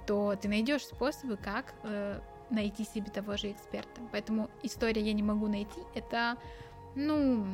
то 0.06 0.36
ты 0.36 0.48
найдешь 0.48 0.84
способы, 0.84 1.38
как 1.38 1.74
э, 1.84 2.20
найти 2.50 2.86
себе 2.86 3.10
того 3.10 3.38
же 3.38 3.52
эксперта. 3.52 4.02
Поэтому 4.12 4.50
история 4.62 5.02
я 5.02 5.14
не 5.14 5.24
могу 5.24 5.48
найти, 5.48 5.80
это, 5.96 6.38
ну, 6.96 7.46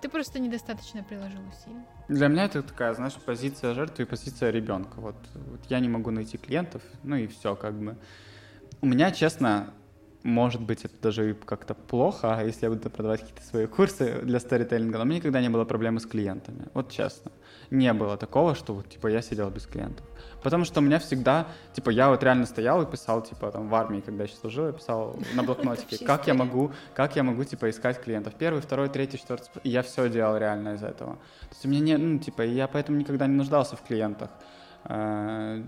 ты 0.00 0.08
просто 0.08 0.38
недостаточно 0.38 1.02
приложил 1.02 1.40
усилий. 1.48 1.84
Для 2.08 2.28
меня 2.28 2.44
это 2.44 2.62
такая, 2.62 2.94
знаешь, 2.94 3.14
позиция 3.14 3.74
жертвы 3.74 4.04
и 4.04 4.06
позиция 4.06 4.50
ребенка. 4.50 5.00
Вот, 5.00 5.16
вот 5.34 5.60
я 5.68 5.80
не 5.80 5.88
могу 5.88 6.10
найти 6.10 6.38
клиентов, 6.38 6.82
ну 7.02 7.16
и 7.16 7.26
все, 7.26 7.54
как 7.54 7.74
бы. 7.78 7.96
У 8.80 8.86
меня, 8.86 9.10
честно, 9.10 9.72
может 10.22 10.62
быть, 10.62 10.84
это 10.84 10.94
даже 11.02 11.34
как-то 11.34 11.74
плохо, 11.74 12.36
а 12.36 12.44
если 12.44 12.66
я 12.66 12.70
буду 12.70 12.90
продавать 12.90 13.20
какие-то 13.20 13.42
свои 13.42 13.66
курсы 13.66 14.20
для 14.22 14.40
сторителлинга, 14.40 14.98
но 14.98 15.04
у 15.04 15.06
меня 15.06 15.18
никогда 15.18 15.40
не 15.40 15.48
было 15.48 15.64
проблемы 15.64 16.00
с 16.00 16.06
клиентами. 16.06 16.68
Вот 16.74 16.90
честно. 16.90 17.30
Не 17.70 17.92
было 17.92 18.16
такого, 18.16 18.56
что 18.56 18.74
вот, 18.74 18.88
типа, 18.88 19.06
я 19.06 19.22
сидел 19.22 19.48
без 19.50 19.66
клиентов. 19.66 20.04
Потому 20.42 20.64
что 20.64 20.80
у 20.80 20.82
меня 20.82 20.98
всегда, 20.98 21.46
типа, 21.72 21.90
я 21.90 22.08
вот 22.08 22.22
реально 22.22 22.46
стоял 22.46 22.82
и 22.82 22.90
писал, 22.90 23.22
типа, 23.22 23.52
там, 23.52 23.68
в 23.68 23.74
армии, 23.74 24.00
когда 24.00 24.24
я 24.24 24.28
служил, 24.28 24.66
я 24.66 24.72
писал 24.72 25.16
на 25.34 25.44
блокнотике, 25.44 26.04
как 26.04 26.26
я 26.26 26.34
могу, 26.34 26.72
как 26.94 27.14
я 27.14 27.22
могу, 27.22 27.44
типа, 27.44 27.70
искать 27.70 28.00
клиентов. 28.00 28.34
Первый, 28.34 28.60
второй, 28.60 28.88
третий, 28.88 29.18
четвертый, 29.18 29.50
и 29.62 29.68
я 29.68 29.82
все 29.82 30.08
делал 30.08 30.36
реально 30.36 30.74
из 30.74 30.82
этого. 30.82 31.14
То 31.14 31.48
есть 31.50 31.64
у 31.64 31.68
меня 31.68 31.80
не, 31.80 31.96
ну, 31.96 32.18
типа, 32.18 32.42
я 32.42 32.66
поэтому 32.66 32.98
никогда 32.98 33.28
не 33.28 33.36
нуждался 33.36 33.76
в 33.76 33.82
клиентах. 33.82 34.30
Э, 34.84 35.62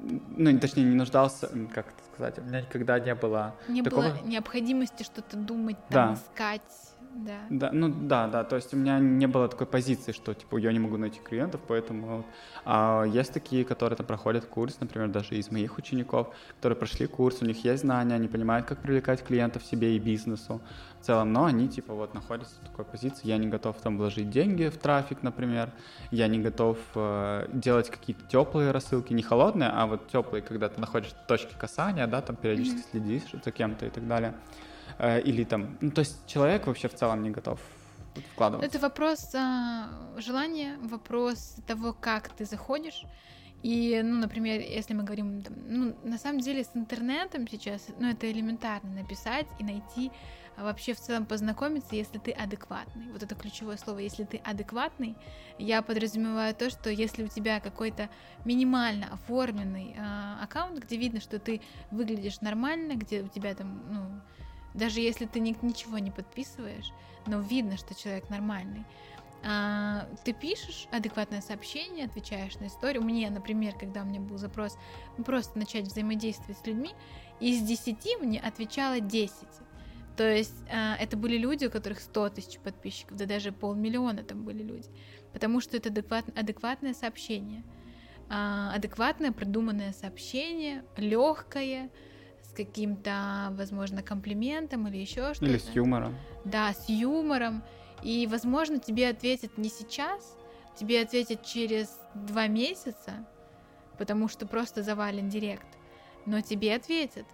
ну, 0.00 0.58
точнее, 0.58 0.84
не 0.84 0.96
нуждался, 0.96 1.48
как 1.74 1.88
это 1.88 2.04
сказать, 2.14 2.38
у 2.38 2.42
меня 2.42 2.62
никогда 2.62 2.98
не 2.98 3.14
было 3.14 3.54
Не 3.68 3.82
такого... 3.82 4.08
было 4.08 4.18
необходимости 4.24 5.02
что-то 5.02 5.36
думать, 5.36 5.76
там, 5.90 6.14
да. 6.14 6.20
искать 6.20 6.91
да. 7.14 7.38
Да, 7.50 7.70
ну 7.72 7.88
да, 7.88 8.26
да, 8.26 8.44
то 8.44 8.56
есть 8.56 8.72
у 8.74 8.76
меня 8.76 8.98
не 8.98 9.26
было 9.26 9.48
такой 9.48 9.66
позиции, 9.66 10.12
что 10.12 10.34
типа 10.34 10.56
я 10.56 10.72
не 10.72 10.78
могу 10.78 10.96
найти 10.96 11.20
клиентов, 11.20 11.60
поэтому 11.66 12.24
а 12.64 13.04
есть 13.04 13.32
такие, 13.32 13.64
которые 13.64 13.96
там 13.96 14.06
проходят 14.06 14.46
курс, 14.46 14.78
например, 14.80 15.08
даже 15.08 15.36
из 15.36 15.50
моих 15.50 15.78
учеников, 15.78 16.34
которые 16.56 16.76
прошли 16.76 17.06
курс, 17.06 17.42
у 17.42 17.44
них 17.44 17.64
есть 17.64 17.82
знания, 17.82 18.14
они 18.14 18.28
понимают, 18.28 18.66
как 18.66 18.78
привлекать 18.78 19.22
клиентов 19.22 19.64
себе 19.64 19.96
и 19.96 19.98
бизнесу 19.98 20.60
в 21.00 21.04
целом, 21.04 21.32
но 21.32 21.44
они 21.44 21.68
типа 21.68 21.94
вот 21.94 22.14
находятся 22.14 22.54
в 22.62 22.68
такой 22.68 22.84
позиции, 22.84 23.26
я 23.28 23.36
не 23.36 23.48
готов 23.48 23.76
там 23.80 23.98
вложить 23.98 24.30
деньги 24.30 24.68
в 24.68 24.78
трафик, 24.78 25.22
например, 25.22 25.70
я 26.10 26.28
не 26.28 26.38
готов 26.38 26.78
э, 26.94 27.48
делать 27.52 27.90
какие-то 27.90 28.24
теплые 28.26 28.70
рассылки, 28.70 29.12
не 29.12 29.22
холодные, 29.22 29.68
а 29.68 29.86
вот 29.86 30.08
теплые, 30.08 30.42
когда 30.42 30.68
ты 30.68 30.80
находишь 30.80 31.12
точки 31.28 31.54
касания, 31.58 32.06
да, 32.06 32.22
там 32.22 32.36
периодически 32.36 32.78
mm-hmm. 32.78 32.90
следишь 32.90 33.42
за 33.44 33.50
кем-то 33.50 33.86
и 33.86 33.90
так 33.90 34.06
далее. 34.06 34.34
Э, 34.98 35.20
или 35.20 35.44
там, 35.44 35.78
ну, 35.80 35.90
то 35.90 36.00
есть 36.00 36.26
человек 36.26 36.66
вообще 36.66 36.88
в 36.88 36.94
целом 36.94 37.22
не 37.22 37.30
готов 37.30 37.60
вот 38.14 38.24
вкладываться? 38.32 38.68
Это 38.68 38.78
вопрос 38.78 39.34
а, 39.34 39.88
желания, 40.18 40.76
вопрос 40.82 41.56
того, 41.66 41.92
как 41.92 42.28
ты 42.30 42.44
заходишь. 42.44 43.04
И, 43.62 44.00
ну, 44.02 44.18
например, 44.18 44.60
если 44.60 44.92
мы 44.92 45.04
говорим, 45.04 45.42
там, 45.42 45.54
ну, 45.68 45.96
на 46.02 46.18
самом 46.18 46.40
деле 46.40 46.64
с 46.64 46.70
интернетом 46.74 47.46
сейчас, 47.46 47.86
ну, 47.98 48.10
это 48.10 48.30
элементарно 48.30 48.90
написать 48.90 49.46
и 49.60 49.64
найти, 49.64 50.10
а 50.56 50.64
вообще 50.64 50.94
в 50.94 51.00
целом 51.00 51.26
познакомиться, 51.26 51.94
если 51.94 52.18
ты 52.18 52.32
адекватный. 52.32 53.10
Вот 53.12 53.22
это 53.22 53.34
ключевое 53.34 53.76
слово, 53.76 54.00
если 54.00 54.24
ты 54.24 54.38
адекватный, 54.38 55.16
я 55.58 55.80
подразумеваю 55.80 56.54
то, 56.54 56.70
что 56.70 56.90
если 56.90 57.24
у 57.24 57.28
тебя 57.28 57.60
какой-то 57.60 58.10
минимально 58.44 59.12
оформленный 59.12 59.94
э, 59.96 60.42
аккаунт, 60.42 60.78
где 60.80 60.96
видно, 60.96 61.20
что 61.20 61.38
ты 61.38 61.60
выглядишь 61.90 62.40
нормально, 62.40 62.96
где 62.96 63.22
у 63.22 63.28
тебя 63.28 63.54
там, 63.54 63.82
ну, 63.90 64.20
даже 64.74 65.00
если 65.00 65.26
ты 65.26 65.40
ни, 65.40 65.56
ничего 65.62 65.98
не 65.98 66.10
подписываешь, 66.10 66.92
но 67.26 67.40
видно, 67.40 67.76
что 67.76 67.94
человек 67.94 68.28
нормальный, 68.30 68.84
а, 69.44 70.06
ты 70.24 70.32
пишешь 70.32 70.86
адекватное 70.92 71.40
сообщение, 71.40 72.06
отвечаешь 72.06 72.56
на 72.60 72.66
историю. 72.66 73.02
Мне, 73.02 73.28
например, 73.28 73.74
когда 73.78 74.02
у 74.02 74.04
меня 74.04 74.20
был 74.20 74.38
запрос 74.38 74.76
просто 75.24 75.58
начать 75.58 75.86
взаимодействовать 75.86 76.58
с 76.58 76.66
людьми, 76.66 76.90
из 77.40 77.60
10 77.62 78.20
мне 78.20 78.40
отвечало 78.40 79.00
10. 79.00 79.34
То 80.16 80.30
есть 80.30 80.54
а, 80.70 80.96
это 80.96 81.16
были 81.16 81.36
люди, 81.36 81.66
у 81.66 81.70
которых 81.70 82.00
100 82.00 82.30
тысяч 82.30 82.58
подписчиков, 82.60 83.16
да 83.16 83.26
даже 83.26 83.50
полмиллиона 83.50 84.22
там 84.22 84.44
были 84.44 84.62
люди. 84.62 84.88
Потому 85.32 85.60
что 85.60 85.76
это 85.76 85.88
адекват, 85.88 86.26
адекватное 86.38 86.94
сообщение. 86.94 87.64
А, 88.28 88.72
адекватное, 88.74 89.32
продуманное 89.32 89.92
сообщение, 89.92 90.84
легкое, 90.96 91.90
с 92.52 92.56
каким-то, 92.56 93.48
возможно, 93.52 94.02
комплиментом 94.02 94.86
или 94.88 94.98
еще 94.98 95.34
что-то. 95.34 95.46
Или 95.46 95.58
с 95.58 95.70
юмором. 95.74 96.16
Да, 96.44 96.72
с 96.72 96.88
юмором. 96.88 97.62
И, 98.02 98.26
возможно, 98.26 98.78
тебе 98.78 99.08
ответят 99.08 99.56
не 99.58 99.68
сейчас, 99.68 100.36
тебе 100.76 101.00
ответят 101.00 101.44
через 101.44 101.98
два 102.14 102.48
месяца, 102.48 103.24
потому 103.96 104.28
что 104.28 104.46
просто 104.46 104.82
завален 104.82 105.28
директ. 105.28 105.66
Но 106.26 106.40
тебе 106.40 106.74
ответят, 106.74 107.26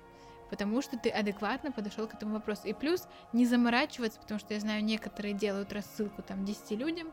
потому 0.51 0.83
что 0.83 0.99
ты 0.99 1.09
адекватно 1.11 1.73
подошел 1.73 2.07
к 2.07 2.14
этому 2.14 2.35
вопросу. 2.35 2.69
И 2.69 2.73
плюс 2.73 3.09
не 3.33 3.47
заморачиваться, 3.47 4.21
потому 4.21 4.39
что 4.39 4.55
я 4.55 4.61
знаю, 4.61 4.85
некоторые 4.85 5.35
делают 5.35 5.73
рассылку 5.73 6.23
там 6.23 6.45
10 6.45 6.71
людям, 6.73 7.12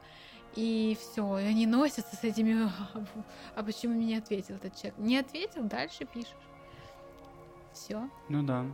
и 0.55 0.97
все, 0.99 1.39
и 1.39 1.43
они 1.43 1.65
носятся 1.65 2.15
с 2.15 2.23
этими, 2.23 2.69
а 3.55 3.63
почему 3.63 3.95
мне 3.95 4.05
не 4.05 4.15
ответил 4.15 4.55
этот 4.55 4.75
человек? 4.75 4.97
Не 4.97 5.17
ответил, 5.17 5.63
дальше 5.63 6.05
пишешь. 6.05 6.33
Все. 7.75 8.09
Ну 8.29 8.41
да. 8.41 8.65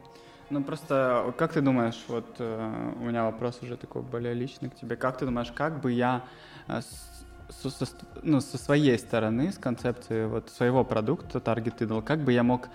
Ну 0.51 0.63
просто, 0.63 1.33
как 1.37 1.53
ты 1.53 1.61
думаешь, 1.61 2.03
вот 2.07 2.35
э, 2.37 2.93
у 2.99 3.03
меня 3.03 3.23
вопрос 3.23 3.59
уже 3.63 3.75
такой 3.75 4.03
более 4.03 4.35
личный 4.35 4.69
к 4.69 4.75
тебе. 4.75 4.95
Как 4.95 5.17
ты 5.17 5.25
думаешь, 5.25 5.51
как 5.51 5.81
бы 5.81 5.91
я 5.91 6.23
э, 6.67 6.81
с, 6.81 7.69
со, 7.69 7.87
ну, 8.21 8.41
со 8.41 8.57
своей 8.59 8.99
стороны, 8.99 9.51
с 9.51 9.57
концепции 9.57 10.25
вот 10.25 10.49
своего 10.49 10.83
продукта 10.83 11.39
Target 11.39 11.79
Idol, 11.79 12.03
как 12.03 12.19
бы 12.19 12.31
я 12.31 12.43
мог 12.43 12.69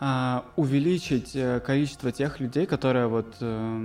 э, 0.00 0.40
увеличить 0.56 1.36
количество 1.64 2.10
тех 2.10 2.40
людей, 2.40 2.66
которые 2.66 3.06
вот, 3.06 3.36
э, 3.40 3.78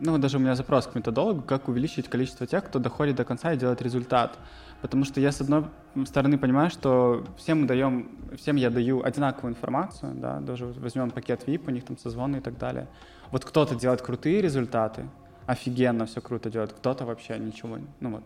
ну 0.00 0.16
даже 0.16 0.38
у 0.38 0.40
меня 0.40 0.54
запрос 0.54 0.86
к 0.86 0.94
методологу, 0.94 1.42
как 1.42 1.68
увеличить 1.68 2.08
количество 2.08 2.46
тех, 2.46 2.64
кто 2.64 2.78
доходит 2.78 3.16
до 3.16 3.24
конца 3.24 3.52
и 3.52 3.58
делает 3.58 3.82
результат. 3.82 4.38
Потому 4.82 5.04
что 5.04 5.20
я, 5.20 5.30
с 5.30 5.40
одной 5.40 5.64
стороны, 6.06 6.38
понимаю, 6.38 6.68
что 6.68 7.24
всем 7.36 7.62
мы 7.62 7.66
даем, 7.68 8.10
всем 8.36 8.56
я 8.56 8.68
даю 8.68 9.02
одинаковую 9.02 9.52
информацию, 9.52 10.12
да, 10.16 10.40
даже 10.40 10.66
возьмем 10.66 11.10
пакет 11.12 11.44
VIP, 11.46 11.68
у 11.68 11.70
них 11.70 11.84
там 11.84 11.96
созвоны 11.96 12.38
и 12.38 12.40
так 12.40 12.58
далее. 12.58 12.88
Вот 13.30 13.44
кто-то 13.44 13.76
делает 13.76 14.02
крутые 14.02 14.42
результаты, 14.42 15.08
офигенно 15.46 16.04
все 16.06 16.20
круто 16.20 16.50
делает, 16.50 16.72
кто-то 16.72 17.04
вообще 17.04 17.38
ничего, 17.38 17.78
ну 18.00 18.10
вот, 18.10 18.24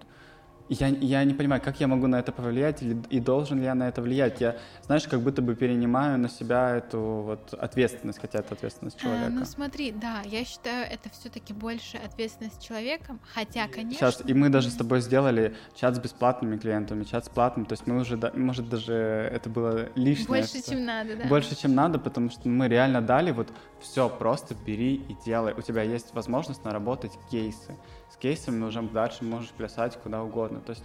я, 0.69 0.89
я 0.89 1.25
не 1.25 1.35
понимаю, 1.35 1.62
как 1.62 1.81
я 1.81 1.87
могу 1.87 2.07
на 2.07 2.17
это 2.19 2.33
повлиять 2.33 2.83
или, 2.83 3.01
и 3.11 3.21
должен 3.21 3.59
ли 3.59 3.64
я 3.64 3.75
на 3.75 3.89
это 3.89 4.03
влиять. 4.03 4.41
Я, 4.41 4.57
знаешь, 4.85 5.07
как 5.07 5.21
будто 5.21 5.43
бы 5.43 5.55
перенимаю 5.55 6.19
на 6.19 6.29
себя 6.29 6.77
эту 6.77 7.01
вот 7.01 7.55
ответственность, 7.55 8.21
хотя 8.21 8.41
это 8.41 8.55
ответственность 8.55 8.99
человека. 9.01 9.27
А, 9.27 9.31
ну 9.31 9.45
смотри, 9.45 9.93
да, 9.93 10.23
я 10.25 10.45
считаю, 10.45 10.87
это 10.91 11.11
все-таки 11.11 11.53
больше 11.53 11.97
ответственность 11.99 12.62
человека, 12.62 13.19
хотя, 13.35 13.69
конечно... 13.69 13.93
Сейчас, 13.95 14.23
и 14.25 14.35
мы 14.35 14.49
даже 14.49 14.71
с 14.71 14.75
тобой 14.75 15.01
сделали 15.01 15.55
чат 15.75 15.97
с 15.97 15.99
бесплатными 15.99 16.57
клиентами, 16.57 17.05
чат 17.05 17.25
с 17.25 17.29
платным, 17.29 17.67
то 17.67 17.73
есть 17.73 17.87
мы 17.87 18.01
уже, 18.01 18.17
может, 18.35 18.69
даже 18.69 18.95
это 18.95 19.49
было 19.49 19.89
лишнее. 19.95 20.29
Больше, 20.29 20.62
чем 20.62 20.85
надо, 20.85 21.17
да. 21.17 21.29
Больше, 21.29 21.57
чем 21.57 21.75
надо, 21.75 21.99
потому 21.99 22.31
что 22.31 22.49
мы 22.49 22.69
реально 22.69 23.01
дали 23.01 23.31
вот 23.31 23.49
все, 23.81 24.09
просто 24.09 24.55
бери 24.67 24.95
и 24.95 25.17
делай. 25.25 25.55
У 25.57 25.62
тебя 25.62 25.83
есть 25.83 26.14
возможность 26.14 26.64
наработать 26.64 27.12
кейсы 27.31 27.77
с 28.17 28.21
кейсами 28.21 28.64
уже 28.64 28.83
дальше 28.83 29.25
можешь 29.25 29.51
плясать 29.51 29.97
куда 29.97 30.23
угодно. 30.23 30.61
То 30.61 30.71
есть 30.71 30.85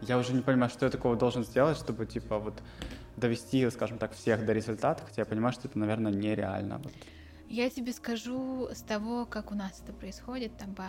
я 0.00 0.18
уже 0.18 0.32
не 0.32 0.42
понимаю, 0.42 0.70
что 0.70 0.84
я 0.84 0.90
такого 0.90 1.16
должен 1.16 1.44
сделать, 1.44 1.76
чтобы, 1.76 2.06
типа, 2.06 2.38
вот 2.38 2.54
довести, 3.16 3.68
скажем 3.70 3.98
так, 3.98 4.12
всех 4.14 4.44
до 4.44 4.52
результата, 4.52 5.02
хотя 5.04 5.22
я 5.22 5.26
понимаю, 5.26 5.52
что 5.52 5.68
это, 5.68 5.78
наверное, 5.78 6.12
нереально. 6.12 6.78
Вот. 6.78 6.92
Я 7.48 7.68
тебе 7.70 7.92
скажу 7.92 8.68
с 8.72 8.80
того, 8.80 9.26
как 9.26 9.52
у 9.52 9.54
нас 9.54 9.80
это 9.82 9.92
происходит, 9.92 10.56
там, 10.56 10.74
по 10.74 10.86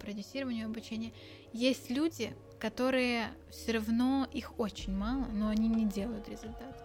продюсированию 0.00 0.66
обучения. 0.66 1.12
Есть 1.52 1.90
люди, 1.90 2.34
которые 2.58 3.28
все 3.50 3.72
равно, 3.72 4.26
их 4.32 4.58
очень 4.58 4.96
мало, 4.96 5.26
но 5.32 5.48
они 5.48 5.68
не 5.68 5.84
делают 5.84 6.28
результат. 6.28 6.82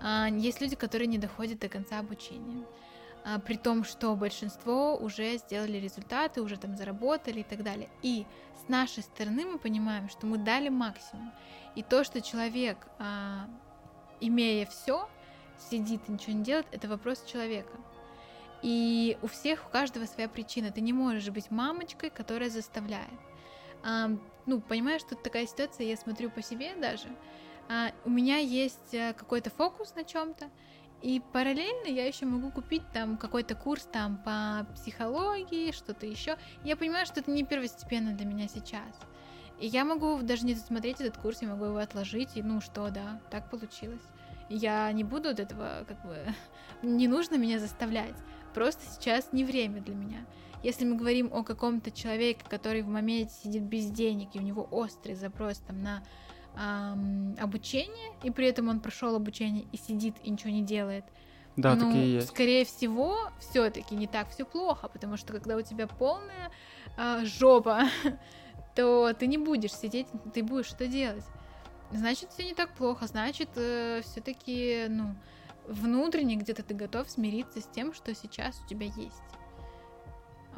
А, 0.00 0.28
есть 0.28 0.60
люди, 0.60 0.76
которые 0.76 1.06
не 1.06 1.18
доходят 1.18 1.60
до 1.60 1.68
конца 1.68 2.00
обучения. 2.00 2.64
А, 3.28 3.38
при 3.38 3.56
том, 3.56 3.84
что 3.84 4.14
большинство 4.16 4.96
уже 4.96 5.36
сделали 5.36 5.76
результаты, 5.76 6.40
уже 6.40 6.56
там 6.56 6.76
заработали 6.76 7.40
и 7.40 7.42
так 7.42 7.62
далее. 7.62 7.90
И 8.02 8.24
с 8.64 8.68
нашей 8.68 9.02
стороны 9.02 9.44
мы 9.44 9.58
понимаем, 9.58 10.08
что 10.08 10.26
мы 10.26 10.38
дали 10.38 10.70
максимум. 10.70 11.32
И 11.74 11.82
то, 11.82 12.04
что 12.04 12.22
человек, 12.22 12.78
а, 12.98 13.46
имея 14.20 14.64
все, 14.64 15.08
сидит 15.70 16.00
и 16.08 16.12
ничего 16.12 16.32
не 16.32 16.42
делает, 16.42 16.66
это 16.70 16.88
вопрос 16.88 17.22
человека. 17.24 17.76
И 18.62 19.18
у 19.20 19.26
всех, 19.26 19.66
у 19.66 19.70
каждого 19.70 20.06
своя 20.06 20.28
причина. 20.28 20.72
Ты 20.72 20.80
не 20.80 20.94
можешь 20.94 21.28
быть 21.28 21.50
мамочкой, 21.50 22.08
которая 22.08 22.48
заставляет. 22.48 23.20
А, 23.84 24.08
ну, 24.46 24.60
понимаешь, 24.62 25.02
тут 25.02 25.22
такая 25.22 25.46
ситуация, 25.46 25.86
я 25.86 25.98
смотрю 25.98 26.30
по 26.30 26.40
себе 26.40 26.74
даже. 26.76 27.08
У 28.06 28.08
меня 28.08 28.38
есть 28.38 28.94
э, 28.94 29.12
какой-то 29.12 29.50
фокус 29.50 29.94
на 29.94 30.02
чем-то, 30.02 30.48
и 31.02 31.20
параллельно 31.32 31.86
я 31.86 32.06
еще 32.06 32.26
могу 32.26 32.50
купить 32.50 32.82
там 32.92 33.16
какой-то 33.16 33.54
курс 33.54 33.88
там 33.92 34.18
по 34.18 34.66
психологии, 34.74 35.70
что-то 35.70 36.06
еще. 36.06 36.36
Я 36.64 36.76
понимаю, 36.76 37.06
что 37.06 37.20
это 37.20 37.30
не 37.30 37.44
первостепенно 37.44 38.12
для 38.14 38.26
меня 38.26 38.48
сейчас. 38.48 38.94
И 39.60 39.66
я 39.66 39.84
могу 39.84 40.20
даже 40.22 40.44
не 40.44 40.54
досмотреть 40.54 41.00
этот 41.00 41.20
курс, 41.20 41.42
я 41.42 41.48
могу 41.48 41.66
его 41.66 41.78
отложить, 41.78 42.36
и 42.36 42.42
ну 42.42 42.60
что, 42.60 42.90
да, 42.90 43.20
так 43.30 43.50
получилось. 43.50 44.02
Я 44.48 44.90
не 44.92 45.04
буду 45.04 45.28
от 45.28 45.40
этого, 45.40 45.84
как 45.86 46.04
бы, 46.04 46.16
не 46.82 47.06
нужно 47.06 47.36
меня 47.36 47.58
заставлять. 47.58 48.14
Просто 48.54 48.82
сейчас 48.90 49.32
не 49.32 49.44
время 49.44 49.80
для 49.80 49.94
меня. 49.94 50.26
Если 50.62 50.84
мы 50.84 50.96
говорим 50.96 51.30
о 51.32 51.44
каком-то 51.44 51.92
человеке, 51.92 52.44
который 52.48 52.82
в 52.82 52.88
моменте 52.88 53.32
сидит 53.32 53.62
без 53.62 53.90
денег, 53.90 54.30
и 54.34 54.40
у 54.40 54.42
него 54.42 54.66
острый 54.70 55.14
запрос 55.14 55.58
там 55.58 55.82
на 55.82 56.02
эм, 56.58 57.36
обучение, 57.38 58.12
и 58.22 58.30
при 58.30 58.46
этом 58.46 58.68
он 58.68 58.80
прошел 58.80 59.14
обучение 59.14 59.66
и 59.72 59.76
сидит 59.76 60.16
и 60.22 60.30
ничего 60.30 60.50
не 60.50 60.62
делает. 60.62 61.04
Да, 61.56 61.74
ну, 61.74 61.86
такие 61.86 62.14
есть. 62.14 62.28
Скорее 62.28 62.64
всего, 62.64 63.16
все-таки 63.40 63.94
не 63.94 64.06
так 64.06 64.30
все 64.30 64.44
плохо, 64.44 64.88
потому 64.88 65.16
что 65.16 65.32
когда 65.32 65.56
у 65.56 65.62
тебя 65.62 65.86
полная 65.86 66.50
э, 66.96 67.24
жопа, 67.24 67.84
то 68.74 69.12
ты 69.12 69.26
не 69.26 69.38
будешь 69.38 69.72
сидеть, 69.72 70.06
ты 70.32 70.42
будешь 70.42 70.66
что 70.66 70.86
делать. 70.86 71.24
Значит, 71.90 72.30
все 72.30 72.44
не 72.44 72.54
так 72.54 72.74
плохо, 72.74 73.06
значит, 73.06 73.48
э, 73.56 74.02
все-таки, 74.04 74.86
ну, 74.88 75.14
внутренне 75.66 76.36
где-то 76.36 76.62
ты 76.62 76.74
готов 76.74 77.10
смириться 77.10 77.60
с 77.60 77.66
тем, 77.66 77.92
что 77.92 78.14
сейчас 78.14 78.60
у 78.64 78.68
тебя 78.68 78.86
есть. 78.86 79.22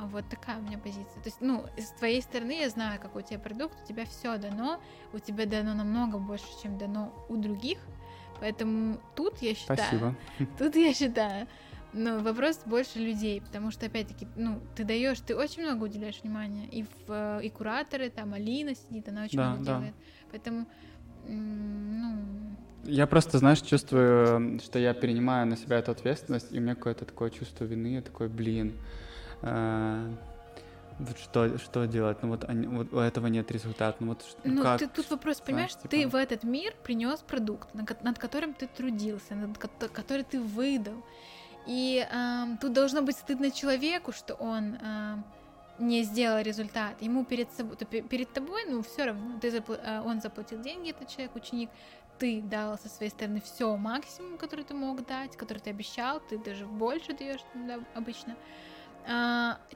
Вот 0.07 0.29
такая 0.29 0.59
у 0.59 0.63
меня 0.63 0.79
позиция. 0.79 1.23
То 1.23 1.27
есть, 1.29 1.39
ну, 1.41 1.67
с 1.77 1.91
твоей 1.99 2.23
стороны 2.23 2.61
я 2.61 2.71
знаю, 2.71 3.01
какой 3.01 3.23
у 3.23 3.27
тебя 3.27 3.39
продукт, 3.39 3.75
у 3.85 3.87
тебя 3.87 4.05
все 4.07 4.39
дано, 4.39 4.81
у 5.13 5.19
тебя 5.19 5.47
дано 5.47 5.75
намного 5.75 6.19
больше, 6.19 6.47
чем 6.63 6.79
дано 6.79 7.13
у 7.29 7.37
других. 7.37 7.79
Поэтому 8.41 8.99
тут 9.15 9.39
я 9.43 9.55
считаю... 9.55 9.79
Спасибо. 9.79 10.17
Тут 10.59 10.75
я 10.75 10.95
считаю, 10.95 11.47
ну, 11.93 12.23
вопрос 12.23 12.61
больше 12.65 12.99
людей, 12.99 13.41
потому 13.41 13.71
что, 13.71 13.87
опять-таки, 13.87 14.27
ну, 14.37 14.61
ты 14.75 14.85
даешь, 14.85 15.19
ты 15.21 15.37
очень 15.37 15.63
много 15.63 15.85
уделяешь 15.85 16.21
внимания, 16.23 16.67
и, 16.67 16.85
в, 17.07 17.41
и 17.41 17.49
кураторы, 17.51 18.11
там, 18.11 18.33
Алина 18.33 18.75
сидит, 18.75 19.09
она 19.09 19.25
очень 19.25 19.39
да, 19.39 19.51
много 19.51 19.65
да. 19.65 19.79
делает, 19.79 19.95
поэтому, 20.31 20.67
ну... 21.27 22.17
Я 22.85 23.07
просто, 23.07 23.39
знаешь, 23.39 23.61
чувствую, 23.61 24.59
что 24.61 24.79
я 24.79 24.95
перенимаю 24.95 25.47
на 25.47 25.57
себя 25.57 25.79
эту 25.79 25.91
ответственность, 25.91 26.53
и 26.53 26.59
у 26.59 26.63
меня 26.63 26.75
какое-то 26.75 27.05
такое 27.05 27.31
чувство 27.31 27.65
вины, 27.65 27.89
я 27.89 28.03
такой, 28.03 28.29
блин, 28.29 28.75
вот 29.43 31.19
что, 31.19 31.59
что 31.59 31.87
делать? 31.87 32.19
Ну 32.23 32.29
вот, 32.29 32.45
они, 32.45 32.67
вот 32.67 32.93
у 32.93 32.99
этого 32.99 33.27
нет 33.29 33.51
результата. 33.51 33.97
Ну 34.01 34.09
вот 34.09 34.37
ну, 34.45 34.63
как? 34.63 34.81
ты 34.81 34.87
тут 34.87 35.11
вопрос, 35.11 35.41
понимаешь, 35.41 35.73
Знаешь, 35.73 35.83
типа... 35.83 35.89
ты 35.89 36.09
в 36.09 36.15
этот 36.15 36.45
мир 36.45 36.75
принес 36.85 37.21
продукт, 37.21 37.73
над, 37.75 38.03
над 38.05 38.19
которым 38.19 38.53
ты 38.53 38.67
трудился, 38.67 39.35
над 39.35 39.57
который 39.59 40.25
ты 40.25 40.41
выдал. 40.41 41.03
И 41.67 42.07
э, 42.11 42.57
тут 42.61 42.73
должно 42.73 43.03
быть 43.03 43.17
стыдно 43.17 43.51
человеку, 43.51 44.13
что 44.13 44.35
он 44.35 44.77
э, 44.81 45.17
не 45.79 46.03
сделал 46.03 46.43
результат, 46.43 47.01
ему 47.01 47.25
перед 47.25 47.51
собой, 47.53 47.77
перед 47.77 48.33
тобой, 48.33 48.65
ну 48.69 48.83
все 48.83 49.07
равно, 49.07 49.39
ты 49.41 49.51
запл... 49.51 49.75
А, 49.83 50.03
он 50.03 50.21
заплатил 50.21 50.61
деньги, 50.61 50.91
этот 50.91 51.09
человек, 51.09 51.35
ученик, 51.35 51.71
ты 52.19 52.43
дал 52.43 52.79
со 52.79 52.89
своей 52.89 53.11
стороны 53.11 53.41
все 53.41 53.77
максимум, 53.77 54.37
который 54.37 54.65
ты 54.65 54.75
мог 54.75 55.07
дать, 55.07 55.37
который 55.37 55.59
ты 55.59 55.71
обещал, 55.71 56.21
ты 56.21 56.39
даже 56.39 56.67
больше 56.67 57.15
даешь 57.15 57.41
да, 57.55 57.81
обычно. 57.95 58.33
А, 58.33 58.37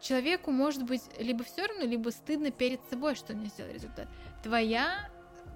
человеку 0.00 0.50
может 0.50 0.84
быть 0.84 1.02
либо 1.18 1.44
все 1.44 1.66
равно, 1.66 1.84
либо 1.84 2.10
стыдно 2.10 2.50
перед 2.50 2.80
собой, 2.90 3.14
что 3.14 3.34
не 3.34 3.46
сделал 3.46 3.72
результат. 3.72 4.08
Твоя 4.42 5.08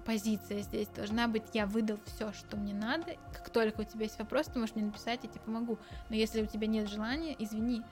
позиция 0.05 0.61
здесь 0.61 0.87
должна 0.87 1.27
быть, 1.27 1.43
я 1.53 1.65
выдал 1.67 1.99
все, 2.05 2.33
что 2.33 2.57
мне 2.57 2.73
надо. 2.73 3.15
Как 3.31 3.49
только 3.49 3.81
у 3.81 3.83
тебя 3.83 4.03
есть 4.03 4.17
вопрос, 4.17 4.47
ты 4.47 4.59
можешь 4.59 4.75
мне 4.75 4.85
написать, 4.85 5.19
я 5.23 5.29
тебе 5.29 5.41
помогу. 5.41 5.77
Но 6.09 6.15
если 6.15 6.41
у 6.41 6.47
тебя 6.47 6.67
нет 6.67 6.89
желания, 6.89 7.35
извини, 7.37 7.83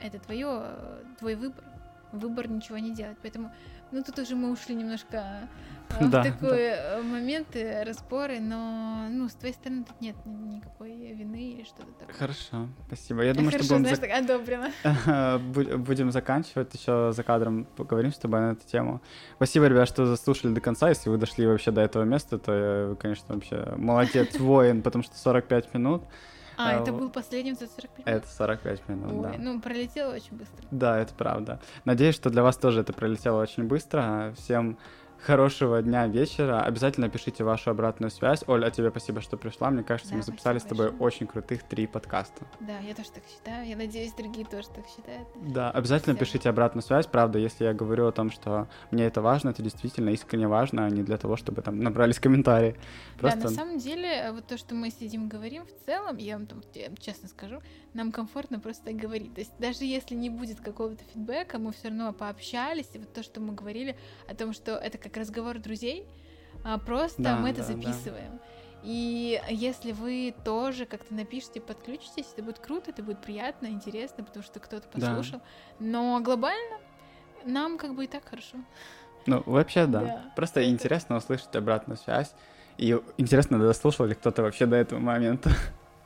это 0.00 0.18
твое, 0.18 1.02
твой 1.18 1.34
выбор. 1.34 1.64
Выбор 2.12 2.48
ничего 2.48 2.78
не 2.78 2.92
делать. 2.92 3.16
Поэтому, 3.22 3.52
ну 3.92 4.02
тут 4.02 4.18
уже 4.18 4.34
мы 4.34 4.50
ушли 4.50 4.74
немножко 4.74 5.48
а, 5.98 6.06
да, 6.06 6.22
в 6.22 6.24
такой 6.24 6.68
да. 6.68 6.98
Э, 6.98 7.02
моменты, 7.02 7.84
распоры, 7.84 8.40
но 8.40 9.06
ну, 9.10 9.28
с 9.28 9.34
твоей 9.34 9.54
стороны 9.54 9.84
тут 9.84 10.00
нет 10.00 10.16
никакой 10.24 10.92
вины 11.12 11.52
или 11.52 11.64
что-то 11.64 11.92
такое. 11.98 12.14
Хорошо, 12.16 12.68
спасибо. 12.86 13.22
Я 13.22 13.34
думаю, 13.34 13.50
Хорошо, 13.50 13.64
что 13.64 13.74
будем... 13.78 13.96
знаешь, 13.96 13.98
зак... 13.98 14.30
одобрено. 14.30 15.78
будем 15.78 16.10
заканчивать, 16.10 16.74
еще 16.74 17.12
за 17.12 17.22
кадром 17.22 17.66
поговорим 17.76 18.12
с 18.12 18.18
тобой 18.18 18.40
на 18.40 18.52
эту 18.52 18.66
тему. 18.66 19.00
Спасибо, 19.36 19.66
ребят, 19.66 19.88
что 19.88 20.06
заслушали 20.06 20.52
до 20.52 20.60
конца. 20.60 20.88
Если 20.88 21.10
вы 21.10 21.16
дошли 21.18 21.46
вообще 21.46 21.70
до 21.70 21.80
этого 21.80 22.04
места, 22.04 22.38
то 22.38 22.52
я, 22.52 22.96
конечно, 22.96 23.34
вообще 23.34 23.74
молодец, 23.76 24.34
воин, 24.38 24.82
потому 24.82 25.02
что 25.02 25.16
45 25.16 25.74
минут. 25.74 26.02
А, 26.60 26.80
это 26.80 26.92
был 26.92 27.10
последним 27.10 27.54
за 27.54 27.66
45 27.66 28.06
минут? 28.06 28.22
Это 28.22 28.28
45 28.28 28.88
минут, 28.88 29.12
Ой, 29.12 29.22
да. 29.22 29.34
ну, 29.38 29.60
пролетело 29.60 30.12
очень 30.14 30.36
быстро. 30.36 30.66
Да, 30.70 30.98
это 30.98 31.14
правда. 31.14 31.60
Надеюсь, 31.84 32.14
что 32.14 32.30
для 32.30 32.42
вас 32.42 32.56
тоже 32.56 32.80
это 32.80 32.92
пролетело 32.92 33.40
очень 33.40 33.64
быстро. 33.64 34.34
Всем 34.36 34.78
хорошего 35.22 35.82
дня, 35.82 36.06
вечера. 36.06 36.62
Обязательно 36.62 37.08
пишите 37.08 37.44
вашу 37.44 37.70
обратную 37.70 38.10
связь. 38.10 38.42
Оль, 38.46 38.64
а 38.64 38.70
тебе 38.70 38.90
спасибо, 38.90 39.20
что 39.20 39.36
пришла. 39.36 39.70
Мне 39.70 39.82
кажется, 39.82 40.12
да, 40.12 40.16
мы 40.16 40.22
записали 40.22 40.58
с 40.58 40.62
тобой 40.62 40.88
большое. 40.88 41.06
очень 41.06 41.26
крутых 41.26 41.62
три 41.62 41.86
подкаста. 41.86 42.46
Да, 42.60 42.78
я 42.78 42.94
тоже 42.94 43.10
так 43.10 43.22
считаю. 43.28 43.66
Я 43.68 43.76
надеюсь, 43.76 44.12
другие 44.12 44.46
тоже 44.46 44.68
так 44.68 44.84
считают. 44.86 45.28
Да, 45.36 45.70
обязательно 45.70 46.14
Всем. 46.14 46.26
пишите 46.26 46.48
обратную 46.48 46.82
связь. 46.82 47.06
Правда, 47.06 47.38
если 47.38 47.64
я 47.64 47.74
говорю 47.74 48.06
о 48.06 48.12
том, 48.12 48.30
что 48.30 48.68
мне 48.90 49.04
это 49.04 49.20
важно, 49.20 49.50
это 49.50 49.62
действительно 49.62 50.10
искренне 50.10 50.48
важно, 50.48 50.86
а 50.86 50.90
не 50.90 51.02
для 51.02 51.18
того, 51.18 51.36
чтобы 51.36 51.62
там 51.62 51.80
набрались 51.80 52.18
комментарии. 52.18 52.76
Просто... 53.18 53.40
Да, 53.40 53.48
на 53.48 53.54
самом 53.54 53.78
деле, 53.78 54.32
вот 54.32 54.46
то, 54.46 54.56
что 54.56 54.74
мы 54.74 54.90
сидим 54.90 55.28
говорим, 55.28 55.64
в 55.66 55.86
целом, 55.86 56.16
я 56.16 56.36
вам 56.36 56.46
там, 56.46 56.62
честно 56.98 57.28
скажу, 57.28 57.60
нам 57.94 58.12
комфортно 58.12 58.60
просто 58.60 58.92
говорить. 58.92 59.34
То 59.34 59.40
есть 59.40 59.52
даже 59.58 59.84
если 59.84 60.14
не 60.14 60.30
будет 60.30 60.60
какого-то 60.60 61.02
фидбэка, 61.12 61.58
мы 61.58 61.72
все 61.72 61.88
равно 61.88 62.12
пообщались, 62.12 62.88
и 62.94 62.98
вот 62.98 63.12
то, 63.12 63.22
что 63.22 63.40
мы 63.40 63.54
говорили 63.54 63.96
о 64.28 64.34
том, 64.34 64.52
что 64.52 64.72
это 64.72 64.98
как 65.10 65.22
разговор 65.22 65.58
друзей, 65.58 66.06
а 66.64 66.78
просто 66.78 67.22
да, 67.22 67.36
мы 67.36 67.50
это 67.50 67.60
да, 67.60 67.64
записываем. 67.64 68.32
Да. 68.32 68.44
И 68.82 69.40
если 69.50 69.92
вы 69.92 70.34
тоже 70.44 70.86
как-то 70.86 71.14
напишите, 71.14 71.60
подключитесь, 71.60 72.26
это 72.32 72.42
будет 72.42 72.58
круто, 72.58 72.90
это 72.90 73.02
будет 73.02 73.20
приятно, 73.20 73.66
интересно, 73.66 74.24
потому 74.24 74.42
что 74.42 74.58
кто-то 74.58 74.88
послушал. 74.88 75.40
Да. 75.78 75.86
Но 75.86 76.20
глобально 76.20 76.78
нам 77.44 77.76
как 77.76 77.94
бы 77.94 78.04
и 78.04 78.06
так 78.06 78.24
хорошо. 78.24 78.56
Ну, 79.26 79.42
вообще, 79.44 79.86
да. 79.86 80.00
да. 80.00 80.32
Просто 80.34 80.60
это... 80.60 80.70
интересно 80.70 81.16
услышать 81.16 81.54
обратную 81.54 81.98
связь. 81.98 82.32
И 82.78 82.98
интересно, 83.18 83.58
дослушал 83.58 84.06
ли 84.06 84.14
кто-то 84.14 84.42
вообще 84.42 84.64
до 84.64 84.76
этого 84.76 84.98
момента. 84.98 85.50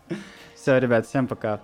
Все, 0.57 0.79
ребят, 0.79 1.07
всем 1.07 1.29
пока. 1.29 1.61